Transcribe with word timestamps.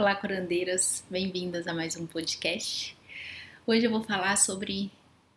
Olá, 0.00 0.14
curandeiras, 0.14 1.04
bem-vindas 1.10 1.66
a 1.66 1.74
mais 1.74 1.94
um 1.94 2.06
podcast. 2.06 2.96
Hoje 3.66 3.84
eu 3.84 3.90
vou 3.90 4.02
falar 4.02 4.34
sobre 4.36 4.90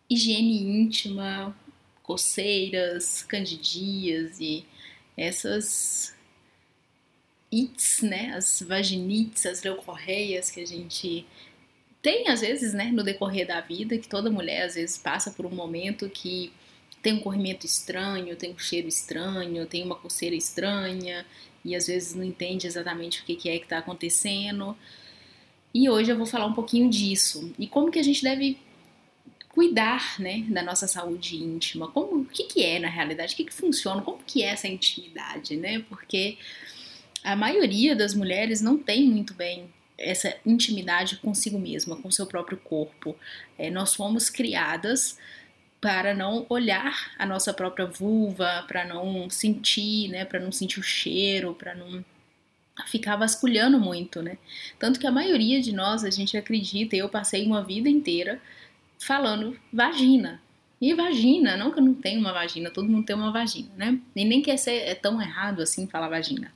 higiene 0.08 0.62
íntima, 0.62 1.54
coceiras, 2.02 3.22
candidias 3.24 4.40
e 4.40 4.64
essas 5.18 6.16
ites, 7.52 8.00
né, 8.00 8.32
as 8.34 8.62
vaginites, 8.66 9.44
as 9.44 9.62
leucorreias 9.62 10.50
que 10.50 10.62
a 10.62 10.66
gente 10.66 11.26
tem 12.00 12.28
às 12.28 12.40
vezes, 12.40 12.72
né, 12.72 12.86
no 12.86 13.04
decorrer 13.04 13.46
da 13.46 13.60
vida, 13.60 13.98
que 13.98 14.08
toda 14.08 14.30
mulher 14.30 14.62
às 14.62 14.76
vezes 14.76 14.96
passa 14.96 15.30
por 15.30 15.44
um 15.44 15.54
momento 15.54 16.08
que 16.08 16.50
tem 17.02 17.12
um 17.12 17.20
corrimento 17.20 17.66
estranho, 17.66 18.34
tem 18.34 18.54
um 18.54 18.58
cheiro 18.58 18.88
estranho, 18.88 19.66
tem 19.66 19.84
uma 19.84 19.96
coceira 19.96 20.34
estranha 20.34 21.26
e 21.64 21.74
às 21.74 21.86
vezes 21.86 22.14
não 22.14 22.24
entende 22.24 22.66
exatamente 22.66 23.20
o 23.20 23.24
que 23.24 23.48
é 23.48 23.58
que 23.58 23.64
está 23.64 23.78
acontecendo. 23.78 24.76
E 25.72 25.88
hoje 25.88 26.10
eu 26.10 26.16
vou 26.16 26.26
falar 26.26 26.46
um 26.46 26.52
pouquinho 26.52 26.88
disso 26.88 27.52
e 27.58 27.66
como 27.66 27.90
que 27.90 27.98
a 27.98 28.02
gente 28.02 28.22
deve 28.22 28.58
cuidar, 29.48 30.20
né, 30.20 30.44
da 30.48 30.62
nossa 30.62 30.88
saúde 30.88 31.36
íntima. 31.36 31.88
Como, 31.88 32.22
o 32.22 32.24
que, 32.24 32.44
que 32.44 32.64
é 32.64 32.80
na 32.80 32.88
realidade? 32.88 33.34
O 33.34 33.36
que, 33.36 33.44
que 33.44 33.54
funciona? 33.54 34.02
Como 34.02 34.18
que 34.24 34.42
é 34.42 34.46
essa 34.46 34.66
intimidade, 34.66 35.56
né? 35.56 35.78
Porque 35.88 36.36
a 37.22 37.36
maioria 37.36 37.94
das 37.94 38.14
mulheres 38.14 38.60
não 38.60 38.76
tem 38.76 39.08
muito 39.08 39.32
bem 39.32 39.72
essa 39.96 40.36
intimidade 40.44 41.18
consigo 41.18 41.56
mesma, 41.56 41.94
com 41.96 42.10
seu 42.10 42.26
próprio 42.26 42.58
corpo. 42.58 43.16
É, 43.56 43.70
nós 43.70 43.94
fomos 43.94 44.28
criadas 44.28 45.18
para 45.84 46.14
não 46.14 46.46
olhar 46.48 47.12
a 47.18 47.26
nossa 47.26 47.52
própria 47.52 47.84
vulva, 47.84 48.64
para 48.66 48.86
não 48.86 49.28
sentir, 49.28 50.08
né, 50.08 50.24
para 50.24 50.40
não 50.40 50.50
sentir 50.50 50.80
o 50.80 50.82
cheiro, 50.82 51.54
para 51.54 51.74
não 51.74 52.02
ficar 52.86 53.16
vasculhando 53.16 53.78
muito, 53.78 54.22
né? 54.22 54.38
Tanto 54.78 54.98
que 54.98 55.06
a 55.06 55.12
maioria 55.12 55.60
de 55.60 55.74
nós, 55.74 56.02
a 56.02 56.08
gente 56.08 56.38
acredita, 56.38 56.96
eu 56.96 57.06
passei 57.06 57.44
uma 57.44 57.62
vida 57.62 57.86
inteira 57.86 58.40
falando 58.98 59.60
vagina. 59.70 60.40
E 60.80 60.94
vagina, 60.94 61.54
não 61.54 61.70
que 61.70 61.78
eu 61.78 61.84
não 61.84 61.92
tenho 61.92 62.18
uma 62.18 62.32
vagina, 62.32 62.70
todo 62.70 62.88
mundo 62.88 63.04
tem 63.04 63.14
uma 63.14 63.30
vagina, 63.30 63.68
né? 63.76 64.00
E 64.16 64.24
nem 64.24 64.40
que 64.40 64.56
ser 64.56 64.88
é 64.88 64.94
tão 64.94 65.20
errado 65.20 65.60
assim 65.60 65.86
falar 65.86 66.08
vagina. 66.08 66.50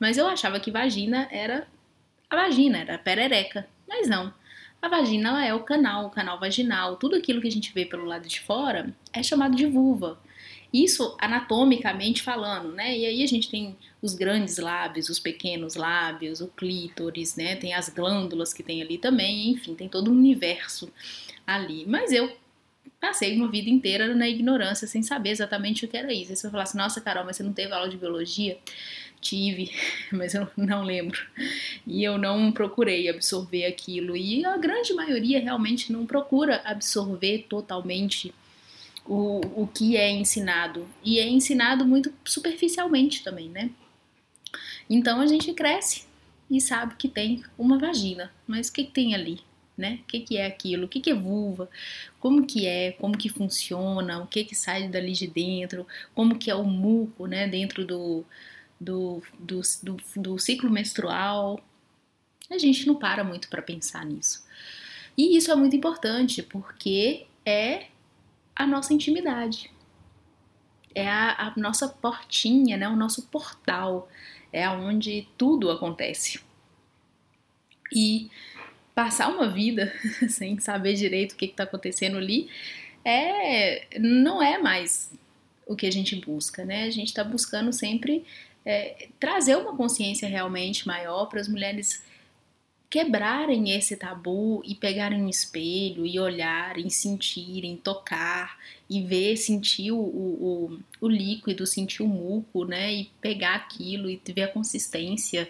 Mas 0.00 0.16
eu 0.16 0.26
achava 0.26 0.58
que 0.58 0.70
vagina 0.70 1.28
era 1.30 1.68
a 2.30 2.36
vagina, 2.36 2.78
era 2.78 2.94
a 2.94 2.98
perereca. 2.98 3.68
Mas 3.86 4.08
não. 4.08 4.32
A 4.82 4.88
vagina 4.88 5.28
ela 5.28 5.46
é 5.46 5.54
o 5.54 5.60
canal, 5.60 6.06
o 6.06 6.10
canal 6.10 6.40
vaginal. 6.40 6.96
Tudo 6.96 7.14
aquilo 7.14 7.40
que 7.40 7.46
a 7.46 7.52
gente 7.52 7.72
vê 7.72 7.86
pelo 7.86 8.04
lado 8.04 8.26
de 8.26 8.40
fora 8.40 8.92
é 9.12 9.22
chamado 9.22 9.54
de 9.54 9.64
vulva. 9.64 10.18
Isso 10.72 11.16
anatomicamente 11.20 12.20
falando, 12.20 12.72
né? 12.72 12.98
E 12.98 13.06
aí 13.06 13.22
a 13.22 13.26
gente 13.26 13.48
tem 13.48 13.76
os 14.00 14.14
grandes 14.14 14.58
lábios, 14.58 15.08
os 15.08 15.20
pequenos 15.20 15.76
lábios, 15.76 16.40
o 16.40 16.48
clítoris, 16.48 17.36
né? 17.36 17.54
Tem 17.54 17.74
as 17.74 17.90
glândulas 17.90 18.52
que 18.52 18.62
tem 18.62 18.82
ali 18.82 18.98
também, 18.98 19.50
enfim, 19.50 19.74
tem 19.74 19.88
todo 19.88 20.10
um 20.10 20.14
universo 20.14 20.92
ali. 21.46 21.84
Mas 21.86 22.10
eu 22.10 22.34
passei 23.00 23.36
uma 23.36 23.48
vida 23.48 23.70
inteira 23.70 24.14
na 24.14 24.28
ignorância, 24.28 24.88
sem 24.88 25.02
saber 25.02 25.30
exatamente 25.30 25.84
o 25.84 25.88
que 25.88 25.96
era 25.96 26.12
isso. 26.12 26.32
Aí 26.32 26.36
você 26.36 26.42
vai 26.44 26.50
falar 26.52 26.62
assim, 26.64 26.78
nossa, 26.78 27.00
Carol, 27.00 27.24
mas 27.24 27.36
você 27.36 27.42
não 27.42 27.52
teve 27.52 27.72
aula 27.72 27.88
de 27.88 27.96
biologia? 27.96 28.58
Tive, 29.22 29.70
mas 30.12 30.34
eu 30.34 30.46
não 30.56 30.82
lembro. 30.82 31.18
E 31.86 32.04
eu 32.04 32.18
não 32.18 32.52
procurei 32.52 33.08
absorver 33.08 33.64
aquilo. 33.64 34.14
E 34.16 34.44
a 34.44 34.58
grande 34.58 34.92
maioria 34.92 35.40
realmente 35.40 35.90
não 35.90 36.04
procura 36.04 36.60
absorver 36.64 37.46
totalmente 37.48 38.34
o, 39.06 39.62
o 39.62 39.66
que 39.66 39.96
é 39.96 40.10
ensinado. 40.10 40.86
E 41.02 41.18
é 41.18 41.26
ensinado 41.26 41.86
muito 41.86 42.12
superficialmente 42.24 43.22
também, 43.22 43.48
né? 43.48 43.70
Então 44.90 45.20
a 45.20 45.26
gente 45.26 45.52
cresce 45.54 46.04
e 46.50 46.60
sabe 46.60 46.96
que 46.96 47.08
tem 47.08 47.42
uma 47.56 47.78
vagina. 47.78 48.30
Mas 48.46 48.68
o 48.68 48.72
que, 48.72 48.84
que 48.84 48.92
tem 48.92 49.14
ali? 49.14 49.40
Né? 49.76 50.00
O 50.02 50.06
que, 50.06 50.20
que 50.20 50.36
é 50.36 50.46
aquilo? 50.46 50.84
O 50.84 50.88
que, 50.88 51.00
que 51.00 51.10
é 51.10 51.14
vulva? 51.14 51.68
Como 52.20 52.46
que 52.46 52.66
é? 52.66 52.92
Como 52.92 53.16
que 53.16 53.30
funciona? 53.30 54.18
O 54.18 54.26
que 54.26 54.44
que 54.44 54.54
sai 54.54 54.86
dali 54.86 55.12
de 55.12 55.26
dentro? 55.26 55.86
Como 56.14 56.38
que 56.38 56.50
é 56.50 56.54
o 56.54 56.64
muco, 56.64 57.26
né? 57.26 57.48
Dentro 57.48 57.86
do, 57.86 58.22
do, 58.82 59.22
do, 59.38 59.60
do, 59.82 59.96
do 60.16 60.38
ciclo 60.38 60.70
menstrual. 60.70 61.60
A 62.50 62.58
gente 62.58 62.86
não 62.86 62.94
para 62.94 63.24
muito 63.24 63.48
para 63.48 63.62
pensar 63.62 64.04
nisso. 64.04 64.44
E 65.16 65.36
isso 65.36 65.50
é 65.50 65.54
muito 65.54 65.76
importante 65.76 66.42
porque 66.42 67.26
é 67.44 67.86
a 68.54 68.66
nossa 68.66 68.92
intimidade. 68.92 69.70
É 70.94 71.08
a, 71.08 71.48
a 71.48 71.54
nossa 71.56 71.88
portinha, 71.88 72.76
né? 72.76 72.88
o 72.88 72.96
nosso 72.96 73.22
portal. 73.28 74.08
É 74.52 74.68
onde 74.68 75.26
tudo 75.38 75.70
acontece. 75.70 76.40
E 77.90 78.30
passar 78.94 79.28
uma 79.28 79.48
vida 79.48 79.92
sem 80.28 80.58
saber 80.58 80.94
direito 80.94 81.32
o 81.32 81.36
que 81.36 81.46
está 81.46 81.64
acontecendo 81.64 82.18
ali 82.18 82.50
é 83.04 83.86
não 83.98 84.42
é 84.42 84.58
mais 84.58 85.10
o 85.66 85.74
que 85.74 85.86
a 85.86 85.90
gente 85.90 86.16
busca, 86.16 86.64
né? 86.64 86.84
A 86.84 86.90
gente 86.90 87.08
está 87.08 87.24
buscando 87.24 87.72
sempre 87.72 88.24
é, 88.64 89.08
trazer 89.18 89.56
uma 89.56 89.76
consciência 89.76 90.28
realmente 90.28 90.86
maior 90.86 91.26
para 91.26 91.40
as 91.40 91.48
mulheres 91.48 92.02
quebrarem 92.92 93.70
esse 93.70 93.96
tabu 93.96 94.62
e 94.66 94.74
pegarem 94.74 95.22
um 95.22 95.28
espelho 95.28 96.04
e 96.04 96.20
olharem, 96.20 96.90
sentirem, 96.90 97.74
tocar 97.74 98.58
e 98.88 99.02
ver, 99.02 99.38
sentir 99.38 99.92
o, 99.92 99.98
o, 99.98 100.78
o, 101.00 101.08
líquido, 101.08 101.66
sentir 101.66 102.02
o 102.02 102.06
muco, 102.06 102.66
né? 102.66 102.92
E 102.92 103.10
pegar 103.18 103.54
aquilo 103.54 104.10
e 104.10 104.20
ver 104.34 104.42
a 104.42 104.48
consistência, 104.48 105.48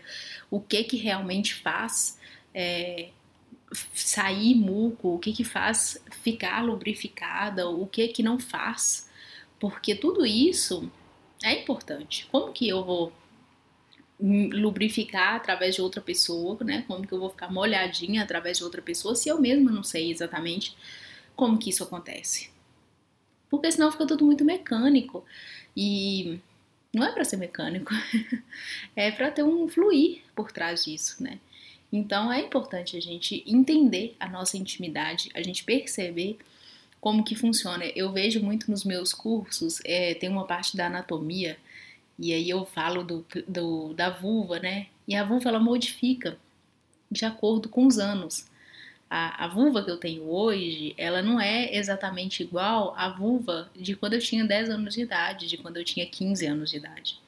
o 0.48 0.60
que 0.60 0.84
que 0.84 0.96
realmente 0.96 1.52
faz 1.54 2.16
é, 2.54 3.08
sair 3.92 4.54
muco, 4.54 5.14
o 5.14 5.18
que 5.18 5.32
que 5.32 5.42
faz 5.42 6.00
ficar 6.22 6.62
lubrificada, 6.64 7.68
o 7.68 7.88
que 7.88 8.06
que 8.06 8.22
não 8.22 8.38
faz, 8.38 9.10
porque 9.58 9.96
tudo 9.96 10.24
isso 10.24 10.88
é 11.42 11.60
importante. 11.60 12.26
Como 12.30 12.52
que 12.52 12.68
eu 12.68 12.84
vou 12.84 13.12
lubrificar 14.20 15.34
através 15.34 15.74
de 15.74 15.82
outra 15.82 16.00
pessoa, 16.00 16.56
né? 16.62 16.84
Como 16.86 17.06
que 17.06 17.12
eu 17.12 17.18
vou 17.18 17.30
ficar 17.30 17.52
molhadinha 17.52 18.22
através 18.22 18.58
de 18.58 18.64
outra 18.64 18.80
pessoa 18.80 19.16
se 19.16 19.28
eu 19.28 19.40
mesma 19.40 19.70
não 19.70 19.82
sei 19.82 20.10
exatamente 20.10 20.76
como 21.34 21.58
que 21.58 21.70
isso 21.70 21.82
acontece? 21.82 22.50
Porque 23.50 23.70
senão 23.72 23.90
fica 23.90 24.06
tudo 24.06 24.24
muito 24.24 24.44
mecânico 24.44 25.24
e 25.76 26.38
não 26.94 27.04
é 27.04 27.10
para 27.10 27.24
ser 27.24 27.36
mecânico, 27.36 27.92
é 28.94 29.10
para 29.10 29.30
ter 29.30 29.42
um 29.42 29.66
fluir 29.66 30.22
por 30.36 30.52
trás 30.52 30.84
disso, 30.84 31.22
né? 31.22 31.40
Então 31.92 32.32
é 32.32 32.40
importante 32.40 32.96
a 32.96 33.00
gente 33.00 33.42
entender 33.46 34.16
a 34.20 34.28
nossa 34.28 34.56
intimidade, 34.56 35.30
a 35.34 35.42
gente 35.42 35.64
perceber 35.64 36.38
como 37.02 37.24
que 37.24 37.34
funciona. 37.34 37.84
Eu 37.96 38.12
vejo 38.12 38.40
muito 38.40 38.70
nos 38.70 38.84
meus 38.84 39.12
cursos, 39.12 39.82
é, 39.84 40.14
tem 40.14 40.28
uma 40.30 40.46
parte 40.46 40.76
da 40.76 40.86
anatomia, 40.86 41.58
e 42.16 42.32
aí 42.32 42.48
eu 42.48 42.64
falo 42.64 43.02
do, 43.02 43.26
do, 43.48 43.92
da 43.92 44.08
vulva, 44.08 44.60
né? 44.60 44.86
E 45.08 45.16
a 45.16 45.24
vulva 45.24 45.48
ela 45.48 45.58
modifica 45.58 46.38
de 47.10 47.24
acordo 47.24 47.68
com 47.68 47.88
os 47.88 47.98
anos. 47.98 48.46
A, 49.10 49.46
a 49.46 49.48
vulva 49.48 49.82
que 49.82 49.90
eu 49.90 49.96
tenho 49.96 50.22
hoje, 50.30 50.94
ela 50.96 51.20
não 51.20 51.40
é 51.40 51.74
exatamente 51.76 52.44
igual 52.44 52.94
à 52.96 53.08
vulva 53.08 53.68
de 53.74 53.96
quando 53.96 54.12
eu 54.12 54.20
tinha 54.20 54.44
10 54.44 54.70
anos 54.70 54.94
de 54.94 55.00
idade, 55.00 55.48
de 55.48 55.56
quando 55.56 55.78
eu 55.78 55.84
tinha 55.84 56.06
15 56.06 56.46
anos 56.46 56.70
de 56.70 56.76
idade. 56.76 57.18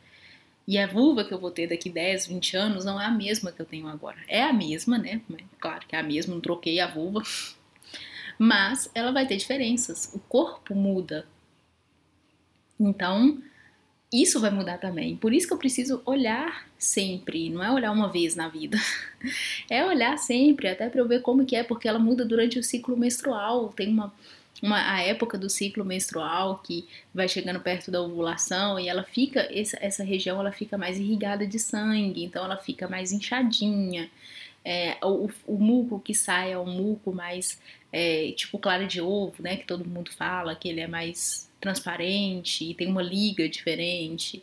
E 0.68 0.78
a 0.78 0.86
vulva 0.86 1.24
que 1.24 1.34
eu 1.34 1.38
vou 1.38 1.50
ter 1.50 1.66
daqui 1.66 1.90
10, 1.90 2.28
20 2.28 2.56
anos 2.56 2.84
não 2.84 3.00
é 3.00 3.06
a 3.06 3.10
mesma 3.10 3.50
que 3.50 3.60
eu 3.60 3.66
tenho 3.66 3.88
agora. 3.88 4.18
É 4.28 4.44
a 4.44 4.52
mesma, 4.52 4.96
né? 4.96 5.20
Claro 5.58 5.84
que 5.84 5.96
é 5.96 5.98
a 5.98 6.02
mesma, 6.02 6.32
não 6.32 6.40
troquei 6.40 6.78
a 6.78 6.86
vulva, 6.86 7.20
mas 8.38 8.90
ela 8.94 9.12
vai 9.12 9.26
ter 9.26 9.36
diferenças. 9.36 10.10
O 10.14 10.18
corpo 10.18 10.74
muda. 10.74 11.26
Então, 12.78 13.40
isso 14.12 14.40
vai 14.40 14.50
mudar 14.50 14.78
também. 14.78 15.16
Por 15.16 15.32
isso 15.32 15.46
que 15.46 15.52
eu 15.52 15.58
preciso 15.58 16.00
olhar 16.04 16.68
sempre, 16.78 17.50
não 17.50 17.64
é 17.64 17.70
olhar 17.72 17.90
uma 17.90 18.08
vez 18.08 18.36
na 18.36 18.48
vida. 18.48 18.78
É 19.70 19.82
olhar 19.86 20.18
sempre, 20.18 20.68
até 20.68 20.86
para 20.90 21.00
eu 21.00 21.08
ver 21.08 21.22
como 21.22 21.46
que 21.46 21.56
é, 21.56 21.64
porque 21.64 21.88
ela 21.88 21.98
muda 21.98 22.26
durante 22.26 22.58
o 22.58 22.62
ciclo 22.62 22.94
menstrual. 22.94 23.70
Tem 23.70 23.88
uma, 23.88 24.12
uma 24.62 24.92
a 24.92 25.00
época 25.00 25.38
do 25.38 25.48
ciclo 25.48 25.82
menstrual 25.82 26.58
que 26.58 26.86
vai 27.12 27.26
chegando 27.26 27.58
perto 27.58 27.90
da 27.90 28.02
ovulação 28.02 28.78
e 28.78 28.86
ela 28.86 29.02
fica 29.02 29.48
essa, 29.50 29.78
essa 29.80 30.04
região 30.04 30.38
ela 30.38 30.52
fica 30.52 30.76
mais 30.76 30.98
irrigada 30.98 31.46
de 31.46 31.58
sangue, 31.58 32.22
então 32.22 32.44
ela 32.44 32.58
fica 32.58 32.86
mais 32.86 33.12
inchadinha. 33.12 34.10
É, 34.62 34.98
o, 35.02 35.30
o 35.46 35.58
muco 35.58 35.98
que 35.98 36.14
sai 36.14 36.52
é 36.52 36.58
um 36.58 36.66
muco 36.66 37.12
mais 37.12 37.58
é, 37.94 38.32
tipo 38.32 38.58
clara 38.58 38.86
de 38.86 39.00
ovo, 39.00 39.40
né? 39.40 39.56
Que 39.56 39.64
todo 39.64 39.88
mundo 39.88 40.10
fala 40.10 40.56
que 40.56 40.68
ele 40.68 40.80
é 40.80 40.86
mais 40.88 41.48
transparente 41.60 42.68
e 42.68 42.74
tem 42.74 42.88
uma 42.88 43.00
liga 43.00 43.48
diferente. 43.48 44.42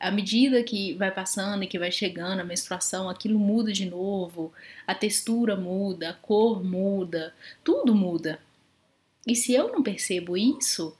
À 0.00 0.10
medida 0.10 0.64
que 0.64 0.94
vai 0.94 1.12
passando 1.12 1.62
e 1.62 1.68
que 1.68 1.78
vai 1.78 1.92
chegando 1.92 2.40
a 2.40 2.44
menstruação, 2.44 3.08
aquilo 3.08 3.38
muda 3.38 3.72
de 3.72 3.86
novo, 3.86 4.52
a 4.84 4.96
textura 4.96 5.54
muda, 5.54 6.10
a 6.10 6.12
cor 6.12 6.64
muda, 6.64 7.32
tudo 7.62 7.94
muda. 7.94 8.40
E 9.24 9.36
se 9.36 9.54
eu 9.54 9.70
não 9.70 9.80
percebo 9.80 10.36
isso, 10.36 10.96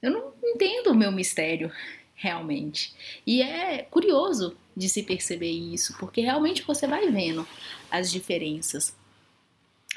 eu 0.00 0.12
não 0.12 0.32
entendo 0.44 0.92
o 0.92 0.94
meu 0.94 1.10
mistério 1.10 1.72
realmente. 2.14 2.94
E 3.26 3.42
é 3.42 3.82
curioso 3.82 4.56
de 4.76 4.88
se 4.88 5.02
perceber 5.02 5.50
isso, 5.50 5.96
porque 5.98 6.20
realmente 6.20 6.62
você 6.62 6.86
vai 6.86 7.10
vendo 7.10 7.44
as 7.90 8.12
diferenças. 8.12 8.94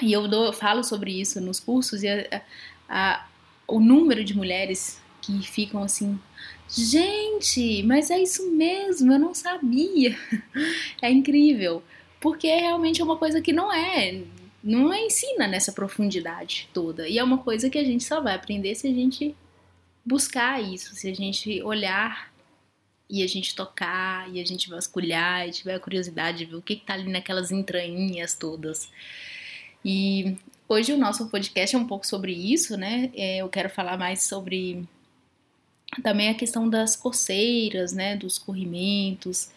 E 0.01 0.13
eu, 0.13 0.27
dou, 0.27 0.45
eu 0.45 0.53
falo 0.53 0.83
sobre 0.83 1.19
isso 1.19 1.41
nos 1.41 1.59
cursos 1.59 2.03
e 2.03 2.07
a, 2.07 2.41
a, 2.87 3.27
o 3.67 3.79
número 3.79 4.23
de 4.23 4.35
mulheres 4.35 5.01
que 5.21 5.41
ficam 5.41 5.81
assim, 5.81 6.19
gente, 6.69 7.83
mas 7.83 8.11
é 8.11 8.19
isso 8.21 8.51
mesmo, 8.51 9.11
eu 9.11 9.19
não 9.19 9.33
sabia. 9.33 10.17
É 11.01 11.11
incrível, 11.11 11.83
porque 12.19 12.47
realmente 12.47 13.01
é 13.01 13.03
uma 13.03 13.17
coisa 13.17 13.41
que 13.41 13.53
não 13.53 13.71
é, 13.71 14.23
não 14.63 14.91
é 14.91 15.05
ensina 15.05 15.47
nessa 15.47 15.71
profundidade 15.71 16.67
toda. 16.73 17.07
E 17.07 17.17
é 17.17 17.23
uma 17.23 17.37
coisa 17.37 17.69
que 17.69 17.77
a 17.77 17.83
gente 17.83 18.03
só 18.03 18.19
vai 18.19 18.35
aprender 18.35 18.73
se 18.75 18.87
a 18.87 18.91
gente 18.91 19.35
buscar 20.03 20.61
isso, 20.61 20.95
se 20.95 21.09
a 21.09 21.13
gente 21.13 21.61
olhar 21.61 22.31
e 23.09 23.23
a 23.23 23.27
gente 23.27 23.55
tocar 23.55 24.29
e 24.33 24.41
a 24.41 24.45
gente 24.45 24.69
vasculhar 24.69 25.47
e 25.47 25.51
tiver 25.51 25.75
a 25.75 25.79
curiosidade 25.79 26.39
de 26.39 26.45
ver 26.45 26.55
o 26.55 26.61
que, 26.61 26.75
que 26.75 26.85
tá 26.85 26.93
ali 26.93 27.09
naquelas 27.11 27.51
entranhinhas 27.51 28.35
todas. 28.35 28.89
E 29.89 30.35
hoje 30.67 30.91
o 30.91 30.97
nosso 30.97 31.29
podcast 31.29 31.73
é 31.73 31.79
um 31.79 31.87
pouco 31.87 32.05
sobre 32.05 32.33
isso, 32.33 32.75
né? 32.75 33.09
É, 33.15 33.37
eu 33.37 33.47
quero 33.47 33.69
falar 33.69 33.97
mais 33.97 34.23
sobre 34.23 34.85
também 36.03 36.27
a 36.27 36.33
questão 36.33 36.69
das 36.69 36.93
coceiras, 36.93 37.93
né? 37.93 38.17
Dos 38.17 38.37
corrimentos, 38.37 39.49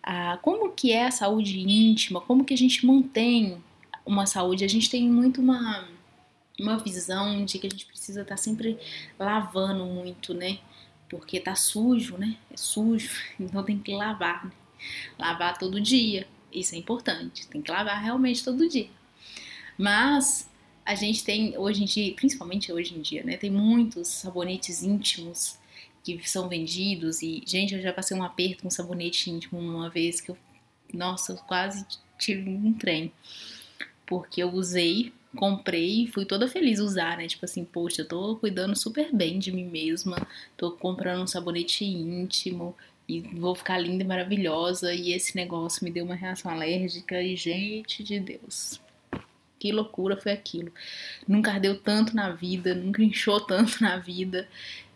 a, 0.00 0.36
como 0.36 0.70
que 0.70 0.92
é 0.92 1.06
a 1.06 1.10
saúde 1.10 1.58
íntima, 1.58 2.20
como 2.20 2.44
que 2.44 2.54
a 2.54 2.56
gente 2.56 2.86
mantém 2.86 3.60
uma 4.06 4.26
saúde. 4.26 4.64
A 4.64 4.68
gente 4.68 4.88
tem 4.88 5.10
muito 5.10 5.40
uma, 5.40 5.88
uma 6.60 6.78
visão 6.78 7.44
de 7.44 7.58
que 7.58 7.66
a 7.66 7.70
gente 7.70 7.86
precisa 7.86 8.22
estar 8.22 8.36
tá 8.36 8.40
sempre 8.40 8.78
lavando 9.18 9.84
muito, 9.86 10.32
né? 10.32 10.58
Porque 11.08 11.40
tá 11.40 11.56
sujo, 11.56 12.16
né? 12.16 12.36
É 12.48 12.56
sujo, 12.56 13.10
então 13.40 13.64
tem 13.64 13.80
que 13.80 13.92
lavar, 13.92 14.44
né? 14.44 14.52
Lavar 15.18 15.58
todo 15.58 15.80
dia. 15.80 16.28
Isso 16.52 16.76
é 16.76 16.78
importante, 16.78 17.48
tem 17.48 17.60
que 17.60 17.72
lavar 17.72 18.00
realmente 18.00 18.44
todo 18.44 18.68
dia. 18.68 18.88
Mas 19.78 20.48
a 20.84 20.94
gente 20.94 21.24
tem 21.24 21.56
hoje 21.56 21.82
em 21.82 21.86
dia, 21.86 22.14
principalmente 22.14 22.72
hoje 22.72 22.94
em 22.94 23.00
dia, 23.00 23.24
né? 23.24 23.36
Tem 23.36 23.50
muitos 23.50 24.08
sabonetes 24.08 24.82
íntimos 24.82 25.58
que 26.02 26.20
são 26.28 26.48
vendidos 26.48 27.22
e, 27.22 27.42
gente, 27.46 27.74
eu 27.74 27.80
já 27.80 27.92
passei 27.92 28.16
um 28.16 28.22
aperto 28.22 28.62
com 28.62 28.70
sabonete 28.70 29.30
íntimo 29.30 29.58
uma 29.58 29.88
vez 29.88 30.20
que 30.20 30.30
eu, 30.30 30.36
nossa, 30.92 31.32
eu 31.32 31.36
quase 31.38 31.86
tive 32.18 32.50
um 32.50 32.72
trem. 32.74 33.10
Porque 34.06 34.42
eu 34.42 34.52
usei, 34.52 35.12
comprei 35.34 36.04
e 36.04 36.06
fui 36.06 36.26
toda 36.26 36.46
feliz 36.46 36.78
usar, 36.78 37.16
né? 37.16 37.26
Tipo 37.26 37.46
assim, 37.46 37.64
poxa, 37.64 38.02
eu 38.02 38.08
tô 38.08 38.36
cuidando 38.36 38.76
super 38.76 39.10
bem 39.14 39.38
de 39.38 39.50
mim 39.50 39.64
mesma, 39.64 40.16
tô 40.58 40.72
comprando 40.72 41.22
um 41.22 41.26
sabonete 41.26 41.86
íntimo 41.86 42.76
e 43.08 43.20
vou 43.20 43.54
ficar 43.54 43.78
linda 43.78 44.04
e 44.04 44.06
maravilhosa. 44.06 44.92
E 44.94 45.12
esse 45.12 45.34
negócio 45.34 45.82
me 45.82 45.90
deu 45.90 46.04
uma 46.04 46.14
reação 46.14 46.50
alérgica 46.50 47.22
e, 47.22 47.34
gente 47.34 48.04
de 48.04 48.20
Deus, 48.20 48.78
que 49.64 49.72
loucura 49.72 50.14
foi 50.14 50.32
aquilo. 50.32 50.70
Nunca 51.26 51.50
ardeu 51.52 51.80
tanto 51.80 52.14
na 52.14 52.28
vida, 52.28 52.74
nunca 52.74 53.02
inchou 53.02 53.40
tanto 53.40 53.80
na 53.80 53.96
vida. 53.96 54.46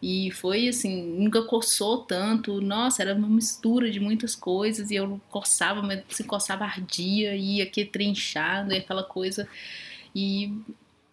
E 0.02 0.30
foi 0.30 0.68
assim, 0.68 1.02
nunca 1.02 1.40
coçou 1.42 2.02
tanto. 2.02 2.60
Nossa, 2.60 3.00
era 3.00 3.14
uma 3.14 3.28
mistura 3.28 3.90
de 3.90 3.98
muitas 3.98 4.36
coisas. 4.36 4.90
E 4.90 4.96
eu 4.96 5.18
coçava, 5.30 5.80
mas 5.80 6.02
se 6.10 6.22
coçava, 6.22 6.66
ardia, 6.66 7.34
ia 7.34 7.64
aqui 7.64 7.82
trinchado, 7.82 8.74
e 8.74 8.76
aquela 8.76 9.02
coisa. 9.02 9.48
E, 10.14 10.52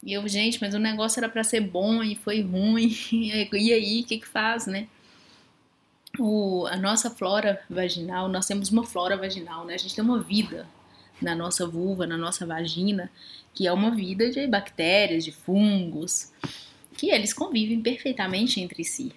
e 0.04 0.12
eu, 0.12 0.28
gente, 0.28 0.60
mas 0.60 0.74
o 0.74 0.80
negócio 0.80 1.22
era 1.22 1.30
para 1.30 1.44
ser 1.44 1.62
bom 1.62 2.04
e 2.04 2.16
foi 2.18 2.42
ruim. 2.42 2.90
E 3.54 3.72
aí, 3.74 4.02
o 4.02 4.06
que 4.06 4.20
que 4.20 4.28
faz, 4.28 4.68
né? 4.68 4.90
O, 6.20 6.66
a 6.68 6.76
nossa 6.76 7.10
flora 7.10 7.62
vaginal, 7.70 8.28
nós 8.28 8.48
temos 8.48 8.70
uma 8.70 8.84
flora 8.84 9.16
vaginal, 9.16 9.66
né? 9.66 9.76
A 9.76 9.78
gente 9.78 9.96
tem 9.96 10.04
uma 10.04 10.20
vida 10.20 10.68
na 11.22 11.36
nossa 11.36 11.68
vulva, 11.68 12.06
na 12.06 12.18
nossa 12.18 12.46
vagina, 12.46 13.12
que 13.54 13.68
é 13.68 13.72
uma 13.72 13.92
vida 13.92 14.30
de 14.30 14.46
bactérias, 14.48 15.24
de 15.24 15.32
fungos, 15.32 16.32
que 16.98 17.10
eles 17.10 17.34
convivem 17.34 17.82
perfeitamente 17.82 18.60
entre 18.60 18.84
si. 18.84 19.14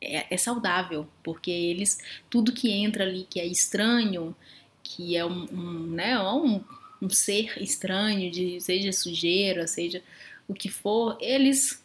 É, 0.00 0.34
é, 0.34 0.36
saudável, 0.36 1.06
porque 1.22 1.50
eles, 1.50 1.98
tudo 2.28 2.52
que 2.52 2.72
entra 2.72 3.04
ali 3.04 3.24
que 3.30 3.38
é 3.38 3.46
estranho, 3.46 4.34
que 4.82 5.16
é 5.16 5.24
um, 5.24 5.44
um 5.52 5.86
né, 5.90 6.18
um, 6.18 6.60
um 7.00 7.08
ser 7.08 7.62
estranho, 7.62 8.28
de, 8.28 8.60
seja 8.60 8.92
sujeira, 8.92 9.66
seja 9.68 10.02
o 10.48 10.54
que 10.54 10.68
for, 10.68 11.16
eles 11.20 11.84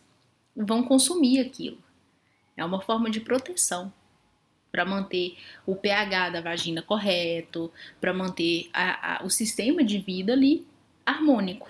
vão 0.55 0.81
consumir 0.81 1.39
aquilo. 1.39 1.77
É 2.55 2.65
uma 2.65 2.81
forma 2.81 3.07
de 3.07 3.19
proteção 3.19 3.93
para 4.71 4.85
manter 4.85 5.35
o 5.65 5.75
pH 5.75 6.29
da 6.29 6.41
vagina 6.41 6.81
correto, 6.81 7.71
para 7.99 8.13
manter 8.13 8.69
a, 8.73 9.21
a, 9.21 9.25
o 9.25 9.29
sistema 9.29 9.83
de 9.83 9.97
vida 9.97 10.33
ali 10.33 10.65
harmônico. 11.05 11.69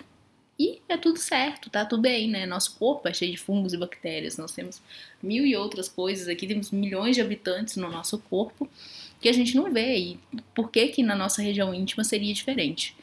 E 0.59 0.81
é 0.89 0.97
tudo 0.97 1.19
certo, 1.19 1.69
tá 1.69 1.85
tudo 1.85 2.01
bem, 2.01 2.27
né? 2.27 2.47
Nosso 2.47 2.75
corpo 2.77 3.07
é 3.07 3.13
cheio 3.13 3.31
de 3.31 3.37
fungos 3.37 3.73
e 3.73 3.77
bactérias, 3.77 4.37
nós 4.37 4.51
temos 4.51 4.81
mil 5.21 5.45
e 5.45 5.55
outras 5.55 5.87
coisas 5.87 6.27
aqui, 6.27 6.47
temos 6.47 6.71
milhões 6.71 7.15
de 7.15 7.21
habitantes 7.21 7.75
no 7.75 7.89
nosso 7.89 8.17
corpo 8.17 8.67
que 9.21 9.29
a 9.29 9.33
gente 9.33 9.55
não 9.55 9.71
vê. 9.71 9.97
E 9.97 10.19
por 10.55 10.71
que 10.71 10.87
que 10.87 11.03
na 11.03 11.15
nossa 11.15 11.43
região 11.43 11.73
íntima 11.73 12.03
seria 12.03 12.33
diferente? 12.33 12.95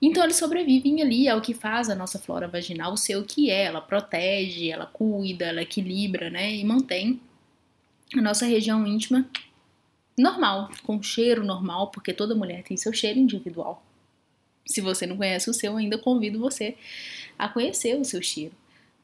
Então 0.00 0.22
eles 0.22 0.36
sobrevivem 0.36 1.00
ali, 1.00 1.26
é 1.26 1.34
o 1.34 1.40
que 1.40 1.54
faz 1.54 1.88
a 1.88 1.94
nossa 1.94 2.18
flora 2.18 2.46
vaginal 2.46 2.94
ser 2.98 3.16
o 3.16 3.24
que 3.24 3.50
é. 3.50 3.64
Ela 3.64 3.80
protege, 3.80 4.70
ela 4.70 4.84
cuida, 4.84 5.46
ela 5.46 5.62
equilibra, 5.62 6.28
né? 6.28 6.54
E 6.54 6.62
mantém 6.62 7.18
a 8.14 8.22
nossa 8.22 8.46
região 8.46 8.86
íntima 8.86 9.28
normal, 10.16 10.70
com 10.82 11.02
cheiro 11.02 11.44
normal, 11.44 11.90
porque 11.90 12.12
toda 12.12 12.34
mulher 12.34 12.62
tem 12.62 12.76
seu 12.76 12.92
cheiro 12.92 13.18
individual. 13.18 13.82
Se 14.64 14.80
você 14.80 15.06
não 15.06 15.16
conhece 15.16 15.48
o 15.50 15.54
seu, 15.54 15.76
ainda 15.76 15.98
convido 15.98 16.38
você 16.38 16.76
a 17.38 17.48
conhecer 17.48 17.98
o 17.98 18.04
seu 18.04 18.22
cheiro, 18.22 18.54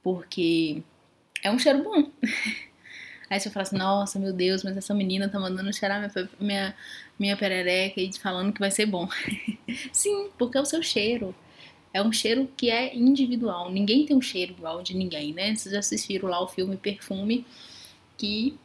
porque 0.03 0.83
é 1.43 1.51
um 1.51 1.59
cheiro 1.59 1.83
bom. 1.83 2.11
Aí 3.29 3.41
você 3.41 3.49
fala 3.49 3.63
assim, 3.63 3.79
nossa, 3.79 4.19
meu 4.19 4.33
Deus, 4.33 4.63
mas 4.63 4.77
essa 4.77 4.93
menina 4.93 5.29
tá 5.29 5.41
mandando 5.41 5.73
cheirar 5.73 6.01
minha, 6.01 6.29
minha, 6.39 6.77
minha 7.19 7.37
perereca 7.37 7.99
e 7.99 8.13
falando 8.19 8.53
que 8.53 8.61
vai 8.61 8.71
ser 8.71 8.85
bom. 8.85 9.09
Sim, 9.91 10.29
porque 10.37 10.59
é 10.59 10.61
o 10.61 10.67
seu 10.67 10.83
cheiro. 10.83 11.35
É 11.95 12.03
um 12.03 12.13
cheiro 12.13 12.47
que 12.57 12.69
é 12.69 12.95
individual. 12.95 13.71
Ninguém 13.71 14.05
tem 14.05 14.15
um 14.15 14.21
cheiro 14.21 14.53
igual 14.53 14.83
de 14.83 14.95
ninguém, 14.95 15.33
né? 15.33 15.55
Vocês 15.55 15.73
já 15.73 15.79
assistiram 15.79 16.29
lá 16.29 16.43
o 16.43 16.49
filme 16.49 16.77
Perfume, 16.77 17.47
que 18.19 18.59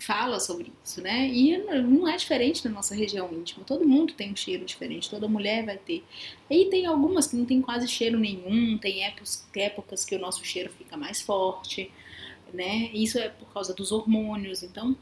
fala 0.00 0.40
sobre 0.40 0.72
isso, 0.84 1.00
né? 1.00 1.28
E 1.28 1.58
não 1.58 2.08
é 2.08 2.16
diferente 2.16 2.64
na 2.66 2.70
nossa 2.70 2.94
região 2.94 3.32
íntima. 3.32 3.64
Todo 3.64 3.86
mundo 3.86 4.14
tem 4.14 4.32
um 4.32 4.36
cheiro 4.36 4.64
diferente, 4.64 5.10
toda 5.10 5.28
mulher 5.28 5.64
vai 5.64 5.76
ter. 5.76 6.02
E 6.48 6.66
tem 6.66 6.86
algumas 6.86 7.26
que 7.26 7.36
não 7.36 7.44
tem 7.44 7.60
quase 7.60 7.86
cheiro 7.86 8.18
nenhum, 8.18 8.78
tem 8.78 9.04
épocas, 9.04 10.04
que 10.04 10.16
o 10.16 10.18
nosso 10.18 10.44
cheiro 10.44 10.72
fica 10.72 10.96
mais 10.96 11.20
forte, 11.20 11.92
né? 12.52 12.90
Isso 12.92 13.18
é 13.18 13.28
por 13.28 13.52
causa 13.52 13.74
dos 13.74 13.92
hormônios, 13.92 14.62
então 14.62 14.96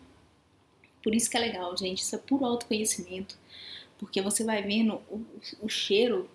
por 1.03 1.15
isso 1.15 1.31
que 1.31 1.37
é 1.37 1.41
legal, 1.41 1.77
gente, 1.77 2.03
isso 2.03 2.15
é 2.15 2.19
puro 2.19 2.45
autoconhecimento, 2.45 3.39
porque 3.99 4.21
você 4.21 4.45
vai 4.45 4.63
vendo 4.63 4.95
o, 5.09 5.25
o 5.63 5.69
cheiro 5.69 6.29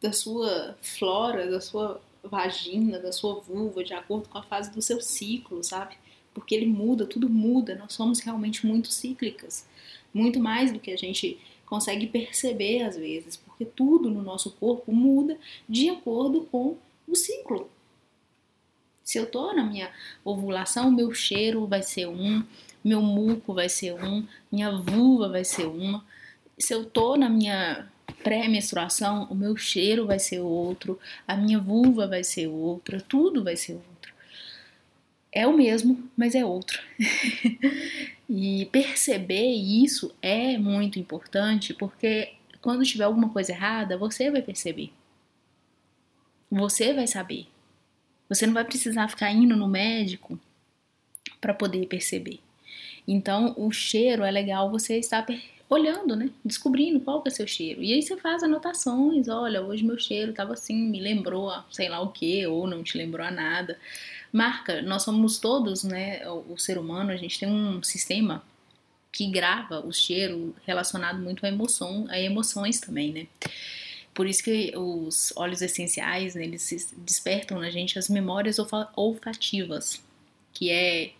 da 0.00 0.12
sua 0.12 0.76
flora, 0.80 1.50
da 1.50 1.60
sua 1.60 2.00
vagina, 2.22 2.98
da 2.98 3.12
sua 3.12 3.40
vulva, 3.40 3.84
de 3.84 3.94
acordo 3.94 4.28
com 4.28 4.38
a 4.38 4.42
fase 4.42 4.70
do 4.70 4.80
seu 4.82 5.00
ciclo, 5.00 5.62
sabe? 5.62 5.96
Porque 6.32 6.54
ele 6.54 6.66
muda, 6.66 7.06
tudo 7.06 7.28
muda, 7.28 7.74
nós 7.74 7.92
somos 7.92 8.20
realmente 8.20 8.66
muito 8.66 8.92
cíclicas, 8.92 9.66
muito 10.12 10.38
mais 10.40 10.72
do 10.72 10.78
que 10.78 10.90
a 10.90 10.96
gente 10.96 11.38
consegue 11.66 12.06
perceber 12.06 12.82
às 12.82 12.96
vezes, 12.96 13.36
porque 13.36 13.64
tudo 13.64 14.08
no 14.10 14.22
nosso 14.22 14.52
corpo 14.52 14.92
muda 14.92 15.38
de 15.68 15.90
acordo 15.90 16.42
com 16.50 16.76
o 17.06 17.14
ciclo. 17.14 17.70
Se 19.04 19.18
eu 19.18 19.26
tô 19.26 19.52
na 19.52 19.64
minha 19.64 19.90
ovulação, 20.24 20.90
meu 20.90 21.12
cheiro 21.12 21.66
vai 21.66 21.82
ser 21.82 22.06
um, 22.06 22.44
meu 22.84 23.00
muco 23.00 23.54
vai 23.54 23.68
ser 23.68 23.94
um, 23.94 24.26
minha 24.52 24.70
vulva 24.70 25.28
vai 25.28 25.44
ser 25.44 25.66
uma. 25.66 26.04
Se 26.58 26.74
eu 26.74 26.84
tô 26.84 27.16
na 27.16 27.28
minha 27.28 27.88
pré-menstruação, 28.22 29.26
o 29.30 29.34
meu 29.34 29.56
cheiro 29.56 30.06
vai 30.06 30.18
ser 30.18 30.40
outro, 30.40 30.98
a 31.26 31.36
minha 31.36 31.58
vulva 31.58 32.06
vai 32.06 32.24
ser 32.24 32.48
outra, 32.48 33.00
tudo 33.00 33.42
vai 33.44 33.56
ser 33.56 33.74
outro 33.74 33.97
é 35.32 35.46
o 35.46 35.56
mesmo, 35.56 36.08
mas 36.16 36.34
é 36.34 36.44
outro. 36.44 36.80
e 38.28 38.66
perceber 38.66 39.52
isso 39.52 40.14
é 40.20 40.58
muito 40.58 40.98
importante 40.98 41.74
porque 41.74 42.34
quando 42.60 42.84
tiver 42.84 43.04
alguma 43.04 43.28
coisa 43.28 43.52
errada, 43.52 43.96
você 43.96 44.30
vai 44.30 44.42
perceber. 44.42 44.90
Você 46.50 46.92
vai 46.92 47.06
saber. 47.06 47.46
Você 48.28 48.46
não 48.46 48.54
vai 48.54 48.64
precisar 48.64 49.08
ficar 49.08 49.30
indo 49.30 49.56
no 49.56 49.68
médico 49.68 50.38
para 51.40 51.54
poder 51.54 51.86
perceber. 51.86 52.40
Então, 53.06 53.54
o 53.56 53.70
cheiro 53.70 54.22
é 54.22 54.30
legal 54.30 54.70
você 54.70 54.98
estar 54.98 55.26
olhando, 55.68 56.16
né? 56.16 56.30
Descobrindo 56.44 57.00
qual 57.00 57.22
que 57.22 57.28
é 57.28 57.32
seu 57.32 57.46
cheiro. 57.46 57.82
E 57.82 57.92
aí 57.92 58.02
você 58.02 58.16
faz 58.16 58.42
anotações, 58.42 59.28
olha, 59.28 59.62
hoje 59.62 59.84
meu 59.84 59.98
cheiro 59.98 60.30
estava 60.30 60.54
assim, 60.54 60.74
me 60.74 61.00
lembrou, 61.00 61.52
sei 61.70 61.88
lá 61.88 62.00
o 62.00 62.10
que, 62.12 62.46
ou 62.46 62.66
não 62.66 62.82
te 62.82 62.98
lembrou 62.98 63.26
a 63.26 63.30
nada 63.30 63.78
marca. 64.32 64.82
Nós 64.82 65.02
somos 65.02 65.38
todos, 65.38 65.84
né, 65.84 66.28
o, 66.28 66.56
ser 66.58 66.78
humano, 66.78 67.10
a 67.10 67.16
gente 67.16 67.38
tem 67.38 67.48
um 67.48 67.82
sistema 67.82 68.42
que 69.10 69.26
grava 69.30 69.80
o 69.80 69.92
cheiro 69.92 70.54
relacionado 70.66 71.18
muito 71.20 71.44
à 71.44 71.48
emoção, 71.48 72.06
a 72.08 72.18
emoções 72.18 72.78
também, 72.78 73.12
né? 73.12 73.26
Por 74.12 74.26
isso 74.26 74.42
que 74.42 74.72
os 74.76 75.32
óleos 75.36 75.62
essenciais, 75.62 76.34
né, 76.34 76.44
eles 76.44 76.94
despertam 76.98 77.60
na 77.60 77.70
gente 77.70 77.98
as 77.98 78.08
memórias 78.08 78.58
olfativas, 78.96 80.02
que 80.52 80.70
é 80.70 81.12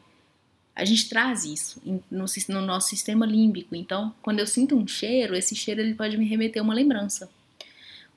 a 0.79 0.85
gente 0.85 1.09
traz 1.09 1.45
isso 1.45 1.83
no, 1.85 2.25
no, 2.49 2.61
nosso 2.61 2.89
sistema 2.89 3.27
límbico. 3.27 3.75
Então, 3.75 4.15
quando 4.23 4.39
eu 4.39 4.47
sinto 4.47 4.77
um 4.77 4.87
cheiro, 4.87 5.35
esse 5.35 5.57
cheiro 5.57 5.81
ele 5.81 5.95
pode 5.95 6.17
me 6.17 6.25
remeter 6.25 6.63
a 6.63 6.65
uma 6.65 6.73
lembrança. 6.73 7.29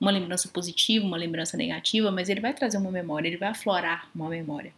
Uma 0.00 0.12
lembrança 0.12 0.48
positiva, 0.48 1.04
uma 1.04 1.16
lembrança 1.16 1.56
negativa, 1.56 2.12
mas 2.12 2.28
ele 2.28 2.40
vai 2.40 2.54
trazer 2.54 2.76
uma 2.78 2.92
memória, 2.92 3.26
ele 3.26 3.36
vai 3.36 3.48
aflorar 3.48 4.08
uma 4.14 4.28
memória. 4.28 4.72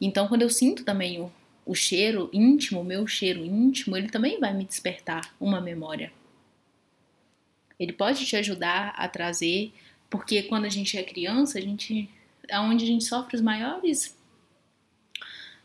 Então, 0.00 0.28
quando 0.28 0.42
eu 0.42 0.50
sinto 0.50 0.84
também 0.84 1.20
o, 1.20 1.32
o 1.66 1.74
cheiro 1.74 2.30
íntimo, 2.32 2.80
o 2.80 2.84
meu 2.84 3.06
cheiro 3.06 3.44
íntimo, 3.44 3.96
ele 3.96 4.08
também 4.08 4.38
vai 4.38 4.54
me 4.54 4.64
despertar 4.64 5.34
uma 5.40 5.60
memória. 5.60 6.12
Ele 7.78 7.92
pode 7.92 8.24
te 8.26 8.36
ajudar 8.36 8.94
a 8.96 9.08
trazer, 9.08 9.72
porque 10.10 10.42
quando 10.42 10.64
a 10.64 10.68
gente 10.68 10.96
é 10.96 11.02
criança, 11.02 11.58
a 11.58 11.62
gente 11.62 12.08
é 12.48 12.58
onde 12.58 12.84
a 12.84 12.86
gente 12.86 13.04
sofre 13.04 13.36
os 13.36 13.42
maiores 13.42 14.16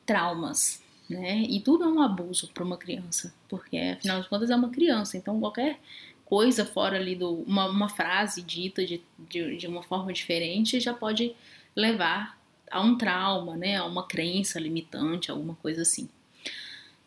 traumas, 0.06 0.84
né? 1.10 1.44
E 1.50 1.60
tudo 1.60 1.86
é 1.86 1.88
um 1.88 2.02
abuso 2.02 2.50
para 2.54 2.64
uma 2.64 2.78
criança, 2.78 3.34
porque 3.48 3.78
afinal 3.78 4.22
de 4.22 4.28
contas 4.28 4.50
é 4.50 4.56
uma 4.56 4.70
criança, 4.70 5.18
então 5.18 5.40
qualquer 5.40 5.80
coisa 6.26 6.66
fora 6.66 6.98
ali 6.98 7.16
do 7.16 7.42
uma, 7.44 7.66
uma 7.70 7.90
frase 7.90 8.42
dita 8.42 8.86
de, 8.86 9.02
de, 9.30 9.58
de, 9.58 9.68
uma 9.68 9.84
forma 9.84 10.12
diferente 10.12 10.80
já 10.80 10.94
pode 10.94 11.36
levar 11.76 12.38
a 12.74 12.82
um 12.82 12.98
trauma, 12.98 13.56
né? 13.56 13.78
A 13.78 13.86
uma 13.86 14.08
crença 14.08 14.60
limitante, 14.60 15.32
alguma 15.32 15.56
coisa 15.56 15.84
assim. 15.84 16.10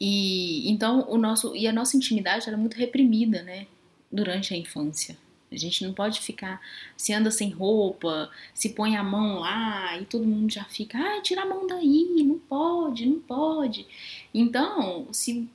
E 0.01 0.71
então 0.71 1.07
o 1.09 1.17
nosso 1.19 1.57
e 1.57 1.67
a 1.67 1.73
nossa 1.73 1.97
intimidade 1.97 2.49
era 2.49 2.57
muito 2.57 2.77
reprimida, 2.77 3.43
né? 3.43 3.67
durante 4.11 4.55
a 4.55 4.57
infância. 4.57 5.17
A 5.51 5.57
gente 5.57 5.85
não 5.85 5.95
pode 5.95 6.21
ficar, 6.21 6.61
se 6.97 7.13
anda 7.13 7.31
sem 7.31 7.51
roupa, 7.51 8.31
se 8.53 8.71
põe 8.71 8.97
a 8.97 9.03
mão 9.03 9.39
lá 9.41 9.97
e 10.01 10.05
todo 10.05 10.27
mundo 10.27 10.53
já 10.53 10.65
fica, 10.65 10.99
ah, 10.99 11.21
tira 11.23 11.43
a 11.43 11.47
mão 11.47 11.67
daí, 11.67 12.25
não 12.25 12.39
pode, 12.39 13.07
não 13.07 13.21
pode. 13.21 13.87
Então, 14.35 15.07
se 15.13 15.49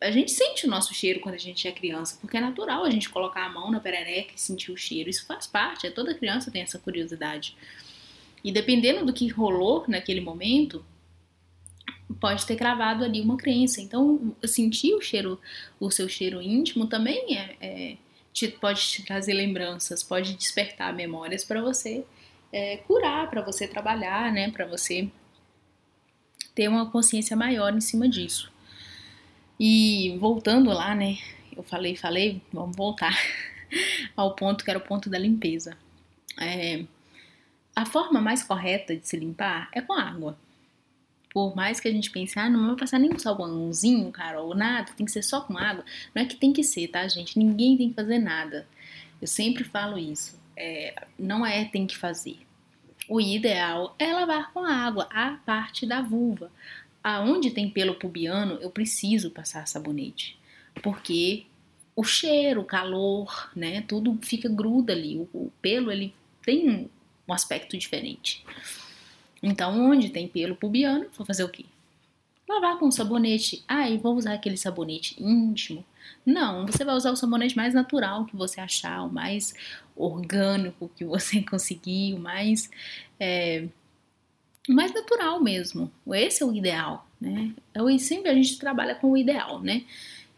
a 0.00 0.10
gente 0.12 0.30
sente 0.30 0.66
o 0.66 0.70
nosso 0.70 0.94
cheiro 0.94 1.20
quando 1.20 1.34
a 1.34 1.38
gente 1.38 1.66
é 1.66 1.72
criança, 1.72 2.18
porque 2.20 2.36
é 2.36 2.40
natural 2.40 2.84
a 2.84 2.90
gente 2.90 3.08
colocar 3.08 3.46
a 3.46 3.52
mão 3.52 3.70
na 3.70 3.80
perereca 3.80 4.32
e 4.34 4.40
sentir 4.40 4.70
o 4.70 4.76
cheiro. 4.76 5.10
Isso 5.10 5.26
faz 5.26 5.46
parte, 5.46 5.90
toda 5.90 6.14
criança 6.14 6.50
tem 6.50 6.62
essa 6.62 6.78
curiosidade. 6.78 7.56
E 8.46 8.52
dependendo 8.52 9.04
do 9.04 9.12
que 9.12 9.26
rolou 9.26 9.84
naquele 9.88 10.20
momento, 10.20 10.86
pode 12.20 12.46
ter 12.46 12.54
cravado 12.54 13.02
ali 13.02 13.20
uma 13.20 13.36
crença. 13.36 13.80
Então, 13.80 14.36
sentir 14.44 14.94
o 14.94 15.00
cheiro, 15.00 15.40
o 15.80 15.90
seu 15.90 16.08
cheiro 16.08 16.40
íntimo 16.40 16.86
também 16.86 17.36
é, 17.36 17.56
é 17.60 17.96
te, 18.32 18.46
pode 18.46 18.80
te 18.82 19.02
trazer 19.02 19.34
lembranças, 19.34 20.04
pode 20.04 20.34
despertar 20.34 20.94
memórias 20.94 21.42
para 21.42 21.60
você 21.60 22.04
é, 22.52 22.76
curar, 22.76 23.28
para 23.28 23.42
você 23.42 23.66
trabalhar, 23.66 24.32
né? 24.32 24.48
Para 24.52 24.64
você 24.64 25.10
ter 26.54 26.68
uma 26.68 26.88
consciência 26.88 27.36
maior 27.36 27.74
em 27.74 27.80
cima 27.80 28.08
disso. 28.08 28.52
E 29.58 30.16
voltando 30.20 30.70
lá, 30.70 30.94
né? 30.94 31.18
Eu 31.56 31.64
falei, 31.64 31.96
falei, 31.96 32.40
vamos 32.52 32.76
voltar 32.76 33.12
ao 34.14 34.36
ponto 34.36 34.64
que 34.64 34.70
era 34.70 34.78
o 34.78 34.86
ponto 34.86 35.10
da 35.10 35.18
limpeza. 35.18 35.76
É, 36.40 36.84
a 37.76 37.84
forma 37.84 38.22
mais 38.22 38.42
correta 38.42 38.96
de 38.96 39.06
se 39.06 39.18
limpar 39.18 39.68
é 39.70 39.82
com 39.82 39.92
água. 39.92 40.38
Por 41.28 41.54
mais 41.54 41.78
que 41.78 41.86
a 41.86 41.92
gente 41.92 42.10
pense, 42.10 42.38
ah, 42.38 42.48
não 42.48 42.68
vai 42.68 42.76
passar 42.76 42.98
nem 42.98 43.12
um 43.12 43.18
sabãozinho, 43.18 44.10
cara, 44.10 44.40
ou 44.40 44.54
nada, 44.54 44.92
tem 44.96 45.04
que 45.04 45.12
ser 45.12 45.22
só 45.22 45.42
com 45.42 45.58
água. 45.58 45.84
Não 46.14 46.22
é 46.22 46.24
que 46.24 46.36
tem 46.36 46.54
que 46.54 46.64
ser, 46.64 46.88
tá, 46.88 47.06
gente? 47.06 47.38
Ninguém 47.38 47.76
tem 47.76 47.90
que 47.90 47.94
fazer 47.94 48.18
nada. 48.18 48.66
Eu 49.20 49.28
sempre 49.28 49.62
falo 49.62 49.98
isso. 49.98 50.40
É, 50.56 51.06
não 51.18 51.44
é 51.44 51.66
tem 51.66 51.86
que 51.86 51.94
fazer. 51.94 52.38
O 53.06 53.20
ideal 53.20 53.94
é 53.98 54.10
lavar 54.10 54.50
com 54.52 54.64
água 54.64 55.06
a 55.12 55.32
parte 55.44 55.84
da 55.84 56.00
vulva. 56.00 56.50
Aonde 57.04 57.50
tem 57.50 57.68
pelo 57.68 57.94
pubiano, 57.94 58.54
eu 58.62 58.70
preciso 58.70 59.30
passar 59.30 59.68
sabonete. 59.68 60.38
Porque 60.82 61.44
o 61.94 62.02
cheiro, 62.02 62.62
o 62.62 62.64
calor, 62.64 63.50
né, 63.54 63.82
tudo 63.82 64.18
fica 64.22 64.48
gruda 64.48 64.94
ali. 64.94 65.18
O, 65.18 65.28
o 65.34 65.52
pelo, 65.60 65.92
ele 65.92 66.14
tem 66.42 66.90
um 67.28 67.32
aspecto 67.32 67.76
diferente. 67.76 68.44
Então, 69.42 69.90
onde 69.90 70.10
tem 70.10 70.26
pelo 70.26 70.56
pubiano, 70.56 71.06
vou 71.16 71.26
fazer 71.26 71.44
o 71.44 71.48
quê? 71.48 71.64
Lavar 72.48 72.78
com 72.78 72.90
sabonete. 72.90 73.64
Ah, 73.66 73.88
e 73.88 73.98
vou 73.98 74.14
usar 74.14 74.34
aquele 74.34 74.56
sabonete 74.56 75.16
íntimo. 75.22 75.84
Não, 76.24 76.66
você 76.66 76.84
vai 76.84 76.94
usar 76.94 77.10
o 77.10 77.16
sabonete 77.16 77.56
mais 77.56 77.74
natural 77.74 78.24
que 78.24 78.36
você 78.36 78.60
achar, 78.60 79.02
o 79.02 79.12
mais 79.12 79.54
orgânico 79.96 80.90
que 80.96 81.04
você 81.04 81.42
conseguir, 81.48 82.14
o 82.14 82.18
mais, 82.18 82.70
é, 83.18 83.66
mais 84.68 84.92
natural 84.92 85.42
mesmo. 85.42 85.90
Esse 86.12 86.42
é 86.42 86.46
o 86.46 86.54
ideal, 86.54 87.06
né? 87.20 87.52
Eu, 87.74 87.98
sempre 87.98 88.30
a 88.30 88.34
gente 88.34 88.58
trabalha 88.58 88.94
com 88.94 89.10
o 89.10 89.16
ideal, 89.16 89.60
né? 89.60 89.84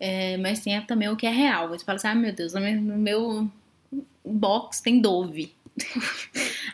É, 0.00 0.36
mas 0.36 0.60
tem 0.60 0.80
também 0.82 1.08
o 1.08 1.16
que 1.16 1.26
é 1.26 1.30
real. 1.30 1.68
Você 1.68 1.84
fala 1.84 1.96
assim, 1.96 2.08
ah, 2.08 2.14
meu 2.14 2.32
Deus, 2.32 2.54
no 2.54 2.96
meu 2.96 3.50
box 4.24 4.80
tem 4.80 5.00
Dove. 5.00 5.52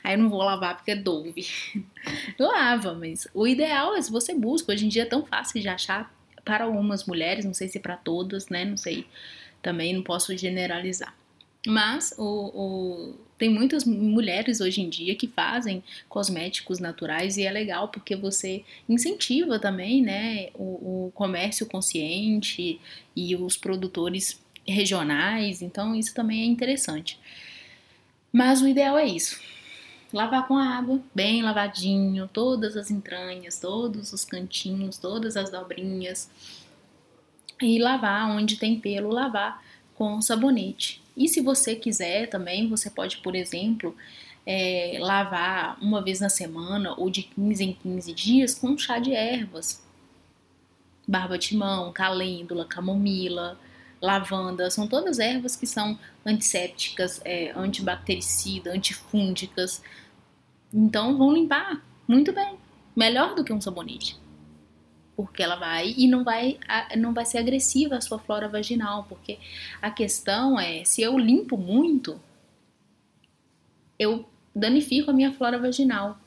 Aí 0.02 0.14
eu 0.14 0.18
não 0.18 0.28
vou 0.28 0.42
lavar 0.42 0.76
porque 0.76 0.90
é 0.90 0.96
Dove. 0.96 1.46
Lava, 2.38 2.94
mas 2.94 3.26
o 3.32 3.46
ideal 3.46 3.94
é 3.94 4.02
se 4.02 4.10
você 4.10 4.34
busca. 4.34 4.72
Hoje 4.72 4.86
em 4.86 4.88
dia 4.88 5.02
é 5.02 5.06
tão 5.06 5.24
fácil 5.24 5.60
de 5.60 5.68
achar 5.68 6.14
para 6.44 6.64
algumas 6.64 7.04
mulheres, 7.04 7.44
não 7.44 7.54
sei 7.54 7.68
se 7.68 7.80
para 7.80 7.96
todas, 7.96 8.48
né? 8.48 8.64
Não 8.64 8.76
sei, 8.76 9.06
também 9.62 9.94
não 9.94 10.02
posso 10.02 10.36
generalizar. 10.36 11.14
Mas 11.66 12.14
o, 12.18 12.24
o, 12.24 13.14
tem 13.38 13.48
muitas 13.48 13.84
mulheres 13.86 14.60
hoje 14.60 14.82
em 14.82 14.88
dia 14.88 15.14
que 15.16 15.26
fazem 15.26 15.82
cosméticos 16.08 16.78
naturais 16.78 17.38
e 17.38 17.44
é 17.44 17.50
legal 17.50 17.88
porque 17.88 18.14
você 18.14 18.62
incentiva 18.86 19.58
também 19.58 20.02
né, 20.02 20.48
o, 20.54 21.06
o 21.06 21.12
comércio 21.14 21.64
consciente 21.64 22.78
e 23.16 23.34
os 23.34 23.56
produtores 23.56 24.38
regionais, 24.66 25.62
então 25.62 25.94
isso 25.94 26.14
também 26.14 26.42
é 26.42 26.44
interessante. 26.44 27.18
Mas 28.34 28.60
o 28.60 28.66
ideal 28.66 28.98
é 28.98 29.06
isso. 29.06 29.40
Lavar 30.12 30.48
com 30.48 30.58
água, 30.58 31.00
bem 31.14 31.40
lavadinho, 31.40 32.28
todas 32.32 32.76
as 32.76 32.90
entranhas, 32.90 33.60
todos 33.60 34.12
os 34.12 34.24
cantinhos, 34.24 34.98
todas 34.98 35.36
as 35.36 35.50
dobrinhas. 35.50 36.28
E 37.62 37.78
lavar 37.78 38.28
onde 38.28 38.56
tem 38.56 38.80
pelo, 38.80 39.10
lavar 39.10 39.62
com 39.94 40.20
sabonete. 40.20 41.00
E 41.16 41.28
se 41.28 41.40
você 41.40 41.76
quiser 41.76 42.28
também, 42.28 42.68
você 42.68 42.90
pode, 42.90 43.18
por 43.18 43.36
exemplo, 43.36 43.96
é, 44.44 44.96
lavar 44.98 45.78
uma 45.80 46.02
vez 46.02 46.18
na 46.18 46.28
semana 46.28 46.92
ou 46.98 47.08
de 47.08 47.22
15 47.22 47.62
em 47.64 47.72
15 47.72 48.12
dias 48.12 48.54
com 48.56 48.76
chá 48.76 48.98
de 48.98 49.12
ervas. 49.12 49.80
Barba 51.06 51.38
de 51.38 51.56
mão, 51.56 51.92
calêndula, 51.92 52.64
camomila, 52.64 53.56
lavanda, 54.04 54.70
são 54.70 54.86
todas 54.86 55.18
ervas 55.18 55.56
que 55.56 55.66
são 55.66 55.98
antissépticas, 56.24 57.20
é, 57.24 57.52
antibactericida, 57.56 58.72
antifúngicas. 58.72 59.82
Então 60.72 61.16
vão 61.16 61.32
limpar 61.32 61.82
muito 62.06 62.32
bem, 62.32 62.58
melhor 62.94 63.34
do 63.34 63.42
que 63.42 63.52
um 63.52 63.60
sabonete. 63.60 64.16
Porque 65.16 65.42
ela 65.42 65.56
vai 65.56 65.94
e 65.96 66.06
não 66.06 66.22
vai, 66.22 66.58
não 66.98 67.14
vai 67.14 67.24
ser 67.24 67.38
agressiva 67.38 67.96
a 67.96 68.00
sua 68.00 68.18
flora 68.18 68.48
vaginal, 68.48 69.04
porque 69.08 69.38
a 69.80 69.90
questão 69.90 70.58
é, 70.58 70.84
se 70.84 71.00
eu 71.02 71.16
limpo 71.16 71.56
muito, 71.56 72.20
eu 73.98 74.28
danifico 74.54 75.10
a 75.10 75.14
minha 75.14 75.32
flora 75.32 75.58
vaginal. 75.58 76.18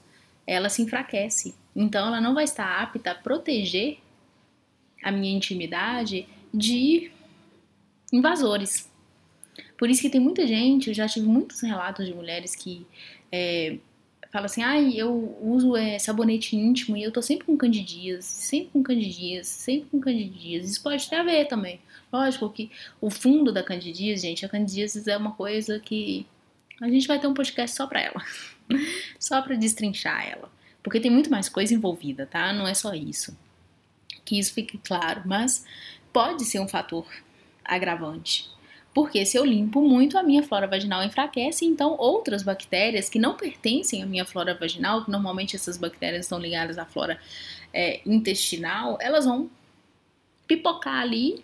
Ela 0.46 0.70
se 0.70 0.82
enfraquece. 0.82 1.54
Então 1.76 2.08
ela 2.08 2.20
não 2.20 2.34
vai 2.34 2.46
estar 2.46 2.82
apta 2.82 3.12
a 3.12 3.16
proteger 3.16 4.00
a 5.04 5.12
minha 5.12 5.36
intimidade 5.36 6.28
de 6.54 7.12
invasores. 8.12 8.90
Por 9.78 9.90
isso 9.90 10.02
que 10.02 10.10
tem 10.10 10.22
muita 10.22 10.48
gente, 10.48 10.90
eu 10.90 10.94
já 10.94 11.08
tive 11.08 11.28
muitos 11.28 11.62
relatos 11.62 12.06
de 12.06 12.14
mulheres 12.14 12.56
que 12.56 12.86
é, 13.32 13.78
falam 14.32 14.46
assim, 14.46 14.64
ai, 14.64 14.94
eu 14.96 15.38
uso 15.42 15.76
é, 15.76 15.98
sabonete 16.00 16.56
íntimo 16.56 16.98
e 16.98 17.04
eu 17.04 17.12
tô 17.12 17.22
sempre 17.22 17.46
com 17.46 17.58
candidias, 17.58 18.26
sempre 18.26 18.70
com 18.74 18.84
candidias, 18.84 19.48
sempre 19.48 19.90
com 19.90 20.00
candidias. 20.00 20.70
Isso 20.70 20.82
pode 20.82 21.08
ter 21.10 21.16
a 21.16 21.24
ver 21.24 21.46
também. 21.46 21.80
Lógico 22.12 22.50
que 22.50 22.72
o 23.02 23.10
fundo 23.10 23.52
da 23.52 23.64
candidíase, 23.64 24.22
gente, 24.22 24.46
a 24.46 24.50
candidíase 24.50 25.10
é 25.10 25.18
uma 25.18 25.32
coisa 25.32 25.80
que 25.80 26.26
a 26.82 26.90
gente 26.90 27.08
vai 27.08 27.20
ter 27.20 27.28
um 27.28 27.34
podcast 27.34 27.76
só 27.76 27.88
pra 27.88 28.02
ela. 28.02 28.24
só 29.20 29.42
pra 29.42 29.56
destrinchar 29.56 30.28
ela. 30.28 30.52
Porque 30.82 31.00
tem 31.00 31.12
muito 31.12 31.30
mais 31.30 31.50
coisa 31.50 31.74
envolvida, 31.74 32.26
tá? 32.26 32.54
Não 32.54 32.68
é 32.68 32.74
só 32.74 32.94
isso. 32.94 33.38
Que 34.24 34.40
isso 34.40 34.54
fique 34.54 34.78
claro, 34.78 35.24
mas 35.26 35.66
pode 36.14 36.46
ser 36.46 36.60
um 36.60 36.68
fator 36.68 37.06
agravante. 37.68 38.50
Porque 38.94 39.26
se 39.26 39.38
eu 39.38 39.46
limpo 39.46 39.82
muito, 39.82 40.18
a 40.18 40.24
minha 40.24 40.42
flora 40.42 40.66
vaginal 40.66 41.04
enfraquece, 41.04 41.66
então 41.66 41.96
outras 42.00 42.42
bactérias 42.42 43.10
que 43.10 43.20
não 43.20 43.36
pertencem 43.36 44.02
à 44.02 44.06
minha 44.06 44.26
flora 44.26 44.56
vaginal, 44.56 45.06
que 45.06 45.12
normalmente 45.12 45.56
essas 45.56 45.78
bactérias 45.78 46.26
estão 46.26 46.40
ligadas 46.40 46.80
à 46.80 46.86
flora 46.86 47.20
é, 47.72 48.02
intestinal, 48.06 48.98
elas 49.00 49.26
vão 49.26 49.50
pipocar 50.48 51.02
ali 51.02 51.44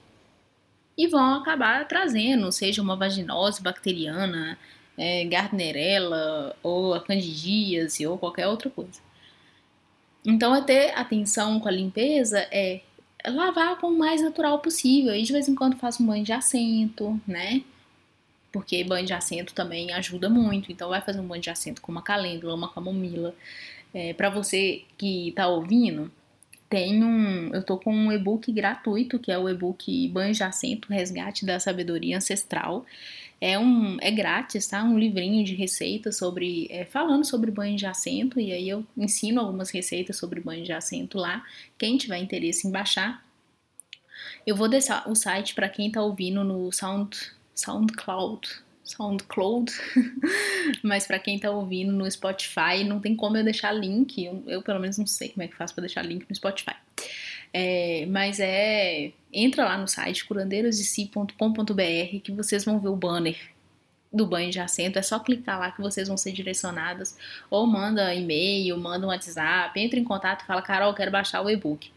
e 0.97 1.07
vão 1.07 1.35
acabar 1.35 1.87
trazendo, 1.87 2.51
seja 2.51 2.81
uma 2.81 2.95
vaginose 2.95 3.61
bacteriana, 3.61 4.57
é, 4.97 5.25
Gardnerella 5.25 6.55
ou 6.63 6.93
a 6.93 7.01
candidíase 7.01 8.07
ou 8.07 8.17
qualquer 8.17 8.47
outra 8.47 8.69
coisa. 8.69 8.99
Então, 10.25 10.55
é 10.55 10.61
ter 10.61 10.97
atenção 10.97 11.59
com 11.59 11.67
a 11.67 11.71
limpeza 11.71 12.39
é 12.51 12.81
lavar 13.27 13.77
com 13.77 13.87
o 13.87 13.97
mais 13.97 14.21
natural 14.21 14.59
possível. 14.59 15.15
E 15.15 15.23
de 15.23 15.31
vez 15.31 15.47
em 15.47 15.55
quando 15.55 15.77
faço 15.77 16.03
um 16.03 16.05
banho 16.05 16.23
de 16.23 16.33
assento, 16.33 17.19
né? 17.27 17.63
Porque 18.51 18.83
banho 18.83 19.05
de 19.05 19.13
assento 19.13 19.53
também 19.53 19.91
ajuda 19.93 20.29
muito. 20.29 20.71
Então, 20.71 20.89
vai 20.89 21.01
fazer 21.01 21.19
um 21.19 21.27
banho 21.27 21.41
de 21.41 21.49
assento 21.49 21.81
com 21.81 21.91
uma 21.91 22.01
calêndula, 22.01 22.55
uma 22.55 22.71
camomila. 22.71 23.35
É, 23.93 24.13
para 24.13 24.29
você 24.29 24.83
que 24.97 25.31
tá 25.35 25.47
ouvindo, 25.47 26.11
tem 26.69 27.03
um. 27.03 27.53
Eu 27.53 27.63
tô 27.63 27.77
com 27.77 27.93
um 27.93 28.11
e-book 28.11 28.51
gratuito, 28.51 29.19
que 29.19 29.31
é 29.31 29.37
o 29.37 29.47
e-book 29.47 30.07
Banho 30.09 30.33
de 30.33 30.43
Assento 30.43 30.91
Resgate 30.91 31.45
da 31.45 31.59
Sabedoria 31.59 32.17
Ancestral. 32.17 32.83
É, 33.45 33.59
um, 33.59 33.97
é 33.99 34.09
grátis, 34.09 34.65
tá? 34.67 34.81
Um 34.85 34.97
livrinho 34.97 35.43
de 35.43 35.53
receitas 35.53 36.15
sobre. 36.15 36.65
É, 36.69 36.85
falando 36.85 37.25
sobre 37.25 37.51
banho 37.51 37.75
de 37.75 37.85
assento, 37.85 38.39
e 38.39 38.53
aí 38.53 38.69
eu 38.69 38.85
ensino 38.95 39.41
algumas 39.41 39.69
receitas 39.69 40.15
sobre 40.15 40.39
banho 40.39 40.63
de 40.63 40.71
assento 40.71 41.17
lá. 41.17 41.45
Quem 41.77 41.97
tiver 41.97 42.19
interesse 42.19 42.65
em 42.65 42.71
baixar, 42.71 43.21
eu 44.47 44.55
vou 44.55 44.69
deixar 44.69 45.09
o 45.09 45.13
site 45.13 45.53
para 45.53 45.67
quem 45.67 45.91
tá 45.91 46.01
ouvindo 46.01 46.41
no 46.41 46.71
Sound, 46.71 47.17
SoundCloud. 47.53 48.47
SoundCloud, 48.85 49.73
mas 50.81 51.05
para 51.05 51.19
quem 51.19 51.37
tá 51.37 51.51
ouvindo 51.51 51.91
no 51.91 52.09
Spotify, 52.09 52.85
não 52.87 53.01
tem 53.01 53.13
como 53.13 53.35
eu 53.35 53.43
deixar 53.43 53.73
link. 53.73 54.23
Eu, 54.23 54.41
eu 54.47 54.61
pelo 54.61 54.79
menos 54.79 54.97
não 54.97 55.05
sei 55.05 55.27
como 55.27 55.43
é 55.43 55.49
que 55.49 55.57
faço 55.57 55.73
para 55.73 55.81
deixar 55.81 56.01
link 56.01 56.25
no 56.29 56.33
Spotify. 56.33 56.75
É, 57.53 58.05
mas 58.07 58.39
é. 58.39 59.11
Entra 59.31 59.65
lá 59.65 59.77
no 59.77 59.87
site 59.87 60.25
curandeirosdesi.com.br 60.25 62.19
que 62.23 62.31
vocês 62.31 62.65
vão 62.65 62.79
ver 62.79 62.89
o 62.89 62.95
banner 62.95 63.37
do 64.11 64.27
banho 64.27 64.51
de 64.51 64.59
assento. 64.59 64.97
É 64.97 65.01
só 65.01 65.19
clicar 65.19 65.59
lá 65.59 65.71
que 65.71 65.81
vocês 65.81 66.07
vão 66.07 66.17
ser 66.17 66.31
direcionadas. 66.31 67.17
Ou 67.49 67.65
manda 67.65 68.13
e-mail, 68.13 68.77
manda 68.77 69.05
um 69.05 69.09
WhatsApp, 69.09 69.79
entra 69.79 69.99
em 69.99 70.03
contato 70.03 70.43
e 70.43 70.47
fala: 70.47 70.61
Carol, 70.61 70.93
quero 70.93 71.11
baixar 71.11 71.41
o 71.41 71.49
e-book. 71.49 71.91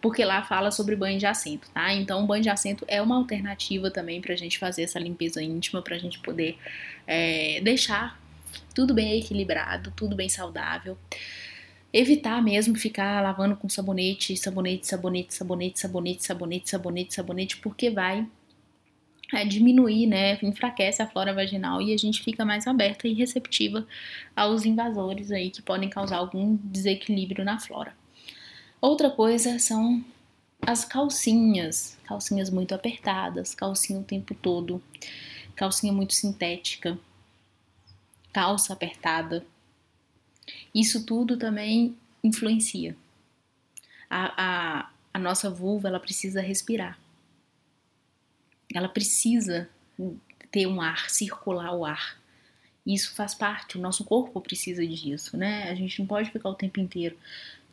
Porque 0.00 0.24
lá 0.24 0.42
fala 0.42 0.70
sobre 0.70 0.96
banho 0.96 1.18
de 1.18 1.26
assento, 1.26 1.68
tá? 1.74 1.92
Então, 1.92 2.24
o 2.24 2.26
banho 2.26 2.42
de 2.42 2.48
assento 2.48 2.86
é 2.88 3.02
uma 3.02 3.16
alternativa 3.16 3.90
também 3.90 4.18
pra 4.20 4.34
gente 4.34 4.58
fazer 4.58 4.84
essa 4.84 4.98
limpeza 4.98 5.42
íntima, 5.42 5.82
pra 5.82 5.98
gente 5.98 6.18
poder 6.20 6.56
é, 7.06 7.60
deixar 7.62 8.18
tudo 8.74 8.94
bem 8.94 9.18
equilibrado, 9.18 9.92
tudo 9.94 10.16
bem 10.16 10.28
saudável 10.28 10.96
evitar 11.92 12.42
mesmo 12.42 12.76
ficar 12.76 13.22
lavando 13.22 13.56
com 13.56 13.68
sabonete, 13.68 14.36
sabonete, 14.36 14.86
sabonete, 14.86 15.34
sabonete, 15.34 15.80
sabonete, 15.80 16.26
sabonete, 16.26 16.70
sabonete, 16.70 17.14
sabonete, 17.14 17.56
porque 17.58 17.90
vai 17.90 18.26
é, 19.32 19.44
diminuir, 19.44 20.06
né, 20.06 20.38
enfraquece 20.42 21.02
a 21.02 21.06
flora 21.06 21.32
vaginal 21.32 21.80
e 21.80 21.92
a 21.92 21.96
gente 21.96 22.22
fica 22.22 22.44
mais 22.44 22.66
aberta 22.66 23.06
e 23.06 23.12
receptiva 23.12 23.86
aos 24.34 24.64
invasores 24.64 25.30
aí 25.30 25.50
que 25.50 25.62
podem 25.62 25.88
causar 25.88 26.18
algum 26.18 26.56
desequilíbrio 26.64 27.44
na 27.44 27.58
flora. 27.58 27.94
Outra 28.80 29.10
coisa 29.10 29.58
são 29.58 30.04
as 30.62 30.84
calcinhas, 30.84 31.98
calcinhas 32.04 32.50
muito 32.50 32.74
apertadas, 32.74 33.54
calcinha 33.54 33.98
o 33.98 34.04
tempo 34.04 34.34
todo, 34.34 34.82
calcinha 35.54 35.92
muito 35.92 36.14
sintética, 36.14 36.98
calça 38.32 38.72
apertada, 38.72 39.44
isso 40.74 41.04
tudo 41.04 41.36
também 41.36 41.96
influencia. 42.22 42.96
A, 44.08 44.32
a, 44.36 44.90
a 45.14 45.18
nossa 45.18 45.50
vulva 45.50 45.88
ela 45.88 46.00
precisa 46.00 46.40
respirar. 46.40 46.98
Ela 48.74 48.88
precisa 48.88 49.68
ter 50.50 50.66
um 50.66 50.80
ar, 50.80 51.10
circular 51.10 51.72
o 51.74 51.84
ar. 51.84 52.18
Isso 52.86 53.14
faz 53.14 53.34
parte, 53.34 53.76
o 53.76 53.80
nosso 53.80 54.04
corpo 54.04 54.40
precisa 54.40 54.86
disso, 54.86 55.36
né? 55.36 55.70
A 55.70 55.74
gente 55.74 55.98
não 56.00 56.06
pode 56.06 56.30
ficar 56.30 56.48
o 56.48 56.54
tempo 56.54 56.80
inteiro 56.80 57.16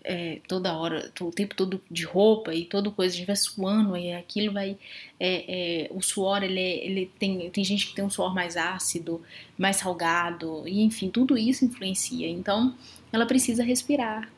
é, 0.03 0.39
toda 0.47 0.77
hora, 0.77 1.11
o 1.19 1.31
tempo 1.31 1.55
todo 1.55 1.81
de 1.89 2.05
roupa 2.05 2.53
e 2.53 2.65
toda 2.65 2.89
coisa, 2.91 3.13
a 3.13 3.17
gente 3.17 3.27
vai 3.27 3.35
suando 3.35 3.97
e 3.97 4.13
aquilo 4.13 4.53
vai. 4.53 4.77
É, 5.19 5.85
é, 5.85 5.87
o 5.91 6.01
suor, 6.01 6.43
ele, 6.43 6.59
ele 6.59 7.11
tem, 7.19 7.49
tem 7.49 7.63
gente 7.63 7.87
que 7.87 7.95
tem 7.95 8.05
um 8.05 8.09
suor 8.09 8.33
mais 8.33 8.55
ácido, 8.55 9.21
mais 9.57 9.77
salgado, 9.77 10.67
e 10.67 10.81
enfim, 10.81 11.09
tudo 11.09 11.37
isso 11.37 11.65
influencia. 11.65 12.29
Então, 12.29 12.75
ela 13.11 13.25
precisa 13.25 13.63
respirar. 13.63 14.29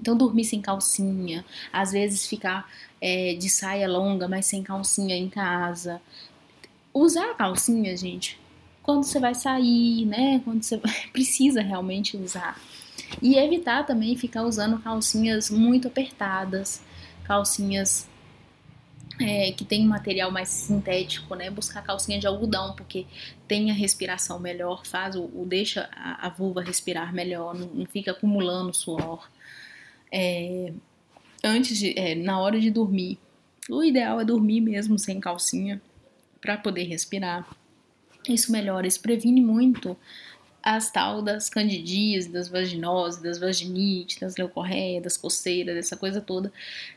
Então, 0.00 0.16
dormir 0.16 0.44
sem 0.44 0.60
calcinha, 0.60 1.44
às 1.72 1.92
vezes 1.92 2.26
ficar 2.26 2.70
é, 3.00 3.34
de 3.34 3.48
saia 3.50 3.88
longa, 3.88 4.28
mas 4.28 4.46
sem 4.46 4.62
calcinha 4.62 5.16
em 5.16 5.28
casa. 5.28 6.00
Usar 6.94 7.32
a 7.32 7.34
calcinha, 7.34 7.96
gente, 7.96 8.38
quando 8.82 9.04
você 9.04 9.20
vai 9.20 9.34
sair, 9.34 10.06
né? 10.06 10.40
Quando 10.44 10.62
você 10.62 10.80
precisa 11.12 11.60
realmente 11.60 12.16
usar. 12.16 12.58
E 13.22 13.36
evitar 13.36 13.86
também 13.86 14.16
ficar 14.16 14.42
usando 14.42 14.78
calcinhas 14.78 15.50
muito 15.50 15.88
apertadas, 15.88 16.82
calcinhas 17.24 18.08
é, 19.20 19.52
que 19.52 19.64
tem 19.64 19.84
um 19.84 19.88
material 19.88 20.30
mais 20.30 20.48
sintético, 20.48 21.34
né? 21.34 21.50
Buscar 21.50 21.82
calcinha 21.82 22.18
de 22.18 22.26
algodão, 22.26 22.74
porque 22.74 23.06
tem 23.46 23.70
a 23.70 23.74
respiração 23.74 24.38
melhor, 24.38 24.86
faz 24.86 25.16
o, 25.16 25.24
o 25.24 25.44
deixa 25.46 25.88
a, 25.92 26.26
a, 26.26 26.30
vulva 26.30 26.62
respirar 26.62 27.12
melhor, 27.12 27.54
não, 27.54 27.66
não 27.66 27.86
fica 27.86 28.12
acumulando 28.12 28.72
suor. 28.74 29.28
É, 30.12 30.72
antes 31.42 31.78
de, 31.78 31.98
é, 31.98 32.14
na 32.14 32.38
hora 32.38 32.60
de 32.60 32.70
dormir, 32.70 33.18
o 33.68 33.82
ideal 33.82 34.20
é 34.20 34.24
dormir 34.24 34.60
mesmo 34.60 34.98
sem 34.98 35.20
calcinha 35.20 35.82
para 36.40 36.56
poder 36.56 36.84
respirar. 36.84 37.48
Isso 38.28 38.52
melhora, 38.52 38.86
isso 38.86 39.00
previne 39.00 39.40
muito 39.40 39.96
as 40.62 40.90
tal 40.90 41.22
das 41.22 41.48
candidias, 41.48 42.26
das 42.26 42.48
vaginoses, 42.48 43.22
das 43.22 43.38
vaginites, 43.38 44.18
das 44.18 44.36
leucorreias, 44.36 45.02
das 45.02 45.16
coceiras, 45.16 45.76
essa 45.76 45.96
coisa 45.96 46.20
toda. 46.20 46.52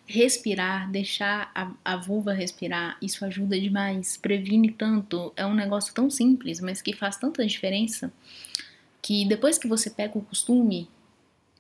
Respirar, 0.06 0.90
deixar 0.92 1.52
a, 1.54 1.72
a 1.86 1.96
vulva 1.96 2.34
respirar, 2.34 2.98
isso 3.02 3.24
ajuda 3.24 3.60
demais, 3.60 4.18
previne 4.18 4.72
tanto. 4.72 5.32
É 5.36 5.46
um 5.46 5.54
negócio 5.54 5.94
tão 5.94 6.10
simples, 6.10 6.60
mas 6.60 6.82
que 6.82 6.94
faz 6.94 7.18
tanta 7.18 7.46
diferença 7.46 8.12
que 9.02 9.26
depois 9.26 9.58
que 9.58 9.68
você 9.68 9.90
pega 9.90 10.18
o 10.18 10.22
costume, 10.22 10.88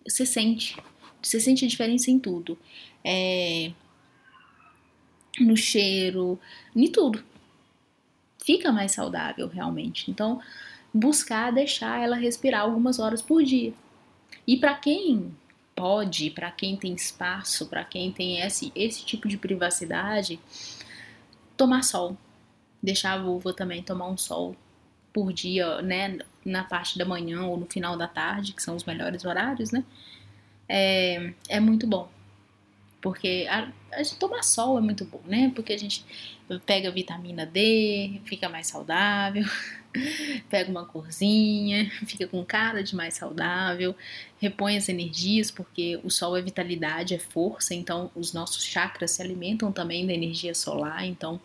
você 0.08 0.26
sente. 0.26 0.78
Você 1.22 1.40
sente 1.40 1.66
a 1.66 1.68
diferença 1.68 2.10
em 2.10 2.20
tudo. 2.20 2.58
É, 3.04 3.72
no 5.40 5.56
cheiro, 5.56 6.40
em 6.76 6.92
tudo. 6.92 7.24
Fica 8.44 8.72
mais 8.72 8.92
saudável 8.92 9.48
realmente. 9.48 10.10
Então, 10.10 10.42
buscar 10.94 11.52
deixar 11.52 12.02
ela 12.02 12.16
respirar 12.16 12.62
algumas 12.62 13.00
horas 13.00 13.22
por 13.22 13.44
dia. 13.44 13.74
E 14.46 14.58
para 14.58 14.76
quem 14.76 15.34
pode, 15.76 16.30
para 16.30 16.52
quem 16.52 16.76
tem 16.76 16.94
espaço, 16.94 17.68
para 17.68 17.84
quem 17.84 18.12
tem 18.12 18.42
esse, 18.42 18.72
esse 18.76 19.04
tipo 19.06 19.28
de 19.28 19.38
privacidade, 19.38 20.40
tomar 21.56 21.84
sol. 21.84 22.18
Deixar 22.82 23.14
a 23.14 23.22
vulva 23.22 23.54
também 23.54 23.84
tomar 23.84 24.08
um 24.08 24.18
sol 24.18 24.56
por 25.14 25.32
dia, 25.32 25.82
né? 25.82 26.20
Na 26.44 26.64
parte 26.64 26.98
da 26.98 27.06
manhã 27.06 27.44
ou 27.46 27.58
no 27.58 27.66
final 27.66 27.96
da 27.96 28.08
tarde, 28.08 28.54
que 28.54 28.64
são 28.64 28.76
os 28.76 28.84
melhores 28.84 29.24
horários, 29.24 29.72
né? 29.72 29.84
É, 30.68 31.34
é 31.50 31.60
muito 31.60 31.86
bom. 31.86 32.10
Porque 33.02 33.48
a, 33.50 33.72
a 33.92 34.04
gente 34.04 34.18
tomar 34.18 34.44
sol 34.44 34.78
é 34.78 34.82
muito 34.82 35.04
bom, 35.06 35.22
né? 35.26 35.52
Porque 35.56 35.74
a 35.74 35.78
gente 35.78 36.06
pega 36.66 36.92
vitamina 36.92 37.46
D, 37.46 38.22
fica 38.26 38.48
mais 38.48 38.68
saudável. 38.68 39.44
pega 40.50 40.70
uma 40.70 40.86
corzinha, 40.86 41.90
fica 42.06 42.28
com 42.28 42.44
cara 42.46 42.84
de 42.84 42.96
mais 42.96 43.16
saudável, 43.16 43.96
repõe 44.40 44.78
as 44.78 44.88
energias, 44.90 45.52
porque 45.52 46.00
o 46.04 46.10
sol 46.10 46.38
é 46.38 46.42
vitalidade, 46.42 47.14
é 47.14 47.20
força, 47.20 47.74
então 47.74 48.10
os 48.16 48.34
nossos 48.34 48.64
chakras 48.64 49.12
se 49.12 49.22
alimentam 49.22 49.72
também 49.72 50.06
da 50.06 50.14
energia 50.14 50.54
solar, 50.54 51.06
então 51.06 51.40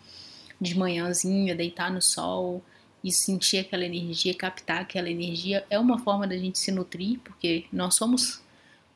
de 0.61 0.77
manhãzinha, 0.77 1.55
deitar 1.55 1.91
no 1.93 2.01
sol 2.01 2.63
e 3.05 3.13
sentir 3.13 3.59
aquela 3.59 3.85
energia, 3.85 4.35
captar 4.35 4.83
aquela 4.83 5.11
energia, 5.11 5.65
é 5.69 5.79
uma 5.79 5.99
forma 5.99 6.27
da 6.27 6.37
gente 6.37 6.59
se 6.59 6.73
nutrir, 6.73 7.19
porque 7.21 7.67
nós 7.73 7.95
somos 7.95 8.43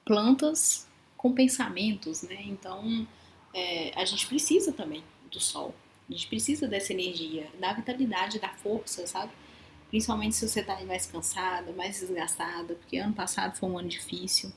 plantas 0.05 0.89
com 1.21 1.35
pensamentos, 1.35 2.23
né? 2.23 2.39
Então 2.47 3.07
é, 3.53 3.93
a 3.95 4.07
gente 4.07 4.27
precisa 4.27 4.73
também 4.73 5.05
do 5.31 5.39
sol. 5.39 5.75
A 6.09 6.13
gente 6.13 6.27
precisa 6.27 6.67
dessa 6.67 6.95
energia, 6.95 7.47
da 7.61 7.75
vitalidade, 7.75 8.39
da 8.39 8.49
força, 8.49 9.07
sabe? 9.07 9.31
Principalmente 9.91 10.35
se 10.35 10.49
você 10.49 10.63
tá 10.63 10.83
mais 10.87 11.05
cansada, 11.05 11.73
mais 11.73 12.01
desgastada, 12.01 12.75
porque 12.75 12.97
ano 12.97 13.13
passado 13.13 13.55
foi 13.55 13.69
um 13.69 13.79
ano 13.79 13.89
difícil. 13.89 14.51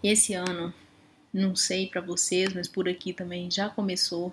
Esse 0.00 0.34
ano, 0.34 0.72
não 1.32 1.56
sei 1.56 1.88
para 1.88 2.00
vocês, 2.00 2.54
mas 2.54 2.68
por 2.68 2.88
aqui 2.88 3.12
também 3.12 3.50
já 3.50 3.68
começou 3.68 4.32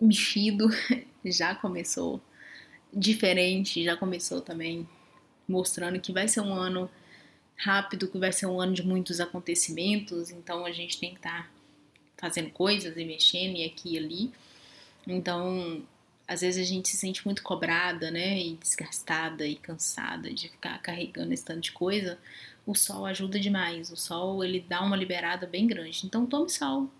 mexido, 0.00 0.68
já 1.24 1.56
começou 1.56 2.20
diferente, 2.92 3.82
já 3.82 3.96
começou 3.96 4.40
também 4.40 4.88
mostrando 5.48 5.98
que 5.98 6.12
vai 6.12 6.28
ser 6.28 6.40
um 6.40 6.54
ano 6.54 6.88
rápido, 7.56 8.08
que 8.08 8.18
vai 8.18 8.32
ser 8.32 8.46
um 8.46 8.60
ano 8.60 8.74
de 8.74 8.82
muitos 8.82 9.20
acontecimentos, 9.20 10.30
então 10.30 10.64
a 10.66 10.72
gente 10.72 10.98
tem 10.98 11.10
que 11.10 11.16
estar 11.16 11.44
tá 11.44 11.48
fazendo 12.16 12.50
coisas 12.50 12.96
e 12.96 13.04
mexendo 13.04 13.56
e 13.56 13.64
aqui 13.64 13.94
e 13.94 13.98
ali. 13.98 14.32
Então, 15.06 15.82
às 16.26 16.40
vezes 16.40 16.66
a 16.66 16.68
gente 16.68 16.88
se 16.88 16.96
sente 16.96 17.24
muito 17.24 17.42
cobrada, 17.42 18.10
né, 18.10 18.38
e 18.38 18.54
desgastada 18.56 19.46
e 19.46 19.56
cansada 19.56 20.32
de 20.32 20.48
ficar 20.48 20.80
carregando 20.82 21.32
esse 21.32 21.44
tanto 21.44 21.60
de 21.60 21.72
coisa. 21.72 22.18
O 22.66 22.74
sol 22.74 23.06
ajuda 23.06 23.38
demais. 23.38 23.90
O 23.90 23.96
sol 23.96 24.44
ele 24.44 24.60
dá 24.60 24.82
uma 24.82 24.96
liberada 24.96 25.46
bem 25.46 25.66
grande. 25.66 26.04
Então 26.04 26.26
tome 26.26 26.50
sol, 26.50 26.90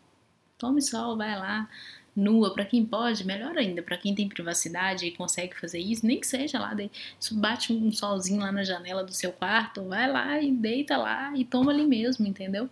tome 0.57 0.81
sol, 0.81 1.17
vai 1.17 1.37
lá 1.37 1.69
nua 2.17 2.53
para 2.55 2.65
quem 2.65 2.85
pode, 2.85 3.27
melhor 3.27 3.57
ainda 3.59 3.83
para 3.83 3.99
quem 3.99 4.15
tem 4.15 4.29
privacidade 4.29 5.07
e 5.07 5.11
consegue 5.13 5.55
fazer 5.55 5.79
isso, 5.79 6.07
nem 6.07 6.19
que 6.19 6.27
seja 6.27 6.59
lá, 6.59 6.73
de, 6.73 6.91
bate 7.33 7.73
um 7.73 7.93
solzinho 7.93 8.41
lá 8.41 8.51
na 8.51 8.65
janela 8.65 9.05
do 9.05 9.13
seu 9.13 9.31
quarto, 9.31 9.85
vai 9.85 10.11
lá 10.11 10.41
e 10.41 10.51
deita 10.51 10.97
lá 10.97 11.37
e 11.37 11.45
toma 11.45 11.71
ali 11.71 11.87
mesmo, 11.87 12.27
entendeu? 12.27 12.71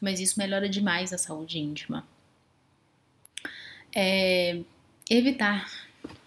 Mas 0.00 0.20
isso 0.20 0.38
melhora 0.38 0.68
demais 0.68 1.12
a 1.12 1.18
saúde 1.18 1.58
íntima. 1.58 2.06
É, 3.92 4.60
evitar 5.10 5.66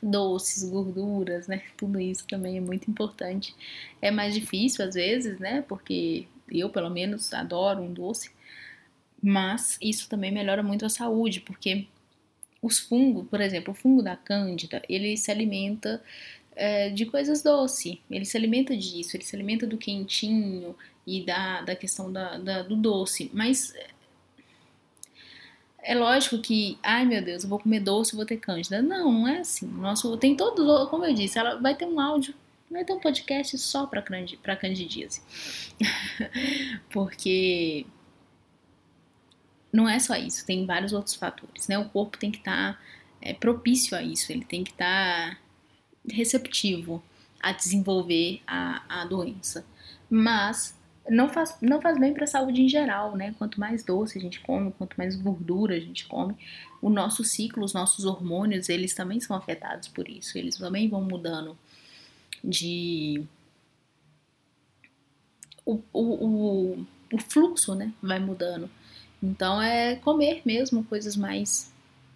doces, 0.01 0.69
gorduras, 0.69 1.47
né? 1.47 1.63
Tudo 1.77 1.99
isso 1.99 2.27
também 2.27 2.57
é 2.57 2.61
muito 2.61 2.89
importante. 2.89 3.55
É 4.01 4.11
mais 4.11 4.33
difícil 4.33 4.83
às 4.83 4.95
vezes, 4.95 5.39
né? 5.39 5.63
Porque 5.67 6.27
eu, 6.49 6.69
pelo 6.69 6.89
menos, 6.89 7.33
adoro 7.33 7.81
um 7.81 7.93
doce. 7.93 8.31
Mas 9.21 9.77
isso 9.81 10.09
também 10.09 10.31
melhora 10.31 10.63
muito 10.63 10.85
a 10.85 10.89
saúde, 10.89 11.39
porque 11.39 11.87
os 12.61 12.79
fungos, 12.79 13.27
por 13.27 13.41
exemplo, 13.41 13.73
o 13.73 13.75
fungo 13.75 14.03
da 14.03 14.15
cândida, 14.15 14.81
ele 14.87 15.17
se 15.17 15.31
alimenta 15.31 16.01
é, 16.55 16.89
de 16.89 17.05
coisas 17.05 17.41
doces. 17.41 17.97
Ele 18.09 18.25
se 18.25 18.37
alimenta 18.37 18.75
disso, 18.77 19.15
ele 19.15 19.23
se 19.23 19.35
alimenta 19.35 19.65
do 19.65 19.77
quentinho 19.77 20.75
e 21.05 21.25
da, 21.25 21.61
da 21.61 21.75
questão 21.75 22.11
da, 22.11 22.37
da 22.37 22.61
do 22.61 22.75
doce. 22.75 23.31
Mas 23.33 23.73
é 25.83 25.95
lógico 25.95 26.39
que, 26.39 26.77
ai 26.83 27.05
meu 27.05 27.21
Deus, 27.21 27.43
eu 27.43 27.49
vou 27.49 27.59
comer 27.59 27.79
doce, 27.79 28.15
vou 28.15 28.25
ter 28.25 28.37
cândida. 28.37 28.81
Não, 28.81 29.11
não 29.11 29.27
é 29.27 29.39
assim. 29.39 29.65
Nosso, 29.65 30.15
tem 30.17 30.35
todos, 30.35 30.89
como 30.89 31.05
eu 31.05 31.13
disse, 31.13 31.39
ela 31.39 31.55
vai 31.55 31.75
ter 31.75 31.85
um 31.85 31.99
áudio, 31.99 32.35
vai 32.69 32.85
ter 32.85 32.93
um 32.93 32.99
podcast 32.99 33.57
só 33.57 33.87
para 33.87 34.01
candidíase. 34.55 35.21
Porque 36.91 37.85
não 39.71 39.87
é 39.87 39.99
só 39.99 40.15
isso, 40.15 40.45
tem 40.45 40.65
vários 40.65 40.93
outros 40.93 41.15
fatores, 41.15 41.67
né? 41.67 41.77
O 41.77 41.89
corpo 41.89 42.17
tem 42.17 42.31
que 42.31 42.39
estar 42.39 42.73
tá, 42.73 42.79
é, 43.21 43.33
propício 43.33 43.95
a 43.97 44.01
isso, 44.01 44.31
ele 44.31 44.45
tem 44.45 44.63
que 44.63 44.71
estar 44.71 45.31
tá 45.31 45.37
receptivo 46.09 47.03
a 47.39 47.51
desenvolver 47.51 48.41
a, 48.45 49.01
a 49.01 49.05
doença. 49.05 49.65
Mas 50.09 50.75
não 51.09 51.29
faz, 51.29 51.57
não 51.61 51.81
faz 51.81 51.99
bem 51.99 52.13
para 52.13 52.25
a 52.25 52.27
saúde 52.27 52.61
em 52.61 52.69
geral, 52.69 53.15
né? 53.15 53.33
Quanto 53.37 53.59
mais 53.59 53.83
doce 53.83 54.17
a 54.17 54.21
gente 54.21 54.39
come, 54.41 54.71
quanto 54.71 54.95
mais 54.97 55.15
gordura 55.15 55.75
a 55.75 55.79
gente 55.79 56.05
come, 56.05 56.35
o 56.81 56.89
nosso 56.89 57.23
ciclo, 57.23 57.63
os 57.63 57.73
nossos 57.73 58.05
hormônios, 58.05 58.69
eles 58.69 58.93
também 58.93 59.19
são 59.19 59.35
afetados 59.35 59.87
por 59.87 60.07
isso. 60.07 60.37
Eles 60.37 60.57
também 60.57 60.89
vão 60.89 61.01
mudando 61.01 61.57
de. 62.43 63.23
O, 65.65 65.81
o, 65.93 66.01
o, 66.01 66.85
o 67.13 67.17
fluxo, 67.17 67.75
né? 67.75 67.93
Vai 68.01 68.19
mudando. 68.19 68.69
Então 69.21 69.61
é 69.61 69.95
comer 69.95 70.41
mesmo 70.45 70.83
coisas 70.83 71.15
mais 71.15 71.71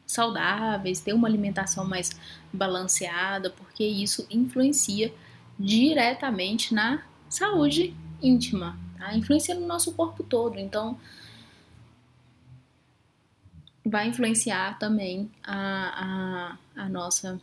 saudáveis, 0.06 1.02
ter 1.02 1.14
uma 1.14 1.28
alimentação 1.28 1.86
mais 1.86 2.12
balanceada, 2.54 3.50
porque 3.50 3.84
isso 3.84 4.26
influencia 4.30 5.14
diretamente 5.58 6.74
na 6.74 7.04
saúde 7.30 7.96
íntima, 8.22 8.78
tá? 8.98 9.16
Influencia 9.16 9.56
no 9.56 9.66
nosso 9.66 9.94
corpo 9.94 10.24
todo. 10.24 10.60
Então, 10.60 11.00
vai 13.86 14.08
influenciar 14.08 14.78
também 14.80 15.32
a, 15.44 16.58
a, 16.76 16.84
a 16.84 16.90
nossa 16.90 17.40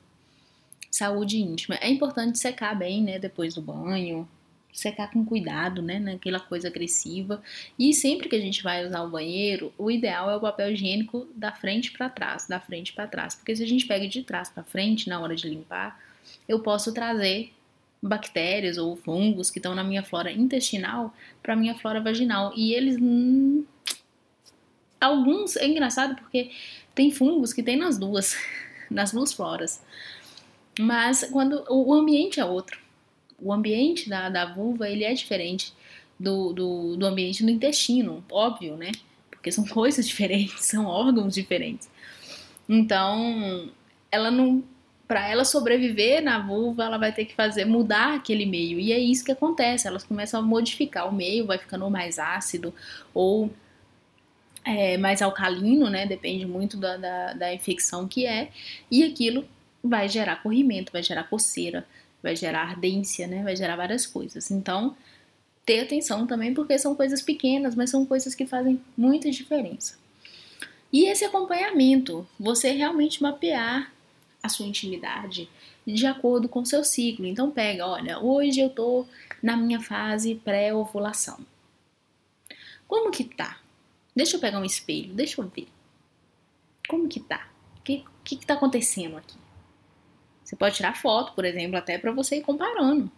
saúde 0.91 1.39
íntima. 1.39 1.77
É 1.77 1.89
importante 1.89 2.39
secar 2.39 2.77
bem, 2.77 3.03
né? 3.03 3.19
Depois 3.19 3.55
do 3.55 3.63
banho, 3.63 4.29
secar 4.73 5.11
com 5.11 5.25
cuidado, 5.25 5.83
né, 5.83 5.99
naquela 5.99 6.41
coisa 6.41 6.69
agressiva. 6.69 7.43
E 7.79 7.93
sempre 7.93 8.29
que 8.29 8.37
a 8.37 8.41
gente 8.41 8.63
vai 8.63 8.87
usar 8.87 9.03
o 9.03 9.11
banheiro, 9.11 9.73
o 9.77 9.91
ideal 9.91 10.31
é 10.31 10.37
o 10.37 10.41
papel 10.41 10.73
higiênico 10.73 11.29
da 11.35 11.53
frente 11.53 11.93
para 11.93 12.09
trás, 12.09 12.49
da 12.49 12.59
frente 12.59 12.93
para 12.93 13.07
trás, 13.07 13.35
porque 13.35 13.55
se 13.55 13.63
a 13.63 13.67
gente 13.67 13.87
pega 13.87 14.09
de 14.09 14.23
trás 14.23 14.49
para 14.49 14.65
frente 14.65 15.09
na 15.09 15.21
hora 15.21 15.37
de 15.37 15.49
limpar, 15.49 16.01
eu 16.49 16.61
posso 16.61 16.93
trazer 16.93 17.53
bactérias 18.03 18.79
ou 18.79 18.97
fungos 18.97 19.51
que 19.51 19.61
estão 19.61 19.75
na 19.75 19.85
minha 19.85 20.03
flora 20.03 20.33
intestinal 20.33 21.15
para 21.43 21.55
minha 21.55 21.75
flora 21.77 22.01
vaginal. 22.01 22.53
E 22.57 22.75
eles. 22.75 22.97
Hum, 23.01 23.65
alguns. 25.01 25.57
É 25.57 25.67
engraçado 25.67 26.17
porque 26.17 26.51
tem 26.95 27.11
fungos 27.13 27.53
que 27.53 27.63
tem 27.63 27.77
nas 27.77 27.99
duas, 27.99 28.37
nas 28.91 29.13
duas 29.13 29.33
floras. 29.33 29.83
Mas 30.79 31.25
quando 31.31 31.65
o 31.69 31.93
ambiente 31.95 32.41
é 32.41 32.45
outro. 32.45 32.82
O 33.43 33.53
ambiente 33.53 34.09
da, 34.09 34.29
da 34.29 34.47
vulva 34.47 34.89
ele 34.89 35.05
é 35.05 35.13
diferente 35.13 35.73
do, 36.19 36.53
do, 36.53 36.97
do 36.97 37.07
ambiente 37.07 37.43
do 37.43 37.51
intestino, 37.51 38.25
óbvio, 38.31 38.77
né? 38.77 38.93
Porque 39.31 39.51
são 39.51 39.67
coisas 39.69 40.07
diferentes, 40.07 40.65
são 40.65 40.87
órgãos 40.87 41.35
diferentes. 41.35 41.91
Então, 42.69 43.71
ela 44.11 44.31
não 44.31 44.63
para 45.13 45.29
ela 45.29 45.45
sobreviver 45.45 46.23
na 46.23 46.39
vulva, 46.39 46.85
ela 46.85 46.97
vai 46.97 47.13
ter 47.13 47.27
que 47.27 47.35
fazer 47.35 47.67
mudar 47.67 48.15
aquele 48.15 48.47
meio. 48.47 48.81
E 48.81 48.93
é 48.93 48.99
isso 48.99 49.23
que 49.23 49.33
acontece. 49.33 49.87
Elas 49.87 50.05
começam 50.05 50.41
a 50.41 50.43
modificar 50.43 51.07
o 51.07 51.13
meio, 51.13 51.45
vai 51.45 51.59
ficando 51.59 51.91
mais 51.91 52.19
ácido 52.19 52.73
ou 53.13 53.51
é, 54.65 54.97
mais 54.97 55.21
alcalino, 55.21 55.91
né? 55.91 56.07
Depende 56.07 56.47
muito 56.47 56.79
da, 56.79 56.97
da, 56.97 57.33
da 57.35 57.53
infecção 57.53 58.09
que 58.09 58.25
é. 58.25 58.49
E 58.91 59.05
aquilo 59.05 59.45
vai 59.85 60.09
gerar 60.09 60.43
corrimento, 60.43 60.91
vai 60.91 61.03
gerar 61.03 61.25
coceira, 61.25 61.85
vai 62.23 62.37
gerar 62.37 62.63
ardência, 62.63 63.27
né? 63.27 63.43
Vai 63.43 63.57
gerar 63.57 63.77
várias 63.77 64.07
coisas. 64.07 64.51
Então, 64.51 64.97
ter 65.67 65.81
atenção 65.81 66.27
também, 66.27 66.55
porque 66.55 66.79
são 66.79 66.95
coisas 66.95 67.23
pequenas, 67.23 67.75
mas 67.75 67.91
são 67.91 68.07
coisas 68.07 68.35
que 68.35 68.47
fazem 68.47 68.81
muita 68.97 69.31
diferença. 69.31 69.99
E 70.93 71.07
esse 71.07 71.25
acompanhamento, 71.25 72.27
você 72.39 72.71
realmente 72.73 73.23
mapear 73.23 73.93
a 74.43 74.49
sua 74.49 74.67
intimidade 74.67 75.49
de 75.87 76.07
acordo 76.07 76.49
com 76.49 76.61
o 76.61 76.67
seu 76.67 76.85
ciclo. 76.85 77.27
Então 77.27 77.51
pega, 77.51 77.87
olha, 77.87 78.19
hoje 78.19 78.61
eu 78.61 78.71
tô 78.71 79.07
na 79.43 79.57
minha 79.57 79.81
fase 79.81 80.35
pré-ovulação. 80.35 81.39
Como 82.87 83.11
que 83.11 83.25
tá? 83.25 83.59
Deixa 84.15 84.37
eu 84.37 84.41
pegar 84.41 84.59
um 84.59 84.65
espelho, 84.65 85.15
deixa 85.15 85.41
eu 85.41 85.49
ver. 85.49 85.69
Como 86.89 87.09
que 87.09 87.21
tá? 87.21 87.49
O 87.79 87.83
que, 87.83 88.05
que, 88.23 88.37
que 88.37 88.47
tá 88.47 88.55
acontecendo 88.55 89.17
aqui? 89.17 89.42
Você 90.53 90.57
pode 90.57 90.77
tirar 90.77 90.95
foto, 90.95 91.33
por 91.33 91.47
exemplo, 91.47 91.79
até 91.79 91.97
para 91.97 92.13
você 92.13 92.37
ir 92.37 92.43
comparando. 92.43 93.11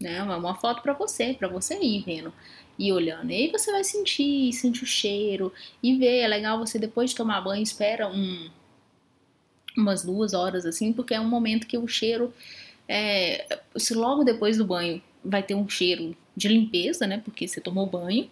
Né? 0.00 0.22
Uma 0.22 0.54
foto 0.54 0.80
para 0.80 0.92
você, 0.92 1.34
para 1.34 1.48
você 1.48 1.76
ir 1.82 2.04
vendo 2.04 2.32
e 2.78 2.92
olhando. 2.92 3.32
E 3.32 3.34
aí 3.34 3.50
você 3.50 3.72
vai 3.72 3.82
sentir, 3.82 4.52
sentir 4.52 4.84
o 4.84 4.86
cheiro 4.86 5.52
e 5.82 5.96
ver. 5.96 6.20
É 6.20 6.28
legal 6.28 6.56
você 6.56 6.78
depois 6.78 7.10
de 7.10 7.16
tomar 7.16 7.40
banho, 7.40 7.64
espera 7.64 8.06
um, 8.08 8.48
umas 9.76 10.04
duas 10.04 10.34
horas 10.34 10.64
assim, 10.64 10.92
porque 10.92 11.14
é 11.14 11.20
um 11.20 11.28
momento 11.28 11.66
que 11.66 11.76
o 11.76 11.88
cheiro, 11.88 12.32
é, 12.88 13.58
se 13.74 13.92
logo 13.94 14.22
depois 14.22 14.56
do 14.56 14.64
banho 14.64 15.02
vai 15.24 15.42
ter 15.42 15.56
um 15.56 15.68
cheiro 15.68 16.16
de 16.36 16.46
limpeza, 16.46 17.08
né? 17.08 17.20
Porque 17.24 17.48
você 17.48 17.60
tomou 17.60 17.86
banho, 17.86 18.30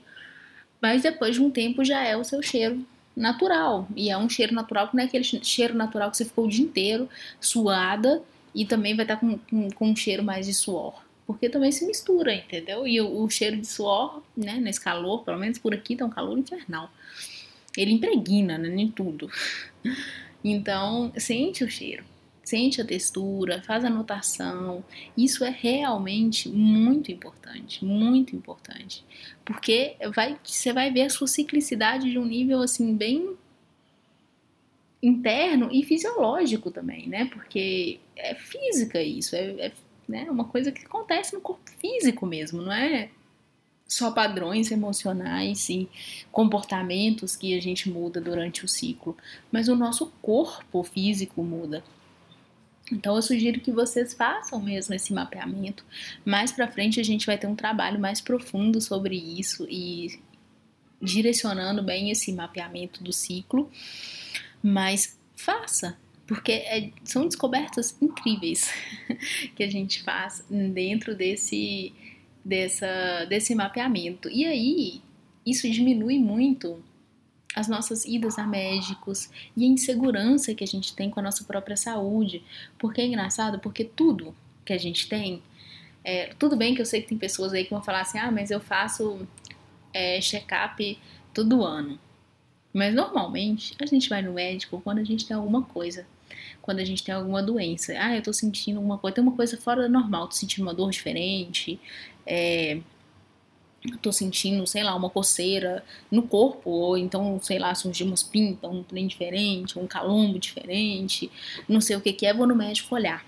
mas 0.81 1.03
depois 1.03 1.35
de 1.35 1.43
um 1.43 1.51
tempo 1.51 1.85
já 1.85 2.05
é 2.05 2.17
o 2.17 2.23
seu 2.23 2.41
cheiro 2.41 2.87
natural. 3.17 3.89
E 3.95 4.11
é 4.11 4.17
um 4.17 4.29
cheiro 4.29 4.55
natural 4.55 4.89
que 4.89 4.97
não 4.97 5.03
é 5.03 5.07
aquele 5.07 5.25
cheiro 5.25 5.75
natural 5.75 6.11
que 6.11 6.17
você 6.17 6.25
ficou 6.25 6.47
o 6.47 6.49
dia 6.49 6.65
inteiro 6.65 7.09
suada 7.41 8.23
e 8.55 8.65
também 8.65 8.95
vai 8.95 9.05
estar 9.05 9.17
com, 9.17 9.39
com, 9.39 9.71
com 9.71 9.89
um 9.91 9.97
cheiro 9.97 10.23
mais 10.23 10.47
de 10.47 10.55
suor. 10.55 11.03
Porque 11.27 11.49
também 11.49 11.73
se 11.73 11.87
mistura, 11.87 12.35
entendeu? 12.35 12.87
E 12.87 13.01
o, 13.01 13.23
o 13.23 13.31
cheiro 13.31 13.57
de 13.57 13.67
suor, 13.67 14.23
né, 14.37 14.59
nesse 14.59 14.81
calor, 14.81 15.25
pelo 15.25 15.39
menos 15.39 15.59
por 15.59 15.73
aqui 15.73 15.97
tá 15.97 16.05
um 16.05 16.11
calor 16.11 16.39
infernal. 16.39 16.91
Ele 17.77 17.93
impregna, 17.93 18.59
né, 18.59 18.69
em 18.69 18.91
tudo. 18.91 19.31
Então, 20.47 21.11
sente 21.17 21.65
o 21.65 21.71
cheiro, 21.71 22.05
sente 22.45 22.81
a 22.81 22.85
textura, 22.85 23.63
faz 23.63 23.85
anotação. 23.85 24.85
Isso 25.17 25.45
é 25.45 25.51
realmente 25.51 26.49
muito 26.49 27.11
importante, 27.11 27.85
muito 27.85 28.37
importante. 28.37 29.05
Porque 29.45 29.97
vai, 30.15 30.37
você 30.43 30.73
vai 30.73 30.91
ver 30.93 31.03
a 31.03 31.11
sua 31.11 31.27
ciclicidade 31.27 32.11
de 32.11 32.19
um 32.19 32.25
nível 32.25 32.61
assim 32.61 32.95
bem 32.95 33.37
interno 35.03 35.69
e 35.71 35.83
fisiológico 35.85 36.71
também, 36.71 37.07
né? 37.07 37.27
Porque 37.27 38.01
é 38.17 38.35
física 38.35 39.03
isso, 39.03 39.37
é, 39.37 39.67
é 39.67 39.73
né, 40.09 40.31
uma 40.31 40.45
coisa 40.45 40.73
que 40.73 40.85
acontece 40.85 41.35
no 41.35 41.41
corpo 41.41 41.71
físico 41.79 42.27
mesmo, 42.27 42.63
não 42.63 42.73
é 42.73 43.11
só 43.87 44.11
padrões 44.11 44.71
emocionais 44.71 45.69
e 45.69 45.89
comportamentos 46.33 47.37
que 47.37 47.57
a 47.57 47.61
gente 47.61 47.91
muda 47.91 48.21
durante 48.21 48.65
o 48.65 48.69
ciclo, 48.69 49.17
mas 49.53 49.69
o 49.69 49.77
nosso 49.77 50.13
corpo 50.23 50.83
físico 50.83 51.43
muda. 51.43 51.85
Então 52.93 53.17
eu 53.17 53.23
sugiro 53.23 53.61
que 53.61 53.73
vocês 53.73 54.13
façam 54.13 54.61
mesmo 54.61 54.95
esse 54.95 55.13
mapeamento. 55.13 55.85
Mais 56.25 56.53
para 56.53 56.69
frente 56.71 57.01
a 57.01 57.05
gente 57.05 57.27
vai 57.27 57.39
ter 57.39 57.47
um 57.47 57.55
trabalho 57.55 57.99
mais 57.99 58.21
profundo 58.21 58.81
sobre 58.81 59.17
isso 59.17 59.67
e 59.71 60.21
direcionando 61.01 61.83
bem 61.83 62.11
esse 62.11 62.33
mapeamento 62.33 63.03
do 63.03 63.13
ciclo, 63.13 63.71
mas 64.63 65.19
faça, 65.37 65.99
porque 66.27 66.53
é, 66.53 66.91
são 67.05 67.27
descobertas 67.27 67.97
incríveis 68.01 68.71
que 69.55 69.63
a 69.63 69.71
gente 69.71 70.03
faz 70.03 70.45
dentro 70.49 71.15
desse, 71.15 71.93
dessa, 72.45 73.27
desse 73.27 73.55
mapeamento. 73.55 74.29
E 74.31 74.47
aí, 74.47 75.03
isso 75.45 75.71
diminui 75.71 76.19
muito 76.19 76.83
as 77.55 77.69
nossas 77.69 78.05
idas 78.05 78.39
a 78.39 78.47
médicos 78.47 79.31
e 79.57 79.65
a 79.65 79.69
insegurança 79.69 80.55
que 80.55 80.65
a 80.65 80.67
gente 80.67 80.95
tem 80.95 81.11
com 81.11 81.21
a 81.21 81.23
nossa 81.23 81.45
própria 81.45 81.77
saúde. 81.77 82.43
Porque 82.79 83.01
é 83.01 83.07
engraçado, 83.07 83.59
porque 83.59 83.85
tudo 83.85 84.35
que 84.65 84.73
a 84.73 84.79
gente 84.79 85.09
tem, 85.09 85.43
é, 86.03 86.35
tudo 86.39 86.57
bem 86.57 86.75
que 86.75 86.81
eu 86.81 86.87
sei 86.87 87.03
que 87.03 87.09
tem 87.09 87.19
pessoas 87.19 87.53
aí 87.53 87.65
que 87.65 87.71
vão 87.71 87.83
falar 87.83 88.01
assim, 88.01 88.19
ah, 88.19 88.31
mas 88.31 88.51
eu 88.51 88.61
faço 88.61 89.27
é, 89.93 90.21
check-up 90.21 90.99
todo 91.33 91.65
ano. 91.65 91.99
Mas 92.73 92.93
normalmente 92.93 93.75
a 93.81 93.87
gente 93.87 94.09
vai 94.09 94.21
no 94.21 94.33
médico 94.33 94.81
quando 94.83 94.99
a 94.99 95.05
gente 95.05 95.25
tem 95.25 95.37
alguma 95.37 95.63
coisa. 95.63 96.05
Quando 96.61 96.81
a 96.81 96.85
gente 96.85 97.05
tem 97.05 97.15
alguma 97.15 97.43
doença. 97.43 97.95
Ah, 97.97 98.17
eu 98.17 98.23
tô 98.23 98.33
sentindo 98.33 98.79
alguma 98.79 98.99
coisa, 98.99 99.15
tem 99.15 99.23
uma 99.23 99.37
coisa 99.37 99.57
fora 99.57 99.83
do 99.83 99.89
normal, 99.89 100.27
tô 100.27 100.35
sentindo 100.35 100.63
uma 100.63 100.75
dor 100.75 100.91
diferente, 100.91 101.79
é, 102.27 102.81
tô 104.01 104.13
sentindo, 104.13 104.67
sei 104.67 104.83
lá, 104.83 104.95
uma 104.95 105.11
coceira 105.11 105.85
no 106.11 106.23
corpo, 106.23 106.71
ou 106.71 106.97
então, 106.97 107.39
sei 107.43 107.59
lá, 107.59 107.75
surgiu 107.75 108.07
umas 108.07 108.23
pintas, 108.23 108.71
um 108.71 108.83
trem 108.83 109.07
diferente, 109.07 109.79
um 109.79 109.87
calombo 109.87 110.39
diferente, 110.39 111.31
não 111.69 111.81
sei 111.81 111.97
o 111.97 112.01
que 112.01 112.13
que 112.13 112.27
é, 112.27 112.33
vou 112.33 112.47
no 112.47 112.57
médico 112.57 112.95
olhar. 112.95 113.25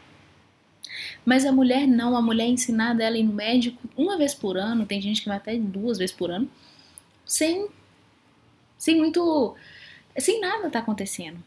Mas 1.25 1.45
a 1.45 1.53
mulher 1.53 1.87
não, 1.87 2.17
a 2.17 2.23
mulher 2.23 2.45
é 2.45 2.49
ensinada 2.49 3.03
ela 3.05 3.19
ir 3.19 3.25
no 3.25 3.35
médico 3.35 3.79
uma 3.97 4.17
vez 4.17 4.35
por 4.35 4.57
ano, 4.57 4.87
tem 4.87 5.01
gente 5.01 5.23
que 5.23 5.29
vai 5.29 5.37
até 5.37 5.57
duas 5.59 5.99
vezes 5.99 6.15
por 6.15 6.31
ano, 6.31 6.49
sem, 7.25 7.69
sem 8.79 8.97
muito, 8.97 9.55
sem 10.19 10.41
nada 10.41 10.71
tá 10.71 10.79
acontecendo. 10.79 11.43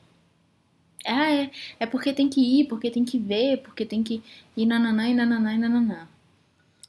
Ah, 1.06 1.32
é, 1.32 1.52
é 1.80 1.86
porque 1.86 2.13
tem 2.13 2.30
que 2.30 2.41
ir, 2.41 2.65
porque 2.67 2.91
tem 2.91 3.06
que 3.06 3.17
ver, 3.17 3.58
porque 3.63 3.86
tem 3.86 4.04
que 4.04 4.22
ir 4.56 4.65
nananã 4.65 5.10
e 5.10 5.13
nananã 5.15 5.54
e 5.56 5.58
nananã. 5.58 6.08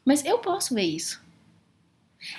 Mas 0.05 0.25
eu 0.25 0.39
posso 0.39 0.75
ver 0.75 0.83
isso. 0.83 1.23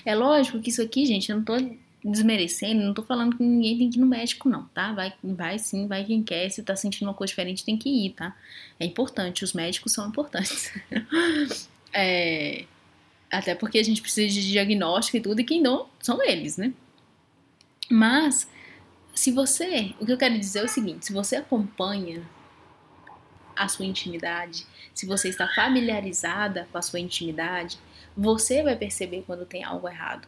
É 0.06 0.15
lógico 0.15 0.60
que 0.60 0.70
isso 0.70 0.82
aqui, 0.82 1.06
gente, 1.06 1.30
eu 1.30 1.38
não 1.38 1.44
tô 1.44 1.56
desmerecendo, 2.04 2.84
não 2.84 2.94
tô 2.94 3.04
falando 3.04 3.38
que 3.38 3.44
ninguém 3.44 3.78
tem 3.78 3.89
que 3.89 3.98
ir 3.98 4.02
no 4.02 4.08
médico, 4.08 4.50
não, 4.50 4.65
tá? 4.70 4.91
Vai, 4.94 5.13
vai 5.24 5.60
sim, 5.60 5.88
vai 5.88 6.04
quem 6.04 6.24
quer. 6.24 6.50
Se 6.50 6.63
tá 6.63 6.76
sentindo 6.76 7.08
uma 7.08 7.13
coisa 7.13 7.32
diferente, 7.32 7.63
tem 7.63 7.78
que 7.78 7.89
ir, 7.89 8.12
tá? 8.12 8.36
É 8.80 8.86
importante, 8.86 9.44
os 9.44 9.54
médicos 9.54 9.94
são 9.94 10.08
importantes. 10.08 10.72
é, 11.94 12.65
até 13.32 13.56
porque 13.56 13.80
a 13.80 13.84
gente 13.84 14.02
precisa 14.02 14.34
de 14.34 14.52
diagnóstico 14.52 15.17
e 15.17 15.22
tudo, 15.22 15.41
e 15.41 15.44
quem 15.44 15.62
não 15.62 15.88
são 16.00 16.24
eles, 16.24 16.58
né? 16.58 16.74
Mas, 17.89 18.50
se 19.13 19.32
você. 19.32 19.94
O 20.00 20.06
que 20.06 20.12
eu 20.12 20.17
quero 20.17 20.38
dizer 20.38 20.60
é 20.60 20.63
o 20.63 20.67
seguinte: 20.67 21.06
se 21.06 21.13
você 21.13 21.36
acompanha 21.36 22.22
a 23.56 23.67
sua 23.67 23.86
intimidade, 23.86 24.65
se 24.94 25.06
você 25.06 25.30
está 25.30 25.48
familiarizada 25.48 26.67
com 26.72 26.78
a 26.78 26.82
sua 26.82 27.00
intimidade, 27.00 27.78
você 28.15 28.63
vai 28.63 28.76
perceber 28.76 29.24
quando 29.26 29.45
tem 29.45 29.63
algo 29.63 29.88
errado. 29.88 30.28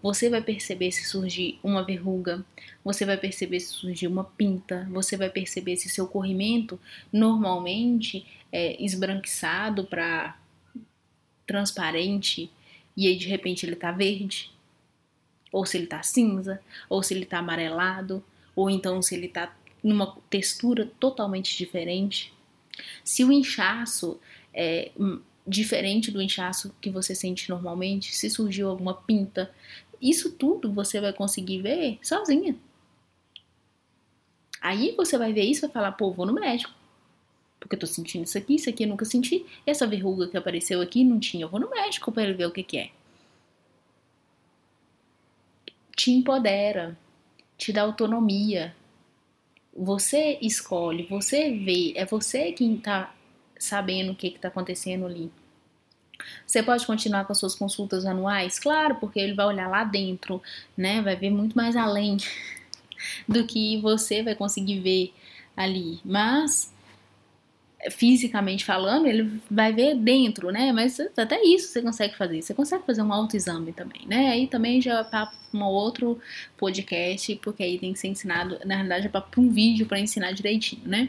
Você 0.00 0.28
vai 0.28 0.40
perceber 0.40 0.92
se 0.92 1.04
surgir 1.04 1.58
uma 1.62 1.84
verruga, 1.84 2.44
você 2.84 3.04
vai 3.04 3.16
perceber 3.16 3.60
se 3.60 3.72
surgir 3.72 4.06
uma 4.06 4.24
pinta, 4.24 4.86
você 4.90 5.16
vai 5.16 5.28
perceber 5.28 5.76
se 5.76 5.88
seu 5.88 6.06
corrimento 6.06 6.78
normalmente 7.12 8.26
é 8.52 8.80
esbranquiçado 8.82 9.84
para 9.84 10.36
transparente 11.46 12.50
e 12.96 13.06
aí 13.06 13.16
de 13.16 13.26
repente 13.26 13.66
ele 13.66 13.76
tá 13.76 13.90
verde, 13.90 14.50
ou 15.50 15.66
se 15.66 15.76
ele 15.76 15.86
tá 15.86 16.02
cinza, 16.02 16.60
ou 16.88 17.02
se 17.02 17.14
ele 17.14 17.26
tá 17.26 17.38
amarelado, 17.38 18.24
ou 18.54 18.70
então 18.70 19.00
se 19.02 19.14
ele 19.14 19.28
tá 19.28 19.54
numa 19.82 20.16
textura 20.30 20.90
totalmente 21.00 21.56
diferente. 21.56 22.32
Se 23.04 23.24
o 23.24 23.32
inchaço 23.32 24.20
é 24.54 24.92
diferente 25.46 26.10
do 26.10 26.22
inchaço 26.22 26.74
que 26.80 26.90
você 26.90 27.14
sente 27.14 27.48
normalmente, 27.48 28.14
se 28.14 28.30
surgiu 28.30 28.68
alguma 28.68 28.94
pinta, 28.94 29.52
isso 30.00 30.32
tudo 30.32 30.72
você 30.72 31.00
vai 31.00 31.12
conseguir 31.12 31.62
ver 31.62 31.98
sozinha. 32.02 32.56
Aí 34.60 34.94
você 34.96 35.18
vai 35.18 35.32
ver 35.32 35.42
isso 35.42 35.60
e 35.60 35.66
vai 35.66 35.70
falar, 35.70 35.92
pô, 35.92 36.12
vou 36.12 36.26
no 36.26 36.32
médico. 36.32 36.72
Porque 37.58 37.76
eu 37.76 37.80
tô 37.80 37.86
sentindo 37.86 38.24
isso 38.24 38.38
aqui, 38.38 38.56
isso 38.56 38.68
aqui 38.68 38.84
eu 38.84 38.88
nunca 38.88 39.04
senti. 39.04 39.46
Essa 39.66 39.86
verruga 39.86 40.28
que 40.28 40.36
apareceu 40.36 40.80
aqui 40.80 41.04
não 41.04 41.18
tinha, 41.18 41.44
eu 41.44 41.48
vou 41.48 41.60
no 41.60 41.70
médico 41.70 42.10
para 42.10 42.24
ele 42.24 42.34
ver 42.34 42.46
o 42.46 42.50
que, 42.50 42.62
que 42.62 42.78
é. 42.78 42.90
Te 45.96 46.10
empodera, 46.10 46.98
te 47.56 47.72
dá 47.72 47.82
autonomia. 47.82 48.74
Você 49.74 50.38
escolhe, 50.42 51.04
você 51.04 51.50
vê, 51.56 51.92
é 51.96 52.04
você 52.04 52.52
quem 52.52 52.76
tá 52.76 53.14
sabendo 53.62 54.12
o 54.12 54.14
que 54.14 54.28
está 54.28 54.48
acontecendo 54.48 55.06
ali. 55.06 55.30
Você 56.46 56.62
pode 56.62 56.86
continuar 56.86 57.24
com 57.24 57.32
as 57.32 57.38
suas 57.38 57.54
consultas 57.54 58.04
anuais? 58.04 58.58
Claro, 58.58 58.96
porque 58.96 59.18
ele 59.18 59.34
vai 59.34 59.46
olhar 59.46 59.68
lá 59.68 59.84
dentro, 59.84 60.42
né? 60.76 61.00
Vai 61.02 61.16
ver 61.16 61.30
muito 61.30 61.56
mais 61.56 61.76
além 61.76 62.16
do 63.28 63.44
que 63.46 63.80
você 63.80 64.22
vai 64.22 64.34
conseguir 64.34 64.80
ver 64.80 65.12
ali. 65.56 66.00
Mas 66.04 66.72
fisicamente 67.90 68.64
falando, 68.64 69.06
ele 69.06 69.40
vai 69.50 69.72
ver 69.72 69.96
dentro, 69.96 70.50
né? 70.50 70.72
Mas 70.72 71.00
até 71.00 71.42
isso 71.42 71.68
você 71.68 71.82
consegue 71.82 72.16
fazer. 72.16 72.40
Você 72.40 72.54
consegue 72.54 72.84
fazer 72.86 73.02
um 73.02 73.12
autoexame 73.12 73.72
também, 73.72 74.06
né? 74.06 74.28
Aí 74.28 74.46
também 74.46 74.80
já 74.80 75.00
é 75.00 75.04
para 75.04 75.32
um 75.52 75.64
outro 75.64 76.20
podcast, 76.56 77.34
porque 77.42 77.62
aí 77.62 77.78
tem 77.78 77.92
que 77.92 77.98
ser 77.98 78.08
ensinado, 78.08 78.58
na 78.64 78.76
realidade 78.76 79.06
é 79.06 79.10
para 79.10 79.24
um 79.36 79.50
vídeo 79.50 79.86
para 79.86 79.98
ensinar 79.98 80.32
direitinho, 80.32 80.86
né? 80.86 81.08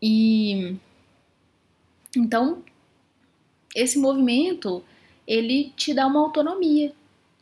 E 0.00 0.76
então, 2.18 2.62
esse 3.74 3.98
movimento, 3.98 4.82
ele 5.26 5.72
te 5.76 5.92
dá 5.92 6.06
uma 6.06 6.20
autonomia 6.20 6.92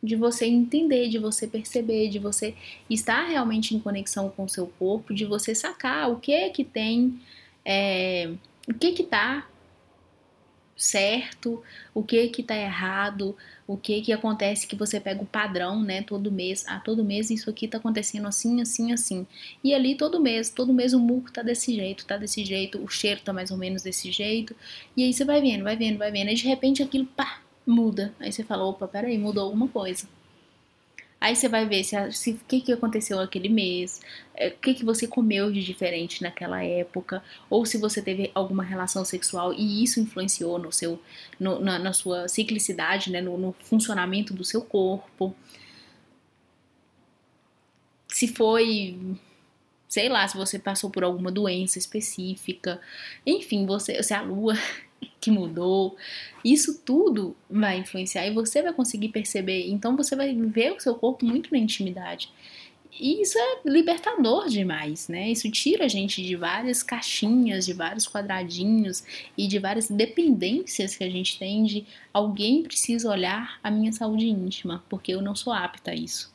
de 0.01 0.15
você 0.15 0.45
entender, 0.45 1.09
de 1.09 1.17
você 1.17 1.47
perceber, 1.47 2.09
de 2.09 2.19
você 2.19 2.53
estar 2.89 3.27
realmente 3.27 3.75
em 3.75 3.79
conexão 3.79 4.29
com 4.29 4.43
o 4.43 4.49
seu 4.49 4.67
corpo, 4.79 5.13
de 5.13 5.25
você 5.25 5.55
sacar 5.55 6.11
o 6.11 6.19
que 6.19 6.31
é 6.31 6.49
que 6.49 6.63
tem, 6.63 7.19
é, 7.63 8.31
o 8.67 8.73
que 8.73 8.91
que 8.91 9.03
tá 9.03 9.47
certo, 10.77 11.63
o 11.93 12.03
que 12.03 12.27
que 12.29 12.43
tá 12.43 12.55
errado, 12.55 13.35
o 13.67 13.77
que 13.77 14.01
que 14.01 14.11
acontece 14.11 14.67
que 14.67 14.75
você 14.75 14.99
pega 14.99 15.21
o 15.21 15.25
padrão, 15.25 15.81
né, 15.81 16.01
todo 16.03 16.31
mês, 16.31 16.65
ah, 16.67 16.79
todo 16.79 17.03
mês 17.03 17.29
isso 17.29 17.49
aqui 17.49 17.67
tá 17.67 17.77
acontecendo 17.77 18.27
assim, 18.27 18.61
assim, 18.61 18.91
assim. 18.91 19.25
E 19.63 19.73
ali 19.73 19.95
todo 19.95 20.21
mês, 20.21 20.49
todo 20.49 20.73
mês 20.73 20.93
o 20.93 20.99
muco 20.99 21.31
tá 21.31 21.41
desse 21.41 21.73
jeito, 21.75 22.05
tá 22.05 22.17
desse 22.17 22.43
jeito, 22.43 22.83
o 22.83 22.87
cheiro 22.89 23.21
tá 23.21 23.31
mais 23.33 23.51
ou 23.51 23.57
menos 23.57 23.83
desse 23.83 24.11
jeito. 24.11 24.55
E 24.97 25.03
aí 25.03 25.13
você 25.13 25.23
vai 25.25 25.41
vendo, 25.41 25.63
vai 25.63 25.75
vendo, 25.77 25.97
vai 25.97 26.11
vendo, 26.11 26.29
e 26.31 26.35
de 26.35 26.47
repente 26.47 26.83
aquilo, 26.83 27.05
pá, 27.05 27.41
muda. 27.65 28.13
Aí 28.19 28.31
você 28.31 28.43
fala, 28.43 28.65
opa, 28.65 28.87
peraí, 28.87 29.17
mudou 29.17 29.43
alguma 29.45 29.67
coisa. 29.67 30.07
Aí 31.19 31.35
você 31.35 31.47
vai 31.47 31.65
ver 31.67 31.83
se, 31.83 32.11
se 32.11 32.31
o 32.31 32.39
que, 32.47 32.61
que 32.61 32.71
aconteceu 32.73 33.19
aquele 33.19 33.49
mês, 33.49 34.01
é, 34.35 34.49
o 34.49 34.57
que, 34.57 34.73
que 34.73 34.85
você 34.85 35.07
comeu 35.07 35.51
de 35.51 35.63
diferente 35.63 36.21
naquela 36.21 36.63
época, 36.63 37.23
ou 37.49 37.65
se 37.65 37.77
você 37.77 38.01
teve 38.01 38.31
alguma 38.35 38.63
relação 38.63 39.03
sexual 39.03 39.53
e 39.53 39.83
isso 39.83 39.99
influenciou 39.99 40.59
no 40.59 40.71
seu, 40.71 41.01
no, 41.39 41.59
na, 41.59 41.79
na, 41.79 41.93
sua 41.93 42.27
ciclicidade, 42.27 43.11
né, 43.11 43.21
no, 43.21 43.37
no 43.37 43.53
funcionamento 43.53 44.33
do 44.33 44.43
seu 44.43 44.61
corpo. 44.61 45.35
Se 48.07 48.27
foi 48.27 49.17
sei 49.87 50.09
lá, 50.09 50.27
se 50.27 50.35
você 50.35 50.59
passou 50.59 50.89
por 50.89 51.05
alguma 51.05 51.31
doença 51.31 51.79
específica, 51.79 52.81
enfim, 53.25 53.65
você, 53.65 54.03
se 54.03 54.13
a 54.13 54.21
lua 54.21 54.53
que 55.19 55.31
mudou. 55.31 55.95
Isso 56.43 56.81
tudo 56.83 57.35
vai 57.49 57.79
influenciar 57.79 58.25
e 58.27 58.33
você 58.33 58.61
vai 58.61 58.73
conseguir 58.73 59.09
perceber. 59.09 59.67
Então 59.69 59.95
você 59.95 60.15
vai 60.15 60.33
ver 60.33 60.73
o 60.73 60.79
seu 60.79 60.95
corpo 60.95 61.25
muito 61.25 61.51
na 61.51 61.57
intimidade. 61.57 62.29
E 62.99 63.21
isso 63.21 63.37
é 63.37 63.59
libertador 63.65 64.47
demais, 64.47 65.09
né? 65.09 65.29
Isso 65.29 65.51
tira 65.51 65.85
a 65.85 65.87
gente 65.87 66.23
de 66.23 66.35
várias 66.35 66.81
caixinhas, 66.81 67.65
de 67.65 67.73
vários 67.73 68.07
quadradinhos 68.07 69.03
e 69.37 69.47
de 69.47 69.59
várias 69.59 69.89
dependências 69.89 70.95
que 70.95 71.03
a 71.03 71.09
gente 71.09 71.37
tem 71.37 71.65
de 71.65 71.85
alguém 72.13 72.63
precisa 72.63 73.09
olhar 73.09 73.59
a 73.61 73.69
minha 73.69 73.91
saúde 73.91 74.27
íntima, 74.27 74.83
porque 74.89 75.13
eu 75.13 75.21
não 75.21 75.35
sou 75.35 75.51
apta 75.51 75.91
a 75.91 75.95
isso. 75.95 76.34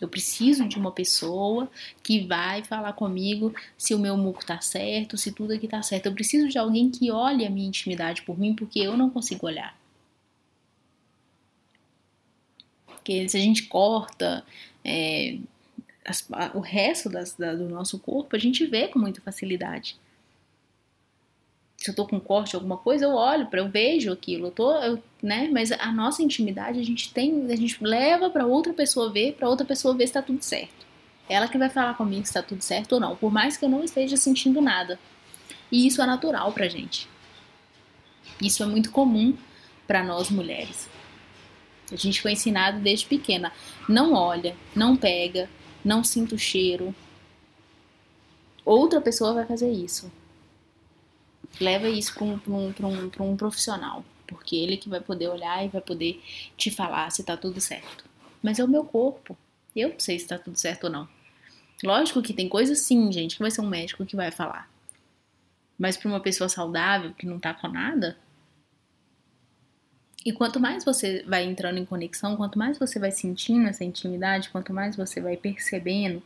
Eu 0.00 0.08
preciso 0.08 0.66
de 0.68 0.76
uma 0.78 0.92
pessoa 0.92 1.70
que 2.02 2.20
vai 2.26 2.62
falar 2.64 2.92
comigo 2.92 3.54
se 3.76 3.94
o 3.94 3.98
meu 3.98 4.16
muco 4.16 4.44
tá 4.44 4.60
certo, 4.60 5.16
se 5.16 5.32
tudo 5.32 5.52
aqui 5.52 5.66
tá 5.66 5.82
certo. 5.82 6.06
Eu 6.06 6.14
preciso 6.14 6.48
de 6.48 6.58
alguém 6.58 6.90
que 6.90 7.10
olhe 7.10 7.46
a 7.46 7.50
minha 7.50 7.68
intimidade 7.68 8.22
por 8.22 8.38
mim, 8.38 8.54
porque 8.54 8.78
eu 8.80 8.96
não 8.96 9.10
consigo 9.10 9.46
olhar. 9.46 9.78
Porque 12.86 13.28
se 13.28 13.36
a 13.36 13.40
gente 13.40 13.64
corta 13.64 14.44
é, 14.84 15.38
as, 16.04 16.26
o 16.54 16.60
resto 16.60 17.08
das, 17.08 17.34
da, 17.34 17.54
do 17.54 17.68
nosso 17.68 17.98
corpo, 17.98 18.34
a 18.36 18.38
gente 18.38 18.66
vê 18.66 18.88
com 18.88 18.98
muita 18.98 19.20
facilidade. 19.20 19.96
Se 21.78 21.90
eu 21.90 21.94
tô 21.94 22.04
com 22.04 22.18
corte 22.18 22.56
alguma 22.56 22.76
coisa, 22.76 23.04
eu 23.04 23.14
olho 23.14 23.46
para 23.46 23.60
eu 23.60 23.68
vejo 23.68 24.12
aquilo, 24.12 24.48
eu 24.48 24.50
tô, 24.50 24.72
eu, 24.80 25.00
né? 25.22 25.48
Mas 25.52 25.70
a 25.70 25.92
nossa 25.92 26.20
intimidade 26.24 26.80
a 26.80 26.82
gente 26.82 27.14
tem, 27.14 27.46
a 27.46 27.56
gente 27.56 27.82
leva 27.82 28.28
para 28.28 28.44
outra 28.44 28.72
pessoa 28.72 29.12
ver, 29.12 29.34
para 29.34 29.48
outra 29.48 29.64
pessoa 29.64 29.94
ver 29.94 30.08
se 30.08 30.12
tá 30.14 30.20
tudo 30.20 30.42
certo. 30.42 30.86
Ela 31.28 31.46
que 31.46 31.56
vai 31.56 31.70
falar 31.70 31.94
comigo 31.94 32.26
se 32.26 32.32
tá 32.32 32.42
tudo 32.42 32.62
certo 32.62 32.94
ou 32.94 33.00
não, 33.00 33.14
por 33.14 33.30
mais 33.30 33.56
que 33.56 33.64
eu 33.64 33.68
não 33.68 33.84
esteja 33.84 34.16
sentindo 34.16 34.60
nada. 34.60 34.98
E 35.70 35.86
isso 35.86 36.02
é 36.02 36.06
natural 36.06 36.50
pra 36.52 36.66
gente. 36.66 37.08
Isso 38.42 38.60
é 38.60 38.66
muito 38.66 38.90
comum 38.90 39.36
para 39.86 40.02
nós 40.02 40.30
mulheres. 40.30 40.88
A 41.92 41.96
gente 41.96 42.20
foi 42.20 42.32
ensinado 42.32 42.80
desde 42.80 43.06
pequena, 43.06 43.52
não 43.88 44.14
olha, 44.14 44.56
não 44.74 44.96
pega, 44.96 45.48
não 45.84 46.02
sinta 46.02 46.34
o 46.34 46.38
cheiro. 46.38 46.92
Outra 48.64 49.00
pessoa 49.00 49.32
vai 49.32 49.46
fazer 49.46 49.70
isso 49.70 50.10
leva 51.60 51.88
isso 51.88 52.14
para 52.14 52.24
um, 52.24 52.40
um, 52.46 52.74
um, 53.20 53.30
um 53.30 53.36
profissional, 53.36 54.04
porque 54.26 54.56
ele 54.56 54.76
que 54.76 54.88
vai 54.88 55.00
poder 55.00 55.28
olhar 55.28 55.64
e 55.64 55.68
vai 55.68 55.80
poder 55.80 56.22
te 56.56 56.70
falar 56.70 57.10
se 57.10 57.24
tá 57.24 57.36
tudo 57.36 57.60
certo. 57.60 58.04
Mas 58.42 58.58
é 58.58 58.64
o 58.64 58.68
meu 58.68 58.84
corpo, 58.84 59.36
eu 59.74 59.90
não 59.90 60.00
sei 60.00 60.18
se 60.18 60.26
tá 60.26 60.38
tudo 60.38 60.58
certo 60.58 60.84
ou 60.84 60.90
não. 60.90 61.08
Lógico 61.82 62.22
que 62.22 62.32
tem 62.32 62.48
coisas 62.48 62.80
sim, 62.80 63.10
gente, 63.12 63.36
que 63.36 63.42
vai 63.42 63.50
ser 63.50 63.60
um 63.60 63.68
médico 63.68 64.04
que 64.04 64.16
vai 64.16 64.30
falar. 64.30 64.68
Mas 65.78 65.96
para 65.96 66.08
uma 66.08 66.20
pessoa 66.20 66.48
saudável 66.48 67.12
que 67.14 67.26
não 67.26 67.38
tá 67.38 67.54
com 67.54 67.68
nada, 67.68 68.16
e 70.24 70.32
quanto 70.32 70.58
mais 70.58 70.84
você 70.84 71.22
vai 71.26 71.44
entrando 71.44 71.78
em 71.78 71.84
conexão, 71.84 72.36
quanto 72.36 72.58
mais 72.58 72.78
você 72.78 72.98
vai 72.98 73.10
sentindo 73.10 73.68
essa 73.68 73.84
intimidade, 73.84 74.50
quanto 74.50 74.72
mais 74.72 74.96
você 74.96 75.20
vai 75.20 75.36
percebendo, 75.36 76.22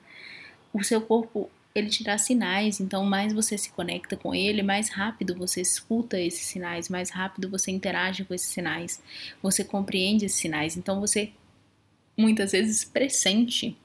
o 0.72 0.82
seu 0.82 1.00
corpo 1.00 1.50
ele 1.74 1.88
te 1.88 2.04
dá 2.04 2.18
sinais, 2.18 2.80
então 2.80 3.04
mais 3.04 3.32
você 3.32 3.56
se 3.56 3.70
conecta 3.70 4.16
com 4.16 4.34
ele, 4.34 4.62
mais 4.62 4.90
rápido 4.90 5.34
você 5.34 5.60
escuta 5.60 6.20
esses 6.20 6.46
sinais, 6.46 6.88
mais 6.88 7.10
rápido 7.10 7.48
você 7.48 7.70
interage 7.70 8.24
com 8.24 8.34
esses 8.34 8.48
sinais, 8.48 9.02
você 9.42 9.64
compreende 9.64 10.26
esses 10.26 10.38
sinais, 10.38 10.76
então 10.76 11.00
você 11.00 11.32
muitas 12.16 12.52
vezes 12.52 12.84
pressente 12.84 13.76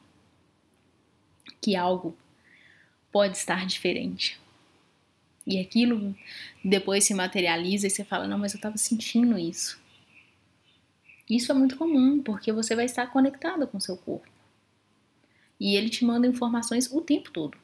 que 1.62 1.76
algo 1.76 2.16
pode 3.12 3.38
estar 3.38 3.66
diferente. 3.66 4.40
E 5.46 5.60
aquilo 5.60 6.14
depois 6.64 7.06
se 7.06 7.14
materializa 7.14 7.88
e 7.88 7.90
você 7.90 8.04
fala: 8.04 8.28
Não, 8.28 8.38
mas 8.38 8.54
eu 8.54 8.58
estava 8.58 8.78
sentindo 8.78 9.40
isso. 9.40 9.80
Isso 11.30 11.52
é 11.52 11.56
muito 11.56 11.78
comum, 11.78 12.22
porque 12.22 12.52
você 12.52 12.76
vai 12.76 12.86
estar 12.86 13.08
conectada 13.08 13.66
com 13.66 13.80
seu 13.80 13.96
corpo. 13.96 14.28
E 15.60 15.76
ele 15.76 15.90
te 15.90 16.06
manda 16.06 16.28
informações 16.28 16.92
o 16.92 17.02
tempo 17.02 17.32
todo. 17.32 17.58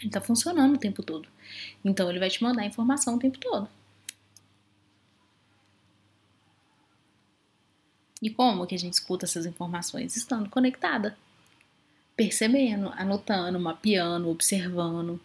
Ele 0.00 0.08
está 0.08 0.20
funcionando 0.20 0.74
o 0.74 0.78
tempo 0.78 1.02
todo. 1.02 1.28
Então 1.84 2.08
ele 2.10 2.18
vai 2.18 2.30
te 2.30 2.42
mandar 2.42 2.64
informação 2.64 3.14
o 3.14 3.18
tempo 3.18 3.38
todo. 3.38 3.68
E 8.22 8.28
como 8.28 8.66
que 8.66 8.74
a 8.74 8.78
gente 8.78 8.94
escuta 8.94 9.24
essas 9.24 9.46
informações? 9.46 10.16
Estando 10.16 10.50
conectada, 10.50 11.16
percebendo, 12.16 12.90
anotando, 12.96 13.58
mapeando, 13.58 14.28
observando. 14.28 15.20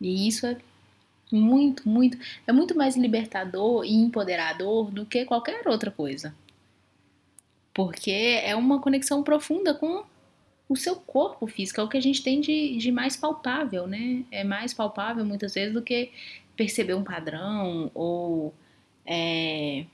E 0.00 0.28
isso 0.28 0.46
é 0.46 0.58
muito, 1.32 1.88
muito, 1.88 2.18
é 2.46 2.52
muito 2.52 2.76
mais 2.76 2.96
libertador 2.96 3.84
e 3.84 3.94
empoderador 3.94 4.90
do 4.90 5.06
que 5.06 5.24
qualquer 5.24 5.66
outra 5.66 5.90
coisa. 5.90 6.34
Porque 7.72 8.40
é 8.44 8.54
uma 8.54 8.80
conexão 8.80 9.22
profunda 9.22 9.74
com 9.74 10.04
o 10.68 10.76
seu 10.76 10.96
corpo 10.96 11.46
físico, 11.46 11.80
é 11.80 11.84
o 11.84 11.88
que 11.88 11.96
a 11.96 12.02
gente 12.02 12.22
tem 12.22 12.40
de, 12.40 12.76
de 12.78 12.90
mais 12.90 13.16
palpável, 13.16 13.86
né? 13.86 14.24
É 14.30 14.44
mais 14.44 14.72
palpável 14.72 15.24
muitas 15.24 15.54
vezes 15.54 15.74
do 15.74 15.82
que 15.82 16.10
perceber 16.56 16.94
um 16.94 17.04
padrão 17.04 17.90
ou 17.94 18.54
é, 19.04 19.84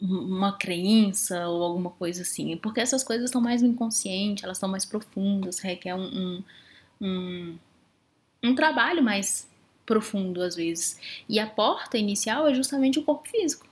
uma 0.00 0.56
crença 0.56 1.48
ou 1.48 1.62
alguma 1.62 1.90
coisa 1.90 2.22
assim. 2.22 2.56
Porque 2.56 2.80
essas 2.80 3.02
coisas 3.02 3.26
estão 3.26 3.40
mais 3.40 3.62
no 3.62 3.68
inconsciente, 3.68 4.44
elas 4.44 4.56
estão 4.58 4.68
mais 4.68 4.84
profundas, 4.84 5.58
requer 5.60 5.94
um, 5.94 6.04
um, 6.04 6.44
um, 7.00 7.58
um 8.44 8.54
trabalho 8.54 9.02
mais 9.02 9.48
profundo 9.86 10.42
às 10.42 10.56
vezes. 10.56 10.98
E 11.28 11.38
a 11.40 11.46
porta 11.46 11.98
inicial 11.98 12.46
é 12.46 12.54
justamente 12.54 12.98
o 12.98 13.02
corpo 13.02 13.28
físico. 13.28 13.67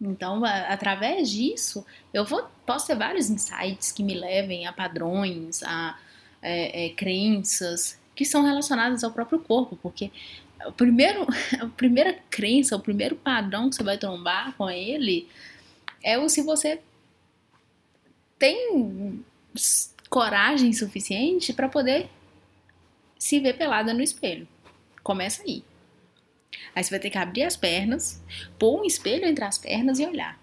Então, 0.00 0.44
a, 0.44 0.68
através 0.68 1.30
disso, 1.30 1.84
eu 2.12 2.24
vou, 2.24 2.48
posso 2.64 2.86
ter 2.86 2.96
vários 2.96 3.28
insights 3.28 3.92
que 3.92 4.02
me 4.02 4.14
levem 4.14 4.66
a 4.66 4.72
padrões, 4.72 5.62
a 5.62 5.98
é, 6.40 6.86
é, 6.86 6.90
crenças 6.90 7.98
que 8.14 8.24
são 8.24 8.42
relacionadas 8.42 9.04
ao 9.04 9.12
próprio 9.12 9.40
corpo, 9.40 9.76
porque 9.76 10.10
o 10.66 10.72
primeiro, 10.72 11.26
a 11.60 11.66
primeira 11.66 12.18
crença, 12.30 12.76
o 12.76 12.80
primeiro 12.80 13.16
padrão 13.16 13.68
que 13.68 13.76
você 13.76 13.82
vai 13.82 13.98
trombar 13.98 14.54
com 14.56 14.70
ele 14.70 15.28
é 16.02 16.18
o 16.18 16.28
se 16.28 16.42
você 16.42 16.80
tem 18.38 19.22
coragem 20.08 20.72
suficiente 20.72 21.52
para 21.52 21.68
poder 21.68 22.08
se 23.18 23.38
ver 23.38 23.56
pelada 23.58 23.92
no 23.92 24.00
espelho. 24.00 24.48
Começa 25.02 25.42
aí. 25.42 25.62
Aí 26.74 26.84
você 26.84 26.90
vai 26.90 27.00
ter 27.00 27.10
que 27.10 27.18
abrir 27.18 27.42
as 27.42 27.56
pernas, 27.56 28.22
pôr 28.58 28.80
um 28.80 28.84
espelho 28.84 29.26
entre 29.26 29.44
as 29.44 29.58
pernas 29.58 29.98
e 29.98 30.06
olhar. 30.06 30.40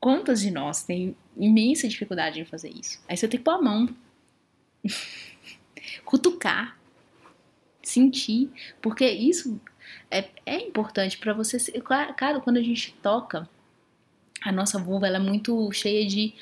Quantas 0.00 0.40
de 0.40 0.50
nós 0.50 0.82
têm 0.82 1.16
imensa 1.36 1.86
dificuldade 1.86 2.40
em 2.40 2.44
fazer 2.44 2.70
isso? 2.70 3.00
Aí 3.08 3.16
você 3.16 3.28
tem 3.28 3.38
que 3.38 3.44
pôr 3.44 3.52
a 3.52 3.62
mão, 3.62 3.88
cutucar, 6.04 6.76
sentir, 7.82 8.50
porque 8.80 9.08
isso 9.08 9.60
é, 10.10 10.28
é 10.44 10.56
importante 10.56 11.18
para 11.18 11.32
você. 11.32 11.58
Claro, 11.80 12.40
quando 12.42 12.56
a 12.56 12.62
gente 12.62 12.92
toca, 13.02 13.48
a 14.42 14.52
nossa 14.52 14.78
vulva 14.78 15.06
ela 15.06 15.16
é 15.16 15.20
muito 15.20 15.70
cheia 15.72 16.06
de 16.06 16.34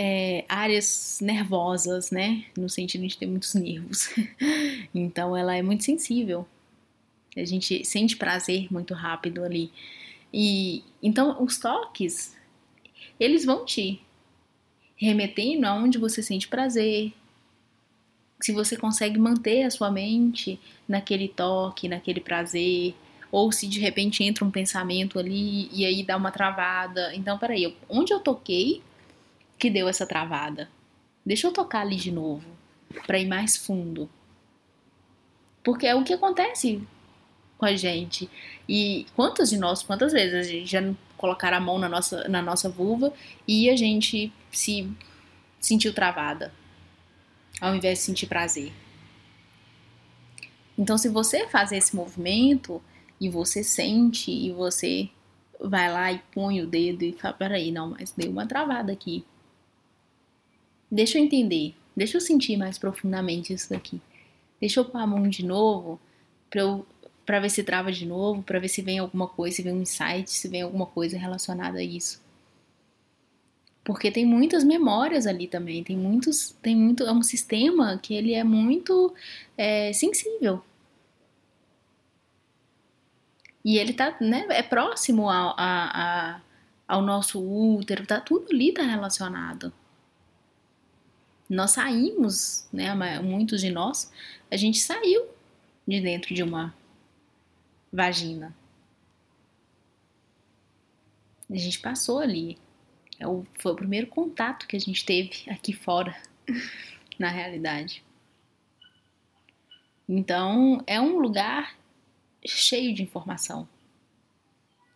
é, 0.00 0.44
áreas 0.48 1.18
nervosas, 1.20 2.12
né? 2.12 2.44
No 2.56 2.68
sentido 2.68 3.04
de 3.04 3.18
ter 3.18 3.26
muitos 3.26 3.52
nervos. 3.54 4.08
então 4.94 5.36
ela 5.36 5.56
é 5.56 5.60
muito 5.60 5.82
sensível. 5.82 6.46
A 7.36 7.44
gente 7.44 7.84
sente 7.84 8.16
prazer 8.16 8.72
muito 8.72 8.94
rápido 8.94 9.42
ali. 9.42 9.72
E 10.32 10.84
então 11.02 11.42
os 11.42 11.58
toques, 11.58 12.36
eles 13.18 13.44
vão 13.44 13.64
te 13.64 14.00
remetendo 14.96 15.66
aonde 15.66 15.98
você 15.98 16.22
sente 16.22 16.46
prazer. 16.46 17.12
Se 18.40 18.52
você 18.52 18.76
consegue 18.76 19.18
manter 19.18 19.64
a 19.64 19.70
sua 19.70 19.90
mente 19.90 20.60
naquele 20.86 21.26
toque, 21.26 21.88
naquele 21.88 22.20
prazer, 22.20 22.94
ou 23.32 23.50
se 23.50 23.66
de 23.66 23.80
repente 23.80 24.22
entra 24.22 24.44
um 24.44 24.50
pensamento 24.50 25.18
ali 25.18 25.68
e 25.72 25.84
aí 25.84 26.04
dá 26.04 26.16
uma 26.16 26.30
travada. 26.30 27.12
Então, 27.16 27.36
peraí, 27.36 27.76
onde 27.88 28.12
eu 28.12 28.20
toquei, 28.20 28.80
que 29.58 29.70
deu 29.70 29.88
essa 29.88 30.06
travada. 30.06 30.68
Deixa 31.24 31.46
eu 31.46 31.52
tocar 31.52 31.80
ali 31.80 31.96
de 31.96 32.12
novo, 32.12 32.46
para 33.06 33.18
ir 33.18 33.26
mais 33.26 33.56
fundo. 33.56 34.08
Porque 35.62 35.86
é 35.86 35.94
o 35.94 36.04
que 36.04 36.14
acontece 36.14 36.82
com 37.58 37.66
a 37.66 37.76
gente. 37.76 38.30
E 38.68 39.06
quantas 39.14 39.50
de 39.50 39.58
nós, 39.58 39.82
quantas 39.82 40.12
vezes 40.12 40.34
a 40.34 40.42
gente 40.50 40.70
já 40.70 40.80
colocaram 41.16 41.56
a 41.56 41.60
mão 41.60 41.78
na 41.78 41.88
nossa, 41.88 42.28
na 42.28 42.40
nossa 42.40 42.70
vulva 42.70 43.12
e 43.46 43.68
a 43.68 43.76
gente 43.76 44.32
se 44.52 44.88
sentiu 45.60 45.92
travada, 45.92 46.52
ao 47.60 47.74
invés 47.74 47.98
de 47.98 48.04
sentir 48.04 48.26
prazer. 48.26 48.72
Então, 50.78 50.96
se 50.96 51.08
você 51.08 51.48
faz 51.48 51.72
esse 51.72 51.94
movimento 51.96 52.80
e 53.20 53.28
você 53.28 53.64
sente 53.64 54.30
e 54.30 54.52
você 54.52 55.10
vai 55.60 55.92
lá 55.92 56.12
e 56.12 56.22
põe 56.32 56.62
o 56.62 56.66
dedo 56.68 57.02
e 57.02 57.12
fala, 57.12 57.34
peraí, 57.34 57.72
não, 57.72 57.90
mas 57.90 58.12
deu 58.12 58.30
uma 58.30 58.46
travada 58.46 58.92
aqui. 58.92 59.24
Deixa 60.90 61.18
eu 61.18 61.24
entender, 61.24 61.74
deixa 61.94 62.16
eu 62.16 62.20
sentir 62.20 62.56
mais 62.56 62.78
profundamente 62.78 63.52
isso 63.52 63.70
daqui. 63.70 64.00
Deixa 64.60 64.80
eu 64.80 64.84
pôr 64.84 64.98
a 64.98 65.06
mão 65.06 65.28
de 65.28 65.44
novo 65.44 66.00
para 66.50 66.62
eu 66.62 66.86
para 67.28 67.40
ver 67.40 67.50
se 67.50 67.62
trava 67.62 67.92
de 67.92 68.06
novo, 68.06 68.42
para 68.42 68.58
ver 68.58 68.68
se 68.68 68.80
vem 68.80 68.98
alguma 68.98 69.28
coisa, 69.28 69.56
se 69.56 69.62
vem 69.62 69.74
um 69.74 69.82
insight, 69.82 70.30
se 70.30 70.48
vem 70.48 70.62
alguma 70.62 70.86
coisa 70.86 71.18
relacionada 71.18 71.78
a 71.78 71.82
isso. 71.82 72.22
Porque 73.84 74.10
tem 74.10 74.24
muitas 74.24 74.64
memórias 74.64 75.26
ali 75.26 75.46
também, 75.46 75.84
tem 75.84 75.94
muitos, 75.94 76.56
tem 76.62 76.74
muito, 76.74 77.04
é 77.04 77.12
um 77.12 77.22
sistema 77.22 77.98
que 77.98 78.14
ele 78.14 78.32
é 78.32 78.42
muito 78.42 79.14
é, 79.58 79.92
sensível. 79.92 80.62
E 83.62 83.76
ele 83.76 83.92
tá, 83.92 84.16
né, 84.22 84.46
é 84.48 84.62
próximo 84.62 85.28
a, 85.28 85.50
a, 85.50 86.36
a, 86.36 86.40
ao 86.88 87.02
nosso 87.02 87.40
útero, 87.42 88.06
tá 88.06 88.20
tudo 88.22 88.46
ali 88.50 88.72
tá 88.72 88.82
relacionado 88.82 89.70
nós 91.48 91.72
saímos, 91.72 92.68
né, 92.72 92.94
muitos 93.20 93.60
de 93.60 93.70
nós, 93.70 94.12
a 94.50 94.56
gente 94.56 94.78
saiu 94.78 95.26
de 95.86 96.00
dentro 96.00 96.34
de 96.34 96.42
uma 96.42 96.74
vagina. 97.92 98.54
A 101.50 101.56
gente 101.56 101.78
passou 101.80 102.18
ali. 102.18 102.58
É 103.18 103.24
foi 103.58 103.72
o 103.72 103.76
primeiro 103.76 104.06
contato 104.06 104.66
que 104.66 104.76
a 104.76 104.80
gente 104.80 105.04
teve 105.04 105.50
aqui 105.50 105.72
fora 105.72 106.14
na 107.18 107.30
realidade. 107.30 108.04
Então, 110.08 110.82
é 110.86 111.00
um 111.00 111.18
lugar 111.18 111.76
cheio 112.44 112.94
de 112.94 113.02
informação 113.02 113.68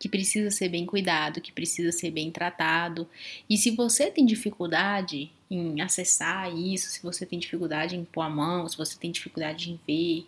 que 0.03 0.09
precisa 0.09 0.51
ser 0.51 0.67
bem 0.67 0.85
cuidado, 0.85 1.39
que 1.39 1.53
precisa 1.53 1.89
ser 1.89 2.11
bem 2.11 2.29
tratado. 2.29 3.07
E 3.49 3.57
se 3.57 3.71
você 3.71 4.11
tem 4.11 4.25
dificuldade 4.25 5.31
em 5.49 5.79
acessar 5.79 6.53
isso, 6.53 6.89
se 6.89 7.01
você 7.01 7.25
tem 7.25 7.39
dificuldade 7.39 7.95
em 7.95 8.03
pôr 8.03 8.23
a 8.23 8.29
mão, 8.29 8.67
se 8.67 8.75
você 8.75 8.99
tem 8.99 9.13
dificuldade 9.13 9.71
em 9.71 9.79
ver, 9.87 10.27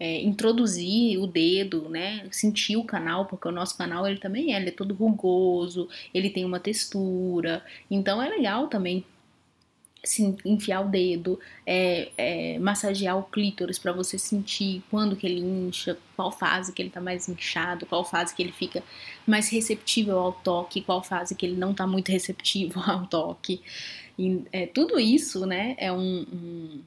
é, 0.00 0.20
introduzir 0.22 1.20
o 1.20 1.28
dedo, 1.28 1.88
né, 1.88 2.26
sentir 2.32 2.76
o 2.76 2.82
canal, 2.82 3.26
porque 3.26 3.46
o 3.46 3.52
nosso 3.52 3.78
canal 3.78 4.08
ele 4.08 4.18
também 4.18 4.54
é, 4.54 4.56
ele 4.56 4.70
é 4.70 4.72
todo 4.72 4.92
rugoso, 4.92 5.88
ele 6.12 6.28
tem 6.28 6.44
uma 6.44 6.58
textura, 6.58 7.64
então 7.88 8.20
é 8.20 8.28
legal 8.28 8.66
também 8.66 9.04
assim, 10.04 10.36
enfiar 10.44 10.80
o 10.80 10.88
dedo, 10.88 11.38
é, 11.64 12.10
é, 12.16 12.58
massagear 12.58 13.16
o 13.16 13.22
clítoris 13.22 13.78
para 13.78 13.92
você 13.92 14.18
sentir 14.18 14.82
quando 14.90 15.14
que 15.14 15.26
ele 15.26 15.40
incha, 15.40 15.96
qual 16.16 16.32
fase 16.32 16.72
que 16.72 16.82
ele 16.82 16.90
tá 16.90 17.00
mais 17.00 17.28
inchado, 17.28 17.86
qual 17.86 18.04
fase 18.04 18.34
que 18.34 18.42
ele 18.42 18.52
fica 18.52 18.82
mais 19.24 19.48
receptível 19.48 20.18
ao 20.18 20.32
toque, 20.32 20.82
qual 20.82 21.04
fase 21.04 21.36
que 21.36 21.46
ele 21.46 21.56
não 21.56 21.72
tá 21.72 21.86
muito 21.86 22.10
receptivo 22.10 22.80
ao 22.90 23.06
toque. 23.06 23.62
E, 24.18 24.42
é, 24.52 24.66
tudo 24.66 24.98
isso, 24.98 25.46
né, 25.46 25.76
é 25.78 25.92
um, 25.92 26.26
um, 26.32 26.82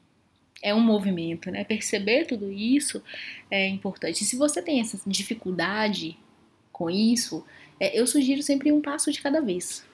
é 0.62 0.74
um 0.74 0.80
movimento, 0.80 1.50
né? 1.50 1.64
Perceber 1.64 2.26
tudo 2.26 2.52
isso 2.52 3.02
é 3.50 3.66
importante. 3.66 4.22
E 4.22 4.26
se 4.26 4.36
você 4.36 4.60
tem 4.60 4.80
essa 4.80 4.98
dificuldade 5.06 6.18
com 6.70 6.90
isso, 6.90 7.44
é, 7.80 7.98
eu 7.98 8.06
sugiro 8.06 8.42
sempre 8.42 8.70
um 8.70 8.80
passo 8.82 9.10
de 9.10 9.20
cada 9.22 9.40
vez. 9.40 9.84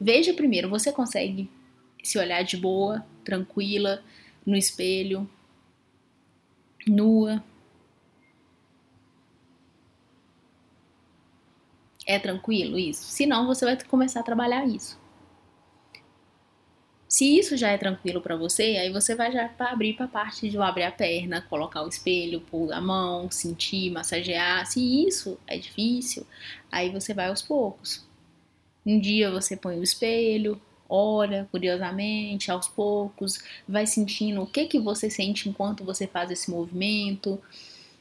Veja 0.00 0.32
primeiro, 0.32 0.68
você 0.68 0.90
consegue 0.90 1.48
se 2.08 2.18
olhar 2.18 2.42
de 2.42 2.56
boa, 2.56 3.04
tranquila, 3.22 4.02
no 4.46 4.56
espelho, 4.56 5.28
nua. 6.86 7.44
É 12.06 12.18
tranquilo 12.18 12.78
isso? 12.78 13.02
Se 13.04 13.26
não, 13.26 13.46
você 13.46 13.66
vai 13.66 13.76
começar 13.84 14.20
a 14.20 14.22
trabalhar 14.22 14.66
isso. 14.66 14.98
Se 17.06 17.38
isso 17.38 17.56
já 17.58 17.70
é 17.70 17.76
tranquilo 17.76 18.22
para 18.22 18.36
você, 18.36 18.62
aí 18.78 18.90
você 18.90 19.14
vai 19.14 19.30
já 19.30 19.50
abrir 19.58 19.94
para 19.94 20.06
a 20.06 20.08
parte 20.08 20.48
de 20.48 20.56
abrir 20.56 20.84
a 20.84 20.92
perna, 20.92 21.42
colocar 21.42 21.82
o 21.82 21.88
espelho, 21.88 22.40
pôr 22.40 22.72
a 22.72 22.80
mão, 22.80 23.30
sentir, 23.30 23.90
massagear. 23.90 24.64
Se 24.66 25.06
isso 25.06 25.38
é 25.46 25.58
difícil, 25.58 26.26
aí 26.72 26.90
você 26.90 27.12
vai 27.12 27.28
aos 27.28 27.42
poucos. 27.42 28.06
Um 28.86 28.98
dia 28.98 29.30
você 29.30 29.56
põe 29.56 29.78
o 29.78 29.82
espelho, 29.82 30.60
olha 30.88 31.46
curiosamente, 31.50 32.50
aos 32.50 32.68
poucos, 32.68 33.38
vai 33.68 33.86
sentindo 33.86 34.42
o 34.42 34.46
que 34.46 34.66
que 34.66 34.78
você 34.78 35.10
sente 35.10 35.48
enquanto 35.48 35.84
você 35.84 36.06
faz 36.06 36.30
esse 36.30 36.50
movimento, 36.50 37.40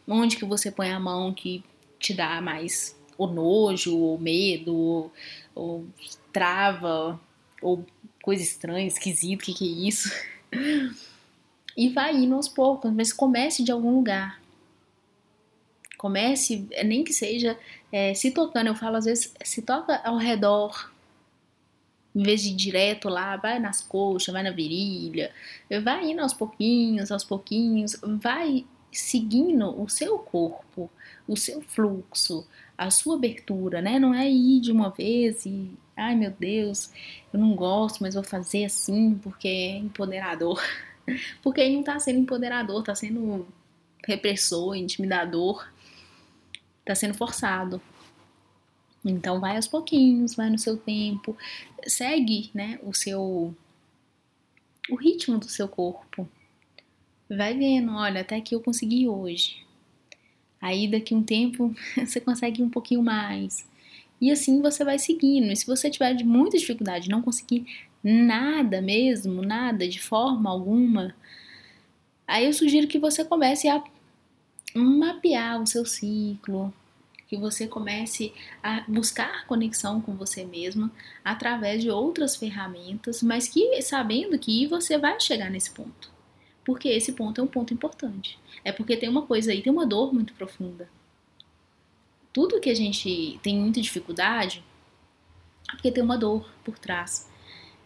onde 0.07 0.37
que 0.37 0.45
você 0.45 0.71
põe 0.71 0.89
a 0.91 0.99
mão 0.99 1.33
que 1.33 1.63
te 1.99 2.13
dá 2.13 2.39
mais 2.41 2.95
o 3.17 3.27
nojo, 3.27 3.97
ou 3.97 4.17
medo, 4.17 4.75
ou, 4.75 5.11
ou 5.53 5.85
trava, 6.31 7.19
ou 7.61 7.83
coisa 8.21 8.43
estranha, 8.43 8.87
esquisito, 8.87 9.41
o 9.41 9.45
que 9.45 9.53
que 9.53 9.65
é 9.65 9.87
isso? 9.87 10.11
E 11.79 11.89
vai 11.89 12.15
indo 12.15 12.33
aos 12.33 12.49
poucos, 12.49 12.91
mas 12.91 13.13
comece 13.13 13.63
de 13.63 13.71
algum 13.71 13.93
lugar. 13.93 14.41
Comece, 15.95 16.67
nem 16.83 17.03
que 17.03 17.13
seja 17.13 17.55
é, 17.91 18.15
se 18.15 18.31
tocando, 18.31 18.65
eu 18.65 18.75
falo 18.75 18.95
às 18.95 19.05
vezes, 19.05 19.31
se 19.43 19.61
toca 19.61 19.95
ao 20.03 20.17
redor 20.17 20.91
em 22.17 22.23
vez 22.23 22.41
de 22.41 22.49
ir 22.49 22.55
direto 22.55 23.09
lá, 23.09 23.37
vai 23.37 23.59
nas 23.59 23.81
coxas, 23.83 24.33
vai 24.33 24.41
na 24.41 24.49
virilha, 24.49 25.31
vai 25.83 26.09
indo 26.09 26.21
aos 26.21 26.33
pouquinhos, 26.33 27.11
aos 27.11 27.23
pouquinhos, 27.23 27.95
vai 28.01 28.65
seguindo 28.91 29.79
o 29.79 29.87
seu 29.87 30.17
corpo, 30.17 30.89
o 31.27 31.37
seu 31.37 31.61
fluxo, 31.61 32.47
a 32.75 32.89
sua 32.89 33.15
abertura, 33.15 33.83
né? 33.83 33.99
Não 33.99 34.15
é 34.15 34.27
ir 34.27 34.59
de 34.61 34.71
uma 34.71 34.89
vez 34.89 35.45
e, 35.45 35.69
ai 35.95 36.15
meu 36.15 36.31
Deus, 36.31 36.91
eu 37.31 37.39
não 37.39 37.55
gosto, 37.55 38.01
mas 38.01 38.15
vou 38.15 38.23
fazer 38.23 38.65
assim 38.65 39.13
porque 39.21 39.47
é 39.47 39.77
empoderador. 39.77 40.59
Porque 41.41 41.61
aí 41.61 41.73
não 41.73 41.83
tá 41.83 41.97
sendo 42.01 42.19
empoderador, 42.19 42.83
tá 42.83 42.93
sendo 42.93 43.47
repressor, 44.05 44.75
intimidador, 44.75 45.65
tá 46.83 46.93
sendo 46.93 47.13
forçado. 47.13 47.81
Então 49.05 49.39
vai 49.39 49.55
aos 49.55 49.67
pouquinhos, 49.67 50.35
vai 50.35 50.49
no 50.49 50.57
seu 50.57 50.77
tempo, 50.77 51.37
segue, 51.85 52.49
né, 52.53 52.79
o 52.83 52.93
seu 52.93 53.55
o 54.89 54.95
ritmo 54.95 55.37
do 55.37 55.49
seu 55.49 55.67
corpo. 55.67 56.27
Vai 57.29 57.57
vendo, 57.57 57.91
olha, 57.93 58.21
até 58.21 58.39
que 58.39 58.55
eu 58.55 58.61
consegui 58.61 59.07
hoje. 59.07 59.65
Aí 60.61 60.87
daqui 60.89 61.13
um 61.13 61.23
tempo 61.23 61.75
você 61.97 62.19
consegue 62.19 62.63
um 62.63 62.69
pouquinho 62.69 63.03
mais. 63.03 63.67
E 64.19 64.31
assim 64.31 64.61
você 64.61 64.83
vai 64.83 64.97
seguindo. 64.97 65.51
E 65.51 65.55
se 65.55 65.65
você 65.65 65.89
tiver 65.89 66.13
de 66.13 66.23
muita 66.23 66.57
dificuldade, 66.57 67.09
não 67.09 67.21
conseguir 67.21 67.65
nada 68.03 68.81
mesmo, 68.81 69.41
nada 69.41 69.87
de 69.87 70.01
forma 70.01 70.49
alguma, 70.49 71.13
aí 72.25 72.45
eu 72.45 72.53
sugiro 72.53 72.87
que 72.87 72.99
você 72.99 73.25
comece 73.25 73.67
a 73.67 73.83
mapear 74.73 75.61
o 75.61 75.67
seu 75.67 75.85
ciclo, 75.85 76.73
que 77.27 77.35
você 77.35 77.67
comece 77.67 78.33
a 78.63 78.81
buscar 78.87 79.45
conexão 79.45 79.99
com 79.99 80.15
você 80.15 80.45
mesma 80.45 80.91
através 81.23 81.81
de 81.81 81.89
outras 81.89 82.35
ferramentas, 82.35 83.21
mas 83.21 83.47
que 83.47 83.81
sabendo 83.81 84.39
que 84.39 84.65
você 84.65 84.97
vai 84.97 85.19
chegar 85.19 85.49
nesse 85.49 85.71
ponto. 85.71 86.11
Porque 86.63 86.87
esse 86.89 87.13
ponto 87.13 87.39
é 87.39 87.43
um 87.43 87.47
ponto 87.47 87.73
importante. 87.73 88.39
É 88.63 88.71
porque 88.71 88.97
tem 88.97 89.09
uma 89.09 89.21
coisa 89.21 89.51
aí, 89.51 89.61
tem 89.61 89.71
uma 89.71 89.85
dor 89.85 90.13
muito 90.13 90.33
profunda. 90.33 90.89
Tudo 92.31 92.59
que 92.59 92.69
a 92.69 92.75
gente 92.75 93.39
tem 93.41 93.57
muita 93.57 93.81
dificuldade 93.81 94.63
é 95.69 95.71
porque 95.73 95.91
tem 95.91 96.03
uma 96.03 96.17
dor 96.17 96.49
por 96.63 96.77
trás. 96.77 97.29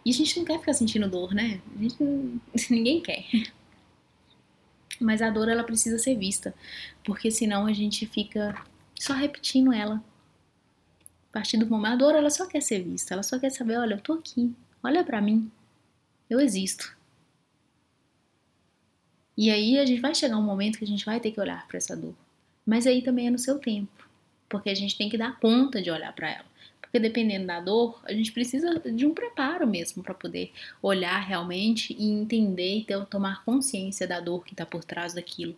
E 0.04 0.10
a 0.10 0.12
gente 0.12 0.36
não 0.38 0.44
quer 0.44 0.58
ficar 0.58 0.72
sentindo 0.72 1.08
dor, 1.08 1.32
né? 1.32 1.60
Não, 1.76 2.40
ninguém 2.70 3.00
quer. 3.00 3.24
Mas 5.00 5.22
a 5.22 5.30
dor 5.30 5.48
ela 5.48 5.64
precisa 5.64 5.98
ser 5.98 6.16
vista, 6.16 6.54
porque 7.04 7.30
senão 7.30 7.66
a 7.66 7.72
gente 7.72 8.06
fica 8.06 8.54
só 8.98 9.12
repetindo 9.14 9.72
ela. 9.72 10.02
A 11.30 11.32
partir 11.32 11.56
do 11.56 11.66
momento, 11.66 11.92
a 11.92 11.96
dor 11.96 12.14
ela 12.14 12.30
só 12.30 12.46
quer 12.46 12.60
ser 12.60 12.82
vista, 12.82 13.14
ela 13.14 13.22
só 13.22 13.38
quer 13.38 13.50
saber, 13.50 13.78
olha, 13.78 13.94
eu 13.94 14.00
tô 14.00 14.12
aqui, 14.12 14.54
olha 14.82 15.02
para 15.02 15.20
mim, 15.20 15.50
eu 16.28 16.40
existo. 16.40 16.96
E 19.36 19.50
aí 19.50 19.78
a 19.78 19.86
gente 19.86 20.00
vai 20.00 20.14
chegar 20.14 20.36
um 20.36 20.42
momento 20.42 20.78
que 20.78 20.84
a 20.84 20.88
gente 20.88 21.04
vai 21.04 21.18
ter 21.18 21.30
que 21.30 21.40
olhar 21.40 21.66
para 21.66 21.78
essa 21.78 21.96
dor. 21.96 22.14
Mas 22.66 22.86
aí 22.86 23.02
também 23.02 23.26
é 23.26 23.30
no 23.30 23.38
seu 23.38 23.58
tempo, 23.58 24.08
porque 24.48 24.70
a 24.70 24.74
gente 24.74 24.96
tem 24.96 25.08
que 25.08 25.16
dar 25.16 25.38
conta 25.40 25.80
de 25.80 25.90
olhar 25.90 26.12
para 26.12 26.30
ela. 26.30 26.52
Porque 26.80 26.98
dependendo 26.98 27.46
da 27.46 27.58
dor, 27.58 27.98
a 28.04 28.12
gente 28.12 28.30
precisa 28.30 28.78
de 28.78 29.06
um 29.06 29.14
preparo 29.14 29.66
mesmo 29.66 30.02
para 30.02 30.12
poder 30.12 30.52
olhar 30.82 31.18
realmente 31.20 31.96
e 31.98 32.10
entender 32.10 32.80
e 32.80 32.84
ter, 32.84 33.06
tomar 33.06 33.42
consciência 33.44 34.06
da 34.06 34.20
dor 34.20 34.44
que 34.44 34.52
está 34.52 34.66
por 34.66 34.84
trás 34.84 35.14
daquilo. 35.14 35.56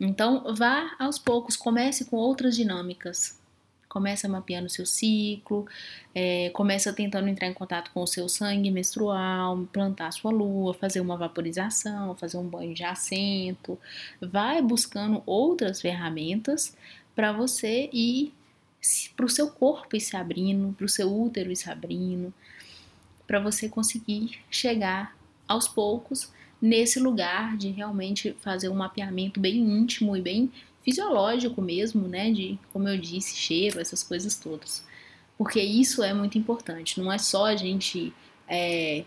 Então, 0.00 0.54
vá 0.54 0.96
aos 0.98 1.18
poucos, 1.18 1.56
comece 1.56 2.06
com 2.06 2.16
outras 2.16 2.56
dinâmicas. 2.56 3.38
Começa 3.86 4.28
mapeando 4.28 4.66
o 4.66 4.70
seu 4.70 4.86
ciclo, 4.86 5.66
é, 6.14 6.48
começa 6.50 6.92
tentando 6.92 7.28
entrar 7.28 7.48
em 7.48 7.52
contato 7.52 7.90
com 7.92 8.02
o 8.02 8.06
seu 8.06 8.28
sangue 8.28 8.70
menstrual, 8.70 9.66
plantar 9.72 10.12
sua 10.12 10.30
lua, 10.30 10.72
fazer 10.72 11.00
uma 11.00 11.16
vaporização, 11.16 12.14
fazer 12.14 12.38
um 12.38 12.48
banho 12.48 12.72
de 12.72 12.84
assento. 12.84 13.76
Vai 14.20 14.62
buscando 14.62 15.22
outras 15.26 15.80
ferramentas 15.80 16.74
para 17.14 17.32
você 17.32 17.90
ir 17.92 18.32
para 19.14 19.26
o 19.26 19.28
seu 19.28 19.50
corpo 19.50 19.96
ir 19.96 20.00
se 20.00 20.16
abrindo, 20.16 20.72
para 20.72 20.86
o 20.86 20.88
seu 20.88 21.12
útero 21.14 21.52
ir 21.52 21.56
se 21.56 21.68
abrindo, 21.68 22.32
para 23.26 23.38
você 23.38 23.68
conseguir 23.68 24.40
chegar 24.50 25.14
aos 25.46 25.68
poucos 25.68 26.32
nesse 26.60 27.00
lugar 27.00 27.56
de 27.56 27.70
realmente 27.70 28.36
fazer 28.40 28.68
um 28.68 28.74
mapeamento 28.74 29.40
bem 29.40 29.58
íntimo 29.58 30.16
e 30.16 30.20
bem 30.20 30.52
fisiológico 30.82 31.60
mesmo, 31.62 32.06
né? 32.06 32.30
De, 32.30 32.58
como 32.72 32.88
eu 32.88 32.98
disse, 32.98 33.36
cheiro, 33.36 33.80
essas 33.80 34.02
coisas 34.02 34.36
todas. 34.36 34.84
Porque 35.38 35.60
isso 35.60 36.02
é 36.02 36.12
muito 36.12 36.36
importante. 36.36 37.00
Não 37.00 37.10
é 37.10 37.18
só 37.18 37.46
a 37.46 37.56
gente 37.56 38.12
é, 38.46 39.04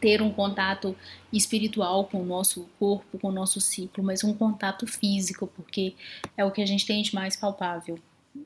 ter 0.00 0.20
um 0.20 0.30
contato 0.30 0.94
espiritual 1.32 2.04
com 2.04 2.20
o 2.20 2.24
nosso 2.24 2.68
corpo, 2.78 3.18
com 3.18 3.28
o 3.28 3.32
nosso 3.32 3.60
ciclo, 3.60 4.04
mas 4.04 4.24
um 4.24 4.34
contato 4.34 4.86
físico, 4.86 5.46
porque 5.46 5.94
é 6.36 6.44
o 6.44 6.50
que 6.50 6.60
a 6.60 6.66
gente 6.66 6.86
tem 6.86 7.02
de 7.02 7.14
mais 7.14 7.36
palpável 7.36 7.98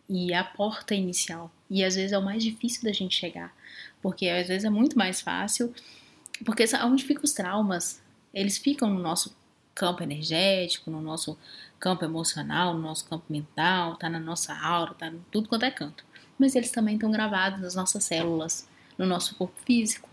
e 0.09 0.33
a 0.33 0.45
porta 0.45 0.95
inicial. 0.95 1.51
E 1.71 1.85
às 1.85 1.95
vezes 1.95 2.13
é 2.13 2.19
o 2.19 2.25
mais 2.25 2.43
difícil 2.43 2.83
da 2.85 2.93
gente 2.93 3.17
chegar, 3.17 3.55
porque 4.01 4.29
às 4.29 4.49
vezes 4.49 4.65
é 4.65 4.71
muito 4.71 4.97
mais 4.97 5.21
fácil 5.21 5.75
porque 6.45 6.65
onde 6.83 7.05
ficam 7.05 7.25
os 7.25 7.33
traumas? 7.33 8.03
Eles 8.33 8.59
ficam 8.59 8.91
no 8.91 9.01
nosso 9.01 9.37
campo 9.75 10.03
energético, 10.03 10.91
no 10.91 11.01
nosso 11.01 11.37
campo 11.79 12.05
emocional, 12.05 12.75
no 12.75 12.81
nosso 12.81 13.05
campo 13.09 13.25
mental, 13.29 13.97
tá 13.97 14.09
na 14.09 14.21
nossa 14.21 14.55
aura, 14.55 14.95
tá 14.95 15.09
em 15.09 15.21
tudo 15.31 15.49
quanto 15.49 15.65
é 15.65 15.71
canto. 15.71 16.05
Mas 16.39 16.55
eles 16.55 16.71
também 16.71 16.95
estão 16.95 17.11
gravados 17.11 17.61
nas 17.61 17.75
nossas 17.75 18.05
células, 18.05 18.69
no 18.97 19.07
nosso 19.07 19.35
corpo 19.35 19.55
físico. 19.65 20.09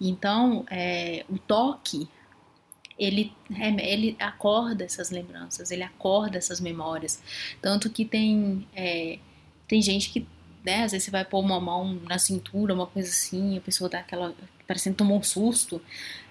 Então, 0.00 0.66
é, 0.70 1.24
o 1.28 1.38
toque, 1.38 2.08
ele, 2.98 3.32
ele 3.50 4.16
acorda 4.18 4.84
essas 4.84 5.10
lembranças, 5.10 5.70
ele 5.70 5.82
acorda 5.82 6.38
essas 6.38 6.60
memórias. 6.60 7.22
Tanto 7.60 7.88
que 7.88 8.04
tem, 8.04 8.66
é, 8.74 9.18
tem 9.68 9.80
gente 9.80 10.10
que, 10.10 10.26
né, 10.64 10.84
às 10.84 10.92
vezes 10.92 11.04
você 11.04 11.10
vai 11.10 11.24
pôr 11.24 11.40
uma 11.40 11.60
mão 11.60 11.94
na 12.04 12.18
cintura, 12.18 12.74
uma 12.74 12.86
coisa 12.86 13.08
assim, 13.08 13.56
a 13.56 13.60
pessoa 13.60 13.88
dá 13.88 14.00
aquela, 14.00 14.34
parecendo 14.66 14.96
tomou 14.96 15.18
um 15.18 15.22
susto, 15.22 15.80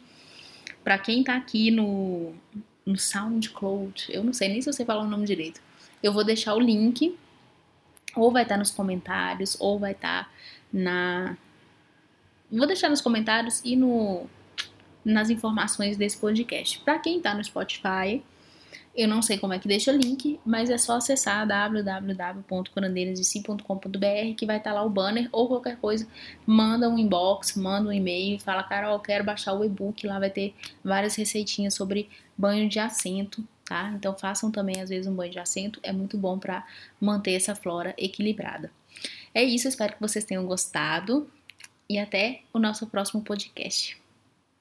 Para 0.84 0.98
quem 0.98 1.24
tá 1.24 1.36
aqui 1.36 1.70
no, 1.70 2.34
no 2.84 2.98
SoundCloud, 2.98 4.08
eu 4.10 4.22
não 4.22 4.34
sei 4.34 4.50
nem 4.50 4.60
se 4.60 4.70
você 4.70 4.84
fala 4.84 5.02
o 5.02 5.08
nome 5.08 5.24
direito. 5.26 5.58
Eu 6.02 6.12
vou 6.12 6.22
deixar 6.22 6.54
o 6.54 6.60
link, 6.60 7.16
ou 8.14 8.30
vai 8.30 8.42
estar 8.42 8.56
tá 8.56 8.58
nos 8.58 8.70
comentários, 8.70 9.56
ou 9.58 9.78
vai 9.78 9.92
estar 9.92 10.24
tá 10.24 10.30
na. 10.72 11.38
Vou 12.50 12.66
deixar 12.66 12.88
nos 12.88 13.00
comentários 13.00 13.60
e 13.64 13.76
no 13.76 14.26
nas 15.04 15.30
informações 15.30 15.96
desse 15.96 16.16
podcast. 16.16 16.80
Para 16.80 16.98
quem 16.98 17.20
tá 17.20 17.32
no 17.32 17.44
Spotify, 17.44 18.24
eu 18.96 19.06
não 19.06 19.22
sei 19.22 19.38
como 19.38 19.52
é 19.52 19.58
que 19.58 19.68
deixa 19.68 19.92
o 19.92 19.96
link, 19.96 20.40
mas 20.44 20.68
é 20.68 20.76
só 20.78 20.96
acessar 20.96 21.46
www.curandeirasdeci.com.br 21.46 24.34
que 24.36 24.44
vai 24.44 24.56
estar 24.56 24.70
tá 24.70 24.74
lá 24.74 24.82
o 24.82 24.90
banner 24.90 25.28
ou 25.30 25.46
qualquer 25.46 25.76
coisa. 25.76 26.08
Manda 26.44 26.88
um 26.88 26.98
inbox, 26.98 27.54
manda 27.56 27.88
um 27.88 27.92
e-mail, 27.92 28.40
fala, 28.40 28.64
Carol, 28.64 28.98
quero 28.98 29.22
baixar 29.22 29.52
o 29.52 29.64
e-book, 29.64 30.04
lá 30.06 30.18
vai 30.18 30.30
ter 30.30 30.52
várias 30.82 31.14
receitinhas 31.14 31.74
sobre 31.74 32.08
banho 32.36 32.68
de 32.68 32.80
assento, 32.80 33.46
tá? 33.64 33.92
Então 33.94 34.12
façam 34.16 34.50
também 34.50 34.80
às 34.80 34.88
vezes 34.88 35.06
um 35.06 35.14
banho 35.14 35.30
de 35.30 35.38
assento, 35.38 35.78
é 35.84 35.92
muito 35.92 36.18
bom 36.18 36.36
para 36.38 36.66
manter 37.00 37.34
essa 37.34 37.54
flora 37.54 37.94
equilibrada. 37.96 38.72
É 39.34 39.44
isso, 39.44 39.68
espero 39.68 39.92
que 39.92 40.00
vocês 40.00 40.24
tenham 40.24 40.46
gostado 40.46 41.30
e 41.88 41.98
até 41.98 42.42
o 42.52 42.58
nosso 42.58 42.86
próximo 42.86 43.22
podcast. 43.22 44.00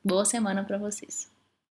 Boa 0.04 0.26
semana 0.26 0.64
para 0.64 0.78
vocês. 0.78 1.35